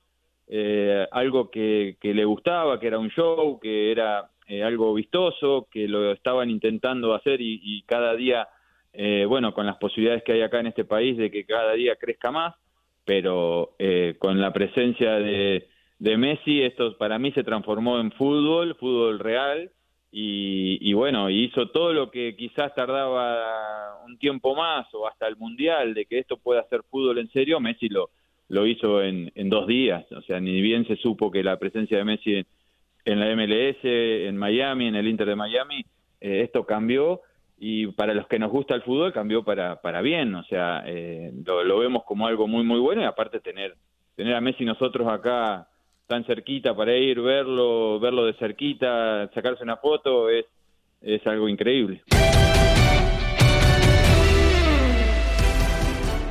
eh, 0.51 1.07
algo 1.11 1.51
que, 1.51 1.97
le 2.01 2.25
gustaba, 2.25 2.81
que 2.81 2.87
era 2.87 2.99
un 2.99 3.11
show, 3.11 3.61
que 3.61 3.93
era 3.93 4.31
eh, 4.47 4.63
algo 4.63 4.95
vistoso, 4.95 5.69
que 5.71 5.87
lo 5.87 6.13
estaban 6.13 6.49
intentando 6.49 7.15
hacer 7.15 7.41
y, 7.41 7.83
cada 7.83 8.15
día, 8.15 8.49
eh, 8.95 9.27
bueno, 9.29 9.53
con 9.53 9.67
las 9.67 9.77
posibilidades 9.77 10.23
que 10.25 10.33
hay 10.33 10.41
acá 10.41 10.61
en 10.61 10.69
este 10.69 10.87
país 10.87 11.19
de 11.19 11.31
que 11.31 11.45
cada 11.45 11.75
día 11.75 11.97
crezca 11.97 12.31
más, 12.31 12.55
pero 13.05 13.75
con 14.19 14.41
la 14.41 14.53
presencia 14.53 15.15
de, 15.15 15.67
de, 15.99 16.17
Messi, 16.17 16.63
esto 16.63 16.97
para 16.99 17.19
mí 17.19 17.33
se 17.33 17.45
transformó 17.45 18.01
en 18.01 18.13
fútbol, 18.13 18.75
fútbol 18.77 19.19
real. 19.19 19.71
Y, 20.11 20.79
y 20.81 20.95
bueno, 20.95 21.29
hizo 21.29 21.69
todo 21.69 21.93
lo 21.93 22.11
que 22.11 22.35
quizás 22.35 22.75
tardaba 22.75 24.03
un 24.07 24.19
tiempo 24.19 24.55
más 24.55 24.87
o 24.95 25.07
hasta 25.07 25.27
el 25.27 25.37
mundial 25.37 25.93
de 25.93 26.07
que 26.07 26.19
esto 26.19 26.39
pueda 26.39 26.67
ser 26.69 26.83
fútbol 26.91 27.19
en 27.19 27.31
serio, 27.31 27.61
Messi 27.61 27.91
lo, 27.91 28.11
lo 28.49 28.67
hizo 28.67 29.03
en, 29.03 29.31
en 29.35 29.49
dos 29.49 29.67
días. 29.67 30.11
O 30.13 30.23
sea, 30.23 30.41
ni 30.41 30.61
bien 30.61 30.87
se 30.87 30.97
supo 30.97 31.31
que 31.31 31.43
la 31.43 31.59
presencia 31.59 31.99
de 31.99 32.05
Messi 32.05 32.47
en, 33.05 33.21
la 33.21 33.35
MLS, 33.35 33.79
en 33.83 34.37
Miami, 34.37 34.89
en 34.89 34.97
el 34.97 35.09
Inter 35.09 35.29
de 35.29 35.37
Miami, 35.37 35.85
eh, 36.21 36.43
esto 36.43 36.65
cambió 36.65 37.21
y 37.59 37.89
para 37.89 38.15
los 38.15 38.27
que 38.29 38.39
nos 38.39 38.51
gusta 38.51 38.75
el 38.75 38.83
fútbol 38.83 39.13
cambió 39.13 39.45
para, 39.45 39.81
para 39.81 40.01
bien. 40.01 40.35
O 40.35 40.45
sea, 40.45 40.83
eh, 40.87 41.33
lo, 41.45 41.79
vemos 41.79 42.05
como 42.05 42.27
algo 42.27 42.47
muy, 42.47 42.65
muy 42.65 42.81
bueno 42.81 43.03
y 43.03 43.05
aparte 43.05 43.41
tener, 43.41 43.75
tener 44.17 44.35
a 44.35 44.41
Messi 44.41 44.65
nosotros 44.65 45.09
acá 45.09 45.69
tan 46.07 46.25
cerquita 46.25 46.75
para 46.75 46.97
ir, 46.97 47.21
verlo, 47.21 48.01
verlo 48.01 48.25
de 48.25 48.33
cerquita, 48.35 49.31
sacarse 49.35 49.63
una 49.63 49.77
foto, 49.77 50.31
es, 50.31 50.47
es 51.03 51.27
algo 51.27 51.49
increíble. 51.49 52.03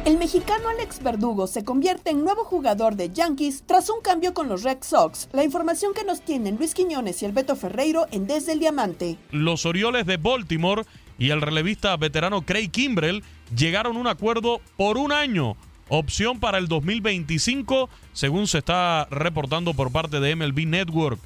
El 0.08 0.18
mexicano 0.18 0.70
Alex 0.70 1.04
Verdugo 1.04 1.48
se 1.48 1.66
convierte 1.66 2.12
en 2.12 2.24
nuevo 2.24 2.46
jugador 2.46 2.96
de 2.96 3.10
Yankees 3.10 3.66
tras 3.66 3.90
un 3.90 4.00
cambio 4.02 4.34
con 4.34 4.48
los 4.48 4.64
Red 4.64 4.78
Sox. 4.80 5.28
La 5.34 5.44
información 5.44 5.94
que 5.94 6.06
nos 6.06 6.22
tienen 6.22 6.56
Luis 6.56 6.74
Quiñones 6.74 7.22
y 7.22 7.26
el 7.26 7.34
Ferreiro 7.34 8.06
en 8.14 8.26
Desde 8.26 8.54
el 8.54 8.60
Diamante. 8.60 9.18
Los 9.32 9.66
Orioles 9.66 10.06
de 10.06 10.16
Baltimore 10.16 10.84
y 11.20 11.32
el 11.32 11.42
relevista 11.42 11.98
veterano 11.98 12.44
Craig 12.44 12.70
Kimbrell 12.70 13.22
llegaron 13.54 13.98
a 13.98 14.00
un 14.00 14.08
acuerdo 14.08 14.62
por 14.78 14.98
un 14.98 15.12
año. 15.12 15.58
Opción 15.90 16.40
para 16.40 16.58
el 16.58 16.70
2025, 16.70 17.90
según 18.14 18.48
se 18.48 18.60
está 18.60 19.10
reportando 19.12 19.74
por 19.74 19.92
parte 19.92 20.22
de 20.22 20.38
MLB 20.38 20.68
Network. 20.68 21.20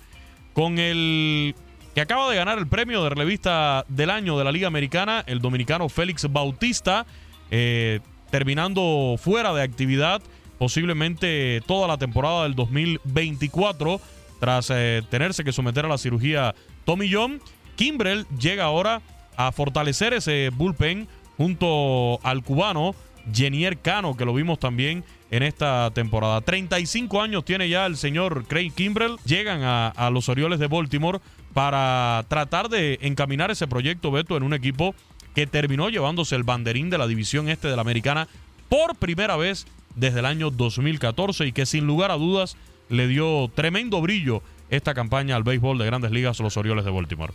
Con 0.54 0.80
el 0.80 1.54
que 1.94 2.02
acaba 2.02 2.32
de 2.32 2.36
ganar 2.36 2.58
el 2.58 2.66
premio 2.66 3.04
de 3.04 3.12
relevista 3.12 3.86
del 3.90 4.10
año 4.10 4.40
de 4.40 4.44
la 4.44 4.52
Liga 4.52 4.66
Americana, 4.66 5.24
el 5.28 5.38
dominicano 5.38 5.88
Félix 5.88 6.26
Bautista. 6.32 7.06
Eh, 7.52 8.00
terminando 8.32 9.16
fuera 9.20 9.54
de 9.54 9.62
actividad 9.62 10.22
posiblemente 10.62 11.62
toda 11.66 11.88
la 11.88 11.98
temporada 11.98 12.44
del 12.44 12.54
2024 12.54 14.00
tras 14.40 14.70
eh, 14.72 15.02
tenerse 15.10 15.44
que 15.44 15.52
someter 15.52 15.86
a 15.86 15.90
la 15.90 15.98
cirugía 15.98 16.54
Tommy 16.86 17.12
John. 17.12 17.42
Kimbrell 17.76 18.28
llega 18.40 18.66
ahora 18.66 19.02
a 19.38 19.52
fortalecer 19.52 20.14
ese 20.14 20.52
bullpen 20.54 21.08
junto 21.36 22.20
al 22.22 22.44
cubano 22.44 22.94
Jenier 23.34 23.80
Cano, 23.80 24.16
que 24.16 24.24
lo 24.24 24.36
vimos 24.36 24.60
también 24.60 25.04
en 25.32 25.42
esta 25.42 25.90
temporada. 25.96 26.42
35 26.42 27.22
años 27.22 27.44
tiene 27.44 27.68
ya 27.68 27.88
el 27.88 27.98
señor 27.98 28.46
Craig 28.46 28.72
Kimbrell. 28.72 29.18
Llegan 29.26 29.64
a, 29.64 29.88
a 29.88 30.12
los 30.12 30.30
Orioles 30.30 30.60
de 30.60 30.68
Baltimore 30.68 31.22
para 31.56 32.24
tratar 32.28 32.70
de 32.70 33.00
encaminar 33.02 33.50
ese 33.50 33.68
proyecto, 33.68 34.12
Beto, 34.12 34.38
en 34.38 34.44
un 34.44 34.54
equipo 34.54 34.94
que 35.36 35.48
terminó 35.48 35.90
llevándose 35.90 36.36
el 36.36 36.44
banderín 36.44 36.90
de 36.90 36.98
la 36.98 37.08
división 37.08 37.50
este 37.50 37.68
de 37.68 37.76
la 37.76 37.82
americana 37.82 38.28
por 38.70 38.96
primera 38.96 39.36
vez 39.36 39.66
desde 39.96 40.20
el 40.20 40.26
año 40.26 40.52
2014 40.52 41.46
y 41.46 41.52
que 41.52 41.66
sin 41.66 41.86
lugar 41.86 42.12
a 42.12 42.16
dudas 42.16 42.58
le 42.90 43.08
dio 43.08 43.50
tremendo 43.54 44.02
brillo 44.02 44.42
esta 44.70 44.94
campaña 44.94 45.36
al 45.36 45.44
béisbol 45.44 45.78
de 45.78 45.86
grandes 45.86 46.12
ligas 46.12 46.40
los 46.40 46.58
Orioles 46.58 46.86
de 46.86 46.92
Baltimore. 46.92 47.34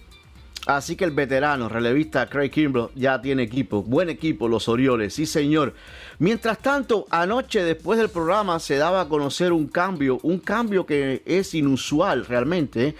Así 0.66 0.96
que 0.96 1.04
el 1.04 1.12
veterano 1.12 1.68
relevista 1.68 2.28
Craig 2.28 2.50
Kimbrell 2.50 2.88
ya 2.96 3.22
tiene 3.22 3.44
equipo, 3.44 3.84
buen 3.84 4.08
equipo 4.10 4.48
los 4.48 4.68
Orioles, 4.68 5.14
sí 5.14 5.24
señor. 5.24 5.74
Mientras 6.18 6.58
tanto, 6.58 7.06
anoche 7.10 7.62
después 7.62 8.00
del 8.00 8.08
programa 8.08 8.58
se 8.58 8.76
daba 8.76 9.02
a 9.02 9.08
conocer 9.08 9.52
un 9.52 9.68
cambio, 9.68 10.18
un 10.24 10.40
cambio 10.40 10.84
que 10.84 11.22
es 11.24 11.54
inusual 11.54 12.26
realmente, 12.26 12.96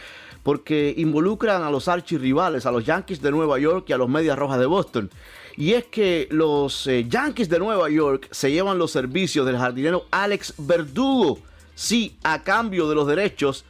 porque 0.47 0.94
involucran 0.97 1.64
a 1.64 1.72
los 1.72 1.88
archirrivales, 1.88 2.66
a 2.66 2.70
los 2.70 2.84
Yankees 2.84 3.20
de 3.20 3.32
Nueva 3.32 3.59
York 3.59 3.86
y 3.88 3.92
a 3.92 3.97
los 3.97 4.09
Medias 4.09 4.38
Rojas 4.38 4.61
de 4.61 4.66
Boston. 4.66 5.11
Y 5.57 5.72
es 5.72 5.86
que 5.86 6.28
los 6.30 6.86
eh, 6.86 7.05
Yankees 7.09 7.49
de 7.49 7.59
Nueva 7.59 7.90
York 7.90 8.28
se 8.30 8.53
llevan 8.53 8.78
los 8.78 8.92
servicios 8.92 9.44
del 9.44 9.59
jardinero 9.59 10.07
Alex 10.12 10.55
Verdugo, 10.57 11.40
sí, 11.74 12.16
a 12.22 12.44
cambio 12.44 12.88
de 12.88 12.94
los 12.94 13.09
derechos 13.09 13.64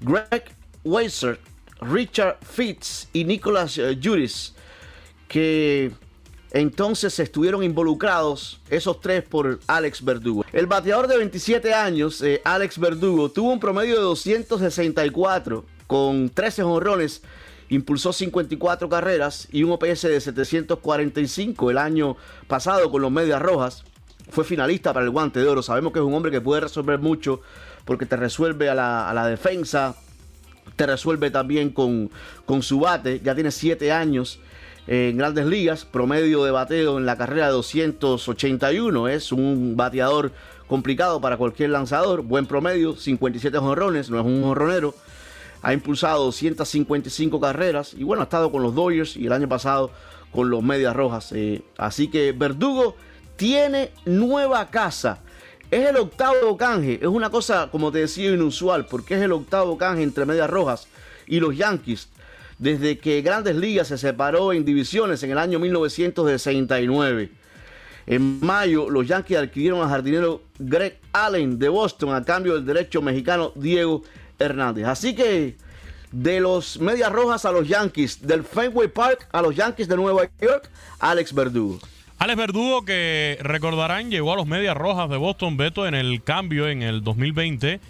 Greg 0.00 0.44
Weiser 0.82 1.38
Richard 1.82 2.38
Fitz 2.40 3.06
y 3.12 3.24
Nicholas 3.24 3.76
eh, 3.76 3.98
Juris, 4.02 4.54
que 5.28 5.92
entonces 6.52 7.18
estuvieron 7.18 7.62
involucrados 7.62 8.62
esos 8.70 8.98
tres 9.02 9.24
por 9.24 9.60
Alex 9.66 10.02
Verdugo. 10.02 10.46
El 10.54 10.68
bateador 10.68 11.06
de 11.06 11.18
27 11.18 11.74
años, 11.74 12.22
eh, 12.22 12.40
Alex 12.44 12.78
Verdugo, 12.78 13.30
tuvo 13.30 13.52
un 13.52 13.60
promedio 13.60 13.96
de 13.96 14.00
264 14.00 15.73
con 15.86 16.30
13 16.30 16.62
jonrones, 16.62 17.22
impulsó 17.68 18.12
54 18.12 18.88
carreras 18.88 19.48
y 19.52 19.62
un 19.62 19.72
OPS 19.72 20.02
de 20.02 20.20
745 20.20 21.70
el 21.70 21.78
año 21.78 22.16
pasado 22.46 22.90
con 22.90 23.02
los 23.02 23.10
Medias 23.10 23.40
Rojas. 23.40 23.84
Fue 24.30 24.44
finalista 24.44 24.92
para 24.92 25.04
el 25.04 25.10
guante 25.10 25.40
de 25.40 25.46
oro. 25.46 25.62
Sabemos 25.62 25.92
que 25.92 25.98
es 25.98 26.04
un 26.04 26.14
hombre 26.14 26.30
que 26.32 26.40
puede 26.40 26.62
resolver 26.62 26.98
mucho 26.98 27.40
porque 27.84 28.06
te 28.06 28.16
resuelve 28.16 28.70
a 28.70 28.74
la, 28.74 29.26
defensa, 29.26 29.94
te 30.76 30.86
resuelve 30.86 31.30
también 31.30 31.70
con, 31.70 32.10
con 32.46 32.62
su 32.62 32.80
bate. 32.80 33.20
Ya 33.22 33.34
tiene 33.34 33.50
7 33.50 33.92
años 33.92 34.40
en 34.86 35.16
grandes 35.16 35.46
ligas, 35.46 35.84
promedio 35.84 36.44
de 36.44 36.50
bateo 36.50 36.98
en 36.98 37.06
la 37.06 37.16
carrera 37.16 37.46
de 37.46 37.52
281. 37.52 39.08
Es 39.08 39.32
un 39.32 39.76
bateador 39.76 40.32
complicado 40.66 41.20
para 41.20 41.36
cualquier 41.36 41.70
lanzador. 41.70 42.22
Buen 42.22 42.46
promedio, 42.46 42.96
57 42.96 43.58
jonrones, 43.58 44.10
no 44.10 44.18
es 44.18 44.26
un 44.26 44.42
jonronero. 44.42 44.94
Ha 45.64 45.72
impulsado 45.72 46.24
255 46.24 47.40
carreras 47.40 47.94
y 47.94 48.04
bueno, 48.04 48.22
ha 48.22 48.24
estado 48.24 48.52
con 48.52 48.62
los 48.62 48.74
Dodgers 48.74 49.16
y 49.16 49.26
el 49.26 49.32
año 49.32 49.48
pasado 49.48 49.90
con 50.30 50.50
los 50.50 50.62
Medias 50.62 50.94
Rojas. 50.94 51.32
Eh, 51.32 51.62
así 51.78 52.08
que 52.08 52.32
Verdugo 52.32 52.96
tiene 53.36 53.90
nueva 54.04 54.70
casa 54.70 55.20
es 55.74 55.88
el 55.88 55.96
octavo 55.96 56.56
canje. 56.56 57.00
Es 57.00 57.08
una 57.08 57.30
cosa, 57.30 57.68
como 57.70 57.90
te 57.90 57.98
decía, 57.98 58.30
inusual, 58.30 58.86
porque 58.86 59.14
es 59.14 59.22
el 59.22 59.32
octavo 59.32 59.76
canje 59.76 60.02
entre 60.02 60.24
Medias 60.24 60.48
Rojas 60.48 60.86
y 61.26 61.40
los 61.40 61.56
Yankees. 61.56 62.08
Desde 62.58 62.98
que 62.98 63.20
Grandes 63.22 63.56
Ligas 63.56 63.88
se 63.88 63.98
separó 63.98 64.52
en 64.52 64.64
divisiones 64.64 65.22
en 65.24 65.32
el 65.32 65.38
año 65.38 65.58
1969. 65.58 67.30
En 68.06 68.38
mayo, 68.40 68.88
los 68.88 69.08
Yankees 69.08 69.38
adquirieron 69.38 69.80
al 69.80 69.88
jardinero 69.88 70.42
Greg 70.58 71.00
Allen 71.12 71.58
de 71.58 71.68
Boston 71.68 72.14
a 72.14 72.22
cambio 72.22 72.54
del 72.54 72.66
derecho 72.66 73.02
mexicano 73.02 73.50
Diego 73.56 74.02
Hernández. 74.44 74.86
Así 74.86 75.14
que 75.14 75.56
de 76.12 76.40
los 76.40 76.78
Medias 76.78 77.10
Rojas 77.10 77.44
a 77.44 77.52
los 77.52 77.66
Yankees, 77.66 78.26
del 78.26 78.44
Fenway 78.44 78.88
Park 78.88 79.28
a 79.32 79.42
los 79.42 79.56
Yankees 79.56 79.88
de 79.88 79.96
Nueva 79.96 80.28
York, 80.40 80.70
Alex 81.00 81.34
Verdugo. 81.34 81.80
Alex 82.18 82.38
Verdugo, 82.38 82.84
que 82.84 83.36
recordarán, 83.42 84.10
llegó 84.10 84.32
a 84.32 84.36
los 84.36 84.46
Medias 84.46 84.76
Rojas 84.76 85.10
de 85.10 85.16
Boston 85.16 85.56
Beto 85.56 85.86
en 85.86 85.94
el 85.94 86.22
cambio 86.22 86.68
en 86.68 86.82
el 86.82 87.02
2020, 87.02 87.80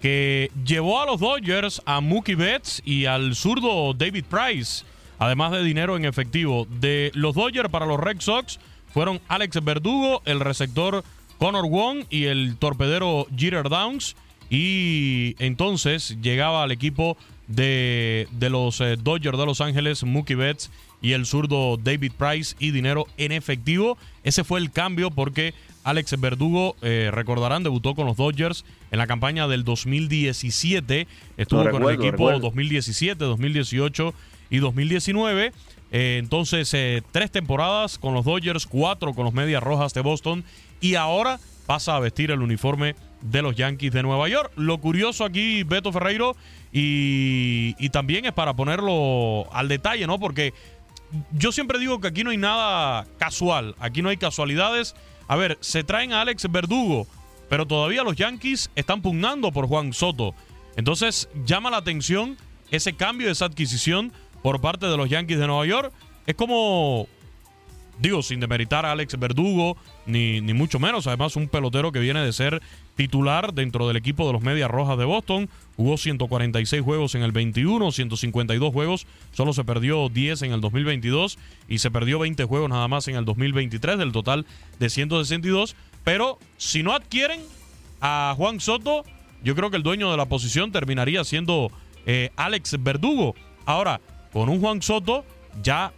que 0.00 0.50
llevó 0.64 1.00
a 1.00 1.06
los 1.06 1.20
Dodgers 1.20 1.82
a 1.84 2.00
Mookie 2.00 2.34
Betts 2.34 2.82
y 2.84 3.04
al 3.04 3.34
zurdo 3.34 3.92
David 3.92 4.24
Price, 4.24 4.84
además 5.18 5.52
de 5.52 5.62
dinero 5.62 5.96
en 5.96 6.06
efectivo. 6.06 6.66
De 6.80 7.12
los 7.14 7.34
Dodgers 7.34 7.68
para 7.68 7.86
los 7.86 8.00
Red 8.00 8.20
Sox 8.20 8.58
fueron 8.92 9.20
Alex 9.28 9.62
Verdugo, 9.62 10.22
el 10.24 10.40
receptor 10.40 11.04
Connor 11.38 11.68
Wong 11.68 12.04
y 12.08 12.24
el 12.24 12.56
torpedero 12.56 13.26
Jeter 13.36 13.68
Downs. 13.68 14.16
Y 14.50 15.36
entonces 15.38 16.16
llegaba 16.22 16.62
al 16.62 16.72
equipo 16.72 17.16
de, 17.48 18.28
de 18.32 18.50
los 18.50 18.80
eh, 18.80 18.96
Dodgers 18.96 19.38
de 19.38 19.46
Los 19.46 19.60
Ángeles, 19.60 20.04
Mookie 20.04 20.34
Betts 20.34 20.70
y 21.02 21.12
el 21.12 21.26
zurdo 21.26 21.76
David 21.76 22.12
Price 22.16 22.56
y 22.58 22.70
dinero 22.70 23.06
en 23.18 23.32
efectivo. 23.32 23.98
Ese 24.22 24.44
fue 24.44 24.60
el 24.60 24.70
cambio 24.70 25.10
porque 25.10 25.52
Alex 25.84 26.18
Verdugo, 26.18 26.76
eh, 26.80 27.10
recordarán, 27.12 27.62
debutó 27.62 27.94
con 27.94 28.06
los 28.06 28.16
Dodgers 28.16 28.64
en 28.90 28.98
la 28.98 29.06
campaña 29.06 29.46
del 29.46 29.64
2017. 29.64 31.06
Estuvo 31.36 31.70
con 31.70 31.82
el 31.82 32.00
equipo 32.00 32.32
2017, 32.38 33.22
2018 33.22 34.14
y 34.48 34.58
2019. 34.58 35.52
Eh, 35.92 36.16
entonces, 36.18 36.72
eh, 36.72 37.02
tres 37.12 37.30
temporadas 37.30 37.98
con 37.98 38.14
los 38.14 38.24
Dodgers, 38.24 38.66
cuatro 38.66 39.12
con 39.12 39.26
los 39.26 39.34
Medias 39.34 39.62
Rojas 39.62 39.92
de 39.92 40.00
Boston 40.00 40.42
y 40.80 40.94
ahora 40.94 41.38
pasa 41.66 41.96
a 41.96 42.00
vestir 42.00 42.30
el 42.30 42.40
uniforme 42.40 42.96
de 43.24 43.42
los 43.42 43.56
Yankees 43.56 43.92
de 43.92 44.02
Nueva 44.02 44.28
York. 44.28 44.52
Lo 44.54 44.78
curioso 44.78 45.24
aquí, 45.24 45.64
Beto 45.64 45.90
Ferreiro, 45.90 46.36
y, 46.72 47.74
y 47.78 47.88
también 47.90 48.24
es 48.26 48.32
para 48.32 48.54
ponerlo 48.54 49.52
al 49.52 49.68
detalle, 49.68 50.06
¿no? 50.06 50.20
Porque 50.20 50.54
yo 51.32 51.52
siempre 51.52 51.78
digo 51.78 52.00
que 52.00 52.08
aquí 52.08 52.24
no 52.24 52.30
hay 52.30 52.36
nada 52.36 53.06
casual, 53.18 53.74
aquí 53.78 54.02
no 54.02 54.08
hay 54.08 54.16
casualidades. 54.16 54.94
A 55.26 55.36
ver, 55.36 55.58
se 55.60 55.84
traen 55.84 56.12
a 56.12 56.20
Alex 56.20 56.50
Verdugo, 56.50 57.06
pero 57.48 57.66
todavía 57.66 58.02
los 58.02 58.16
Yankees 58.16 58.70
están 58.74 59.02
pugnando 59.02 59.52
por 59.52 59.66
Juan 59.66 59.92
Soto. 59.92 60.34
Entonces 60.76 61.28
llama 61.46 61.70
la 61.70 61.78
atención 61.78 62.36
ese 62.70 62.94
cambio, 62.94 63.30
esa 63.30 63.46
adquisición 63.46 64.12
por 64.42 64.60
parte 64.60 64.86
de 64.86 64.96
los 64.96 65.08
Yankees 65.08 65.38
de 65.38 65.46
Nueva 65.46 65.66
York. 65.66 65.92
Es 66.26 66.34
como, 66.34 67.06
digo, 67.98 68.22
sin 68.22 68.40
demeritar 68.40 68.86
a 68.86 68.92
Alex 68.92 69.18
Verdugo, 69.18 69.76
ni, 70.06 70.40
ni 70.40 70.54
mucho 70.54 70.78
menos. 70.78 71.06
Además, 71.06 71.36
un 71.36 71.48
pelotero 71.48 71.92
que 71.92 72.00
viene 72.00 72.24
de 72.24 72.32
ser 72.32 72.60
titular 72.96 73.52
dentro 73.54 73.88
del 73.88 73.96
equipo 73.96 74.26
de 74.26 74.32
los 74.32 74.42
Medias 74.42 74.70
Rojas 74.70 74.98
de 74.98 75.04
Boston. 75.04 75.48
Jugó 75.76 75.96
146 75.96 76.82
juegos 76.82 77.14
en 77.14 77.22
el 77.22 77.32
21, 77.32 77.90
152 77.90 78.72
juegos, 78.72 79.06
solo 79.32 79.52
se 79.52 79.64
perdió 79.64 80.08
10 80.08 80.42
en 80.42 80.52
el 80.52 80.60
2022 80.60 81.38
y 81.68 81.78
se 81.78 81.90
perdió 81.90 82.20
20 82.20 82.44
juegos 82.44 82.70
nada 82.70 82.86
más 82.86 83.08
en 83.08 83.16
el 83.16 83.24
2023 83.24 83.98
del 83.98 84.12
total 84.12 84.46
de 84.78 84.90
162. 84.90 85.74
Pero 86.04 86.38
si 86.58 86.82
no 86.82 86.92
adquieren 86.92 87.40
a 88.00 88.34
Juan 88.36 88.60
Soto, 88.60 89.04
yo 89.42 89.54
creo 89.54 89.70
que 89.70 89.76
el 89.76 89.82
dueño 89.82 90.10
de 90.10 90.16
la 90.16 90.26
posición 90.26 90.70
terminaría 90.70 91.24
siendo 91.24 91.70
eh, 92.06 92.30
Alex 92.36 92.82
Verdugo. 92.82 93.34
Ahora, 93.66 94.00
con 94.32 94.48
un 94.48 94.60
Juan 94.60 94.80
Soto 94.82 95.24
ya 95.62 95.92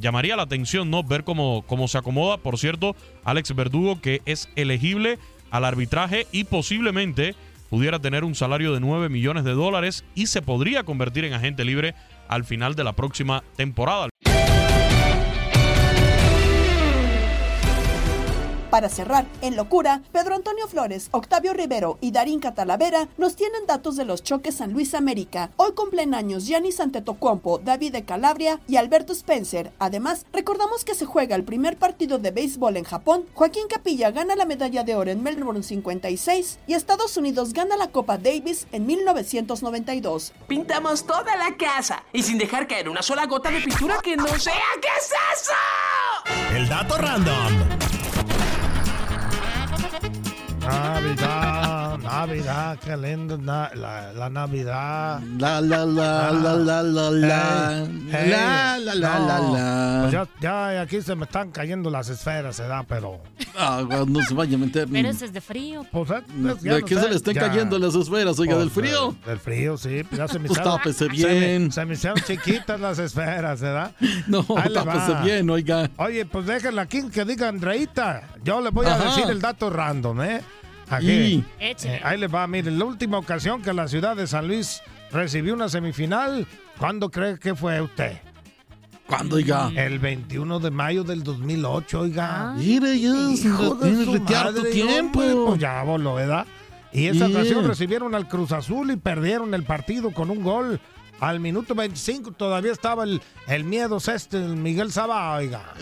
llamaría 0.00 0.36
la 0.36 0.42
atención, 0.42 0.90
¿no? 0.90 1.02
Ver 1.02 1.24
cómo, 1.24 1.64
cómo 1.66 1.88
se 1.88 1.98
acomoda. 1.98 2.36
Por 2.36 2.58
cierto, 2.58 2.96
Alex 3.24 3.54
Verdugo, 3.54 4.00
que 4.00 4.22
es 4.26 4.48
elegible 4.56 5.18
al 5.50 5.64
arbitraje 5.64 6.26
y 6.32 6.44
posiblemente 6.44 7.34
pudiera 7.70 7.98
tener 7.98 8.24
un 8.24 8.34
salario 8.34 8.74
de 8.74 8.80
9 8.80 9.08
millones 9.08 9.44
de 9.44 9.52
dólares 9.52 10.04
y 10.14 10.26
se 10.26 10.42
podría 10.42 10.84
convertir 10.84 11.24
en 11.24 11.32
agente 11.32 11.64
libre 11.64 11.94
al 12.28 12.44
final 12.44 12.74
de 12.74 12.84
la 12.84 12.92
próxima 12.92 13.42
temporada. 13.56 14.11
Para 18.72 18.88
cerrar, 18.88 19.26
en 19.42 19.54
locura, 19.54 20.00
Pedro 20.12 20.34
Antonio 20.34 20.66
Flores, 20.66 21.08
Octavio 21.10 21.52
Rivero 21.52 21.98
y 22.00 22.10
Darín 22.10 22.40
Catalavera 22.40 23.06
nos 23.18 23.36
tienen 23.36 23.66
datos 23.66 23.96
de 23.96 24.06
los 24.06 24.22
choques 24.22 24.54
San 24.54 24.72
Luis 24.72 24.94
América. 24.94 25.50
Hoy 25.56 25.72
cumplen 25.74 26.14
años 26.14 26.46
Gianni 26.46 26.70
Antetokounmpo, 26.78 27.58
David 27.58 27.92
de 27.92 28.06
Calabria 28.06 28.60
y 28.66 28.76
Alberto 28.76 29.12
Spencer. 29.12 29.74
Además, 29.78 30.24
recordamos 30.32 30.86
que 30.86 30.94
se 30.94 31.04
juega 31.04 31.36
el 31.36 31.44
primer 31.44 31.76
partido 31.76 32.18
de 32.18 32.30
béisbol 32.30 32.78
en 32.78 32.84
Japón. 32.84 33.26
Joaquín 33.34 33.64
Capilla 33.68 34.10
gana 34.10 34.36
la 34.36 34.46
medalla 34.46 34.84
de 34.84 34.96
oro 34.96 35.10
en 35.10 35.22
Melbourne 35.22 35.62
56 35.62 36.60
y 36.66 36.72
Estados 36.72 37.18
Unidos 37.18 37.52
gana 37.52 37.76
la 37.76 37.88
Copa 37.88 38.16
Davis 38.16 38.66
en 38.72 38.86
1992. 38.86 40.32
Pintamos 40.48 41.04
toda 41.04 41.36
la 41.36 41.58
casa 41.58 42.04
y 42.10 42.22
sin 42.22 42.38
dejar 42.38 42.66
caer 42.66 42.88
una 42.88 43.02
sola 43.02 43.26
gota 43.26 43.50
de 43.50 43.60
pintura 43.60 43.98
que 44.02 44.16
no 44.16 44.28
sea. 44.28 44.54
¿Qué 44.80 44.88
es 44.98 45.12
eso? 45.42 46.56
El 46.56 46.66
dato 46.70 46.96
random. 46.96 47.82
Navidad, 50.62 51.98
Navidad, 51.98 52.78
qué 52.84 52.96
lindo 52.96 53.36
la, 53.36 53.70
la, 54.14 54.30
Navidad. 54.30 55.20
La 55.38 55.60
la 55.60 55.84
la 55.84 56.30
la 56.30 56.52
la 56.54 56.82
la 56.82 57.10
la. 57.10 57.86
La 58.10 58.78
la 58.78 58.94
la 58.94 59.18
la 59.18 59.40
la. 59.40 59.98
Pues 60.02 60.12
ya, 60.12 60.28
ya 60.40 60.80
aquí 60.82 61.02
se 61.02 61.14
me 61.16 61.24
están 61.24 61.50
cayendo 61.50 61.90
las 61.90 62.08
esferas, 62.08 62.58
¿verdad? 62.60 62.84
Pero. 62.88 63.20
Ah, 63.56 63.82
no 64.06 64.22
se 64.22 64.34
vaya 64.34 64.56
a 64.56 64.58
meter. 64.58 64.88
Pero 64.90 65.08
eso 65.08 65.24
es 65.24 65.32
de 65.32 65.40
frío. 65.40 65.84
Pues, 65.90 66.10
eh, 66.10 66.22
¿De 66.62 66.82
qué 66.84 66.94
se 66.94 67.08
le 67.08 67.16
están 67.16 67.34
cayendo 67.34 67.78
las 67.78 67.94
esferas, 67.94 68.38
oiga, 68.38 68.56
del 68.56 68.70
pues, 68.70 68.86
frío? 68.86 69.16
Del 69.26 69.38
frío, 69.40 69.76
sí. 69.76 70.04
Pues 70.04 70.18
ya 70.18 70.28
se 70.28 70.38
me 70.38 70.46
Pues 70.48 70.58
hicieron- 70.60 70.78
tápese 70.78 70.98
se 70.98 71.08
me- 71.08 71.14
bien. 71.34 71.72
Se 71.72 71.84
me 71.84 71.94
hicieron 71.94 72.18
chiquitas 72.24 72.80
las 72.80 72.98
esferas, 72.98 73.60
¿verdad? 73.60 73.92
No, 74.28 74.44
Ahí 74.56 74.72
tápese 74.72 75.14
bien, 75.24 75.50
oiga. 75.50 75.90
Oye, 75.96 76.24
pues 76.24 76.46
déjenla 76.46 76.82
aquí 76.82 77.02
que 77.10 77.24
diga 77.24 77.48
Andreita. 77.48 78.22
Yo 78.44 78.60
le 78.60 78.70
voy 78.70 78.86
a 78.86 78.96
decir 78.98 79.24
el 79.28 79.40
dato 79.40 79.68
random, 79.68 80.20
¿eh? 80.22 80.40
Aquí. 80.96 81.44
Eh, 81.60 82.00
ahí 82.04 82.18
le 82.18 82.28
va, 82.28 82.46
miren, 82.46 82.78
la 82.78 82.84
última 82.84 83.18
ocasión 83.18 83.62
que 83.62 83.72
la 83.72 83.88
ciudad 83.88 84.16
de 84.16 84.26
San 84.26 84.46
Luis 84.48 84.82
recibió 85.10 85.54
una 85.54 85.68
semifinal, 85.68 86.46
¿cuándo 86.78 87.10
cree 87.10 87.38
que 87.38 87.54
fue 87.54 87.80
usted? 87.80 88.18
¿Cuándo, 89.06 89.36
oiga? 89.36 89.70
El 89.74 89.98
21 89.98 90.58
de 90.60 90.70
mayo 90.70 91.04
del 91.04 91.22
2008, 91.22 92.00
oiga. 92.00 92.54
Mire, 92.56 92.98
ya 92.98 93.10
Hijo 93.30 93.74
de 93.74 93.86
tienes 93.90 94.04
su 94.06 94.12
retear 94.14 94.54
tu 94.54 94.62
tiempo. 94.70 95.20
hombre, 95.20 95.34
pues 95.46 95.60
ya 95.60 95.82
voló, 95.82 96.14
¿verdad? 96.14 96.46
Y 96.92 97.06
esa 97.06 97.26
Yeah. 97.26 97.38
ocasión 97.38 97.66
recibieron 97.66 98.14
al 98.14 98.28
Cruz 98.28 98.52
Azul 98.52 98.90
y 98.90 98.96
perdieron 98.96 99.54
el 99.54 99.64
partido 99.64 100.12
con 100.12 100.30
un 100.30 100.42
gol. 100.42 100.80
Al 101.20 101.40
minuto 101.40 101.74
25 101.74 102.32
todavía 102.32 102.72
estaba 102.72 103.04
el, 103.04 103.22
el 103.46 103.64
miedo 103.64 103.98
este, 103.98 104.38
el 104.38 104.56
Miguel 104.56 104.90
Saba, 104.92 105.36
oiga. 105.36 105.72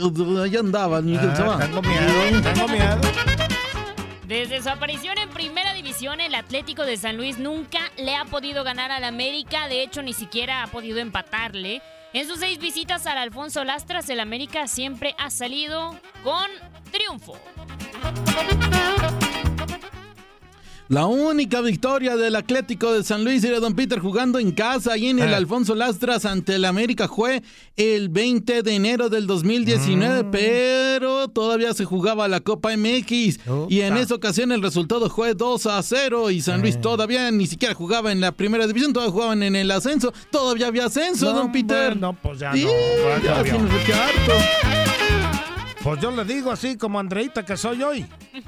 Allá 0.43 0.61
andaba 0.61 1.01
Miguel 1.01 1.31
Ah, 1.33 1.37
Sabá. 1.37 1.59
tengo 1.59 1.83
miedo, 1.83 2.43
tengo 2.43 2.69
miedo. 2.69 3.01
Desde 4.31 4.63
su 4.63 4.69
aparición 4.69 5.19
en 5.19 5.29
Primera 5.29 5.75
División, 5.75 6.21
el 6.21 6.37
Atlético 6.37 6.85
de 6.85 6.97
San 6.97 7.17
Luis 7.17 7.39
nunca 7.39 7.81
le 7.97 8.15
ha 8.15 8.25
podido 8.25 8.63
ganar 8.63 8.93
al 8.93 9.03
América. 9.03 9.67
De 9.67 9.83
hecho, 9.83 10.03
ni 10.03 10.13
siquiera 10.13 10.63
ha 10.63 10.69
podido 10.69 11.01
empatarle. 11.01 11.83
En 12.13 12.29
sus 12.29 12.39
seis 12.39 12.61
visitas 12.61 13.09
al 13.09 13.19
Alfonso 13.19 13.65
Lastras, 13.65 14.09
el 14.09 14.21
América 14.21 14.69
siempre 14.69 15.17
ha 15.19 15.31
salido 15.31 15.99
con 16.23 16.47
triunfo. 16.93 17.41
La 20.91 21.07
única 21.07 21.61
victoria 21.61 22.17
del 22.17 22.35
Atlético 22.35 22.93
de 22.93 23.05
San 23.05 23.23
Luis 23.23 23.45
y 23.45 23.49
de 23.49 23.61
Don 23.61 23.75
Peter 23.77 24.01
jugando 24.01 24.41
en 24.41 24.51
casa 24.51 24.97
y 24.97 25.07
en 25.07 25.21
el 25.21 25.31
Eh. 25.31 25.37
Alfonso 25.37 25.77
Lastras 25.77 26.25
ante 26.25 26.57
el 26.57 26.65
América 26.65 27.07
fue 27.07 27.45
el 27.77 28.09
20 28.09 28.65
de 28.65 28.75
enero 28.75 29.09
del 29.09 29.29
2019, 29.29 30.25
Mm. 30.25 30.31
pero 30.33 31.29
todavía 31.29 31.75
se 31.75 31.85
jugaba 31.85 32.27
la 32.27 32.41
Copa 32.41 32.73
MX 32.73 33.39
y 33.69 33.83
en 33.83 33.97
esa 33.99 34.17
ocasión 34.17 34.51
el 34.51 34.63
resultado 34.63 35.09
fue 35.09 35.35
2 35.35 35.67
a 35.67 35.81
0 35.81 36.29
y 36.33 36.41
San 36.43 36.59
Eh. 36.59 36.63
Luis 36.63 36.81
todavía 36.81 37.31
ni 37.31 37.47
siquiera 37.47 37.73
jugaba 37.73 38.11
en 38.11 38.21
la 38.21 38.33
primera 38.33 38.67
división, 38.67 38.93
todavía 38.93 39.13
jugaban 39.13 39.45
en 39.45 39.55
el 39.55 39.71
ascenso, 39.71 40.13
todavía 40.33 40.67
había 40.67 40.87
ascenso, 40.87 41.27
No, 41.27 41.39
Don 41.39 41.53
Peter. 41.53 41.97
pues 42.21 42.41
ya 42.41 42.53
Sí, 42.53 42.65
no, 42.65 43.23
ya. 43.23 43.45
Pues 45.85 45.99
yo 46.01 46.11
le 46.11 46.25
digo 46.25 46.51
así 46.51 46.77
como 46.77 46.99
Andreita 46.99 47.45
que 47.45 47.57
soy 47.57 47.81
hoy. 47.83 48.05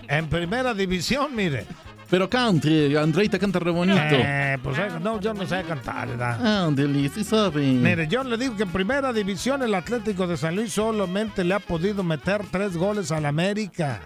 En 0.09 0.29
primera 0.29 0.75
división, 0.75 1.35
mire. 1.35 1.67
Pero 2.13 2.29
cante, 2.29 2.99
Andreita 2.99 3.39
canta 3.39 3.59
re 3.59 3.71
bonito. 3.71 3.99
Eh, 3.99 4.59
pues 4.63 4.77
eh, 4.77 4.89
no, 5.01 5.19
yo 5.19 5.33
no 5.33 5.47
sé 5.47 5.63
cantar, 5.63 6.09
¿verdad? 6.09 6.67
Ándale, 6.67 7.09
sí 7.09 7.25
sabe. 7.25 7.63
Mire, 7.63 8.07
yo 8.07 8.23
le 8.23 8.37
digo 8.37 8.55
que 8.55 8.65
en 8.65 8.69
primera 8.69 9.15
división 9.15 9.63
el 9.63 9.75
Atlético 9.75 10.27
de 10.27 10.37
San 10.37 10.55
Luis 10.55 10.75
solamente 10.75 11.43
le 11.43 11.55
ha 11.55 11.59
podido 11.59 12.03
meter 12.03 12.43
tres 12.51 12.77
goles 12.77 13.11
al 13.13 13.25
América, 13.25 14.01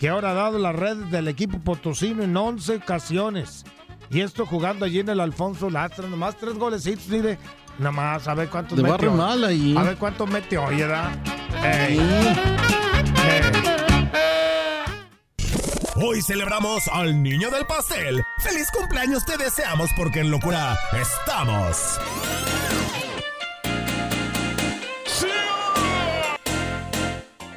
que 0.00 0.08
ahora 0.08 0.32
ha 0.32 0.34
dado 0.34 0.58
las 0.58 0.74
redes 0.74 1.08
del 1.12 1.28
equipo 1.28 1.60
potosino 1.60 2.24
en 2.24 2.36
11 2.36 2.74
ocasiones. 2.74 3.64
Y 4.10 4.22
esto 4.22 4.46
jugando 4.46 4.84
allí 4.84 4.98
en 4.98 5.10
el 5.10 5.20
Alfonso 5.20 5.70
Lastra, 5.70 6.08
nomás 6.08 6.36
tres 6.36 6.54
golecitos, 6.54 7.06
mire. 7.06 7.38
Nomás, 7.78 8.26
a 8.26 8.34
ver 8.34 8.48
cuántos 8.48 8.76
Le 8.76 8.90
hoy. 8.90 9.10
mal 9.10 9.44
ahí. 9.44 9.76
A 9.78 9.84
ver 9.84 9.96
cuántos 9.96 10.28
mete 10.28 10.58
hoy, 10.58 10.78
¿verdad? 10.78 11.12
Ey. 11.62 12.00
Hoy 16.06 16.20
celebramos 16.20 16.86
al 16.88 17.22
niño 17.22 17.50
del 17.50 17.64
pastel. 17.64 18.22
¡Feliz 18.36 18.70
cumpleaños 18.70 19.24
te 19.24 19.38
deseamos 19.38 19.88
porque 19.96 20.20
en 20.20 20.30
locura 20.30 20.76
estamos! 20.92 21.98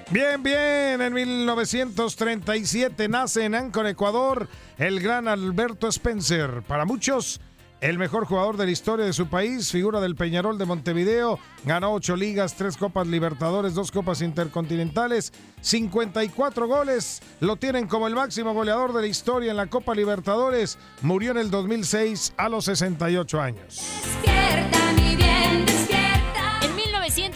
Bien, 0.09 0.41
bien, 0.41 1.01
en 1.01 1.13
1937 1.13 3.09
nace 3.09 3.43
en 3.43 3.53
Ancon, 3.53 3.85
Ecuador, 3.85 4.47
el 4.77 5.01
gran 5.01 5.27
Alberto 5.27 5.89
Spencer. 5.89 6.61
Para 6.65 6.85
muchos, 6.85 7.41
el 7.81 7.97
mejor 7.97 8.25
jugador 8.25 8.57
de 8.57 8.65
la 8.65 8.71
historia 8.71 9.05
de 9.05 9.13
su 9.13 9.27
país, 9.27 9.71
figura 9.71 9.99
del 9.99 10.15
Peñarol 10.15 10.57
de 10.57 10.65
Montevideo, 10.65 11.39
ganó 11.65 11.93
ocho 11.93 12.15
ligas, 12.15 12.55
tres 12.55 12.77
Copas 12.77 13.07
Libertadores, 13.07 13.75
dos 13.75 13.91
Copas 13.91 14.21
Intercontinentales, 14.21 15.31
54 15.61 16.67
goles, 16.67 17.21
lo 17.39 17.55
tienen 17.57 17.87
como 17.87 18.07
el 18.07 18.15
máximo 18.15 18.53
goleador 18.53 18.93
de 18.93 19.01
la 19.01 19.07
historia 19.07 19.51
en 19.51 19.57
la 19.57 19.67
Copa 19.67 19.93
Libertadores, 19.93 20.77
murió 21.01 21.31
en 21.31 21.37
el 21.37 21.51
2006 21.51 22.33
a 22.37 22.49
los 22.49 22.65
68 22.65 23.41
años. 23.41 23.81
En 24.25 25.96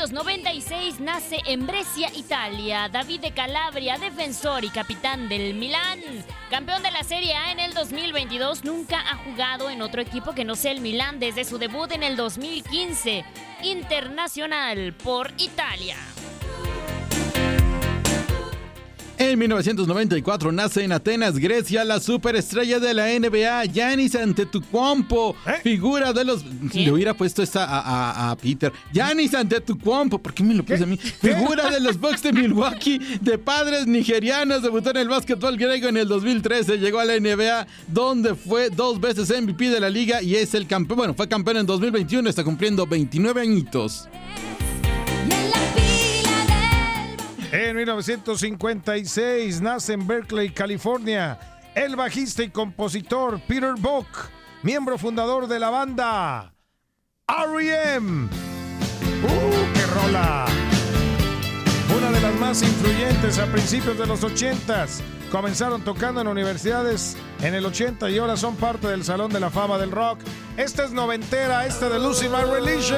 1996 0.01 0.99
nace 0.99 1.37
en 1.45 1.67
Brescia, 1.67 2.09
Italia, 2.15 2.89
David 2.89 3.25
Calabria, 3.35 3.99
defensor 3.99 4.65
y 4.65 4.69
capitán 4.69 5.29
del 5.29 5.53
Milán. 5.53 5.99
Campeón 6.49 6.81
de 6.81 6.89
la 6.89 7.03
Serie 7.03 7.35
A 7.35 7.51
en 7.51 7.59
el 7.59 7.75
2022, 7.75 8.63
nunca 8.63 8.99
ha 8.99 9.17
jugado 9.17 9.69
en 9.69 9.83
otro 9.83 10.01
equipo 10.01 10.33
que 10.33 10.43
no 10.43 10.55
sea 10.55 10.71
el 10.71 10.81
Milán 10.81 11.19
desde 11.19 11.45
su 11.45 11.59
debut 11.59 11.91
en 11.91 12.01
el 12.01 12.15
2015. 12.15 13.23
Internacional 13.61 14.95
por 15.03 15.31
Italia. 15.37 15.97
En 19.21 19.37
1994 19.37 20.51
nace 20.51 20.83
en 20.83 20.91
Atenas, 20.91 21.37
Grecia, 21.37 21.85
la 21.85 21.99
superestrella 21.99 22.79
de 22.79 22.91
la 22.95 23.05
NBA, 23.19 23.65
Giannis 23.65 24.15
Antetokounmpo, 24.15 25.35
figura 25.61 26.11
de 26.11 26.25
los... 26.25 26.43
Le 26.73 26.91
hubiera 26.91 27.13
puesto 27.13 27.43
esta 27.43 27.63
a, 27.65 27.81
a- 27.81 28.31
a 28.31 28.35
Peter. 28.35 28.73
Giannis 28.91 29.35
Antetokounmpo, 29.35 30.17
¿por 30.17 30.33
qué 30.33 30.41
me 30.41 30.55
lo 30.55 30.63
puse 30.63 30.83
a 30.83 30.87
mí? 30.87 30.97
Figura 30.97 31.69
de 31.69 31.79
los 31.81 31.99
Bucks 31.99 32.23
de 32.23 32.33
Milwaukee, 32.33 32.97
de 33.21 33.37
padres 33.37 33.85
nigerianos, 33.85 34.63
debutó 34.63 34.89
en 34.89 34.97
el 34.97 35.07
básquetbol 35.09 35.55
griego 35.55 35.87
en 35.89 35.97
el 35.97 36.07
2013, 36.07 36.79
llegó 36.79 36.99
a 36.99 37.05
la 37.05 37.19
NBA, 37.19 37.67
donde 37.89 38.33
fue 38.33 38.71
dos 38.71 38.99
veces 38.99 39.29
MVP 39.39 39.69
de 39.69 39.79
la 39.79 39.91
liga 39.91 40.23
y 40.23 40.35
es 40.35 40.55
el 40.55 40.65
campeón, 40.65 40.97
bueno, 40.97 41.13
fue 41.13 41.27
campeón 41.29 41.57
en 41.57 41.67
2021, 41.67 42.27
está 42.27 42.43
cumpliendo 42.43 42.87
29 42.87 43.39
añitos. 43.39 44.07
En 47.51 47.75
1956 47.75 49.59
nace 49.59 49.91
en 49.91 50.07
Berkeley, 50.07 50.51
California, 50.51 51.37
el 51.75 51.97
bajista 51.97 52.43
y 52.43 52.49
compositor 52.49 53.41
Peter 53.41 53.73
Buck, 53.77 54.07
miembro 54.63 54.97
fundador 54.97 55.47
de 55.47 55.59
la 55.59 55.69
banda 55.69 56.53
R.E.M. 57.27 58.23
¡Uh, 58.23 59.73
qué 59.73 59.85
rola! 59.87 60.45
Una 61.97 62.11
de 62.11 62.21
las 62.21 62.33
más 62.35 62.61
influyentes 62.61 63.37
a 63.37 63.45
principios 63.47 63.97
de 63.97 64.07
los 64.07 64.23
80s. 64.23 65.01
Comenzaron 65.29 65.81
tocando 65.81 66.21
en 66.21 66.27
universidades 66.27 67.17
en 67.41 67.53
el 67.53 67.65
80 67.65 68.09
y 68.11 68.17
ahora 68.17 68.37
son 68.37 68.55
parte 68.55 68.87
del 68.87 69.03
Salón 69.03 69.29
de 69.29 69.41
la 69.41 69.49
Fama 69.49 69.77
del 69.77 69.91
Rock. 69.91 70.19
Esta 70.55 70.85
es 70.85 70.91
noventera, 70.93 71.65
esta 71.65 71.89
de 71.89 71.99
Lucy 71.99 72.29
My 72.29 72.43
Religion. 72.49 72.97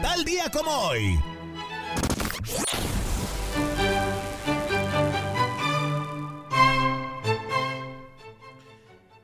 Tal 0.00 0.24
día 0.24 0.50
como 0.50 0.70
hoy. 0.70 1.20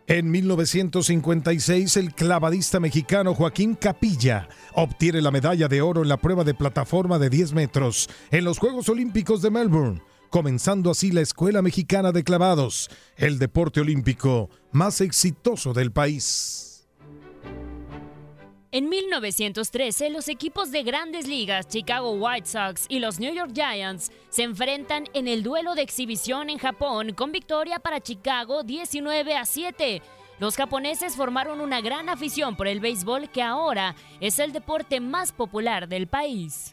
En 0.06 0.30
1956, 0.30 1.96
el 1.96 2.12
clavadista 2.14 2.78
mexicano 2.78 3.34
Joaquín 3.34 3.74
Capilla 3.74 4.48
obtiene 4.74 5.22
la 5.22 5.30
medalla 5.30 5.66
de 5.68 5.80
oro 5.80 6.02
en 6.02 6.08
la 6.08 6.18
prueba 6.18 6.44
de 6.44 6.52
plataforma 6.52 7.18
de 7.18 7.30
10 7.30 7.54
metros 7.54 8.10
en 8.30 8.44
los 8.44 8.58
Juegos 8.58 8.90
Olímpicos 8.90 9.40
de 9.40 9.50
Melbourne, 9.50 10.02
comenzando 10.31 10.91
así 10.91 11.11
la 11.11 11.20
Escuela 11.20 11.61
Mexicana 11.61 12.12
de 12.12 12.24
Clavados, 12.24 12.89
el 13.16 13.39
deporte 13.39 13.81
olímpico 13.81 14.49
más 14.72 15.01
exitoso 15.01 15.72
del 15.74 15.93
país. 15.93 16.70
En 18.72 18.89
1913, 18.89 20.11
los 20.11 20.28
equipos 20.28 20.70
de 20.70 20.85
grandes 20.85 21.26
ligas, 21.26 21.66
Chicago 21.66 22.12
White 22.12 22.47
Sox 22.47 22.87
y 22.89 23.01
los 23.01 23.18
New 23.18 23.35
York 23.35 23.51
Giants, 23.53 24.12
se 24.28 24.45
enfrentan 24.45 25.07
en 25.12 25.26
el 25.26 25.43
duelo 25.43 25.74
de 25.74 25.83
exhibición 25.83 26.51
en 26.51 26.59
Japón 26.59 27.12
con 27.14 27.33
victoria 27.33 27.81
para 27.81 28.01
Chicago 28.01 28.62
19 28.62 29.37
a 29.37 29.45
7. 29.45 30.03
Los 30.39 30.57
japoneses 30.57 31.16
formaron 31.16 31.61
una 31.61 31.81
gran 31.81 32.09
afición 32.09 32.55
por 32.57 32.68
el 32.68 32.78
béisbol 32.78 33.28
que 33.31 33.43
ahora 33.43 33.97
es 34.20 34.39
el 34.39 34.53
deporte 34.53 35.01
más 35.01 35.33
popular 35.33 35.89
del 35.89 36.07
país. 36.07 36.72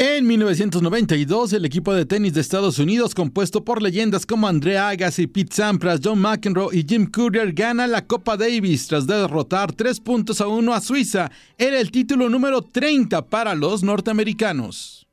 En 0.00 0.28
1992, 0.28 1.52
el 1.54 1.64
equipo 1.64 1.92
de 1.92 2.06
tenis 2.06 2.32
de 2.32 2.40
Estados 2.40 2.78
Unidos, 2.78 3.16
compuesto 3.16 3.64
por 3.64 3.82
leyendas 3.82 4.26
como 4.26 4.46
Andrea 4.46 4.90
Agassi, 4.90 5.26
Pete 5.26 5.56
Sampras, 5.56 5.98
John 6.04 6.20
McEnroe 6.20 6.68
y 6.72 6.86
Jim 6.88 7.10
Courier, 7.10 7.52
gana 7.52 7.88
la 7.88 8.06
Copa 8.06 8.36
Davis 8.36 8.86
tras 8.86 9.08
derrotar 9.08 9.72
3 9.72 9.98
puntos 9.98 10.40
a 10.40 10.46
1 10.46 10.72
a 10.72 10.80
Suiza. 10.80 11.32
Era 11.58 11.80
el 11.80 11.90
título 11.90 12.28
número 12.28 12.62
30 12.62 13.26
para 13.26 13.56
los 13.56 13.82
norteamericanos. 13.82 15.08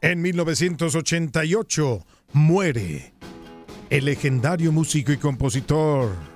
En 0.00 0.22
1988 0.22 2.06
muere 2.32 3.12
el 3.90 4.06
legendario 4.06 4.72
músico 4.72 5.12
y 5.12 5.18
compositor 5.18 6.33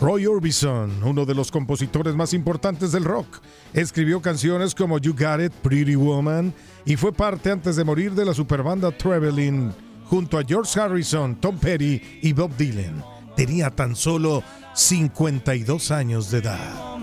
Roy 0.00 0.26
Orbison, 0.26 1.02
uno 1.02 1.24
de 1.24 1.34
los 1.34 1.50
compositores 1.50 2.14
más 2.14 2.32
importantes 2.32 2.92
del 2.92 3.04
rock. 3.04 3.40
Escribió 3.72 4.22
canciones 4.22 4.74
como 4.74 4.98
You 4.98 5.12
Got 5.12 5.40
It, 5.40 5.52
Pretty 5.52 5.96
Woman 5.96 6.54
y 6.84 6.96
fue 6.96 7.12
parte 7.12 7.50
antes 7.50 7.76
de 7.76 7.84
morir 7.84 8.12
de 8.12 8.24
la 8.24 8.32
superbanda 8.32 8.90
Traveling 8.92 9.72
junto 10.04 10.38
a 10.38 10.44
George 10.44 10.78
Harrison, 10.78 11.36
Tom 11.36 11.58
Petty 11.58 12.20
y 12.22 12.32
Bob 12.32 12.56
Dylan. 12.56 13.04
Tenía 13.36 13.70
tan 13.70 13.96
solo 13.96 14.42
52 14.74 15.90
años 15.90 16.30
de 16.30 16.38
edad. 16.38 16.98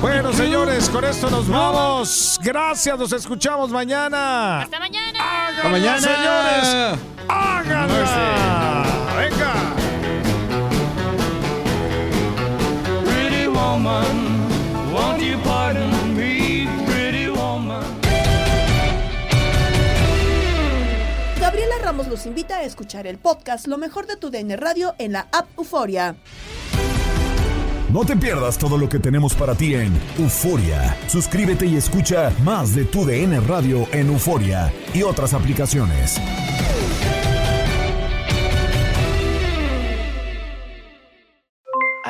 Bueno, 0.00 0.32
señores, 0.32 0.88
con 0.88 1.04
esto 1.04 1.28
nos 1.30 1.48
vamos. 1.48 2.38
Gracias, 2.42 2.98
nos 2.98 3.12
escuchamos 3.12 3.70
mañana. 3.70 4.60
Hasta 4.62 4.78
mañana. 4.78 5.48
Hasta 5.48 5.68
mañana. 5.68 6.00
Señores, 6.00 7.15
háganla. 7.28 8.84
Venga. 9.16 9.74
Pretty 13.04 13.46
woman, 13.48 14.92
won't 14.92 15.20
you 15.20 15.38
pardon 15.44 16.16
me, 16.16 16.68
pretty 16.86 17.28
woman? 17.28 17.84
Gabriela 21.40 21.74
Ramos 21.82 22.08
los 22.08 22.26
invita 22.26 22.58
a 22.58 22.62
escuchar 22.64 23.06
el 23.06 23.18
podcast 23.18 23.66
Lo 23.66 23.78
mejor 23.78 24.06
de 24.06 24.16
tu 24.16 24.30
DN 24.30 24.56
Radio 24.56 24.94
en 24.98 25.12
la 25.12 25.28
app 25.32 25.46
Euforia. 25.56 26.16
No 27.92 28.04
te 28.04 28.16
pierdas 28.16 28.58
todo 28.58 28.76
lo 28.76 28.88
que 28.88 28.98
tenemos 28.98 29.34
para 29.34 29.54
ti 29.54 29.74
en 29.74 29.98
Euforia. 30.18 30.96
Suscríbete 31.06 31.66
y 31.66 31.76
escucha 31.76 32.32
más 32.42 32.74
de 32.74 32.84
tu 32.84 33.06
DN 33.06 33.40
Radio 33.40 33.86
en 33.92 34.08
Euforia 34.08 34.72
y 34.92 35.02
otras 35.02 35.32
aplicaciones. 35.32 36.20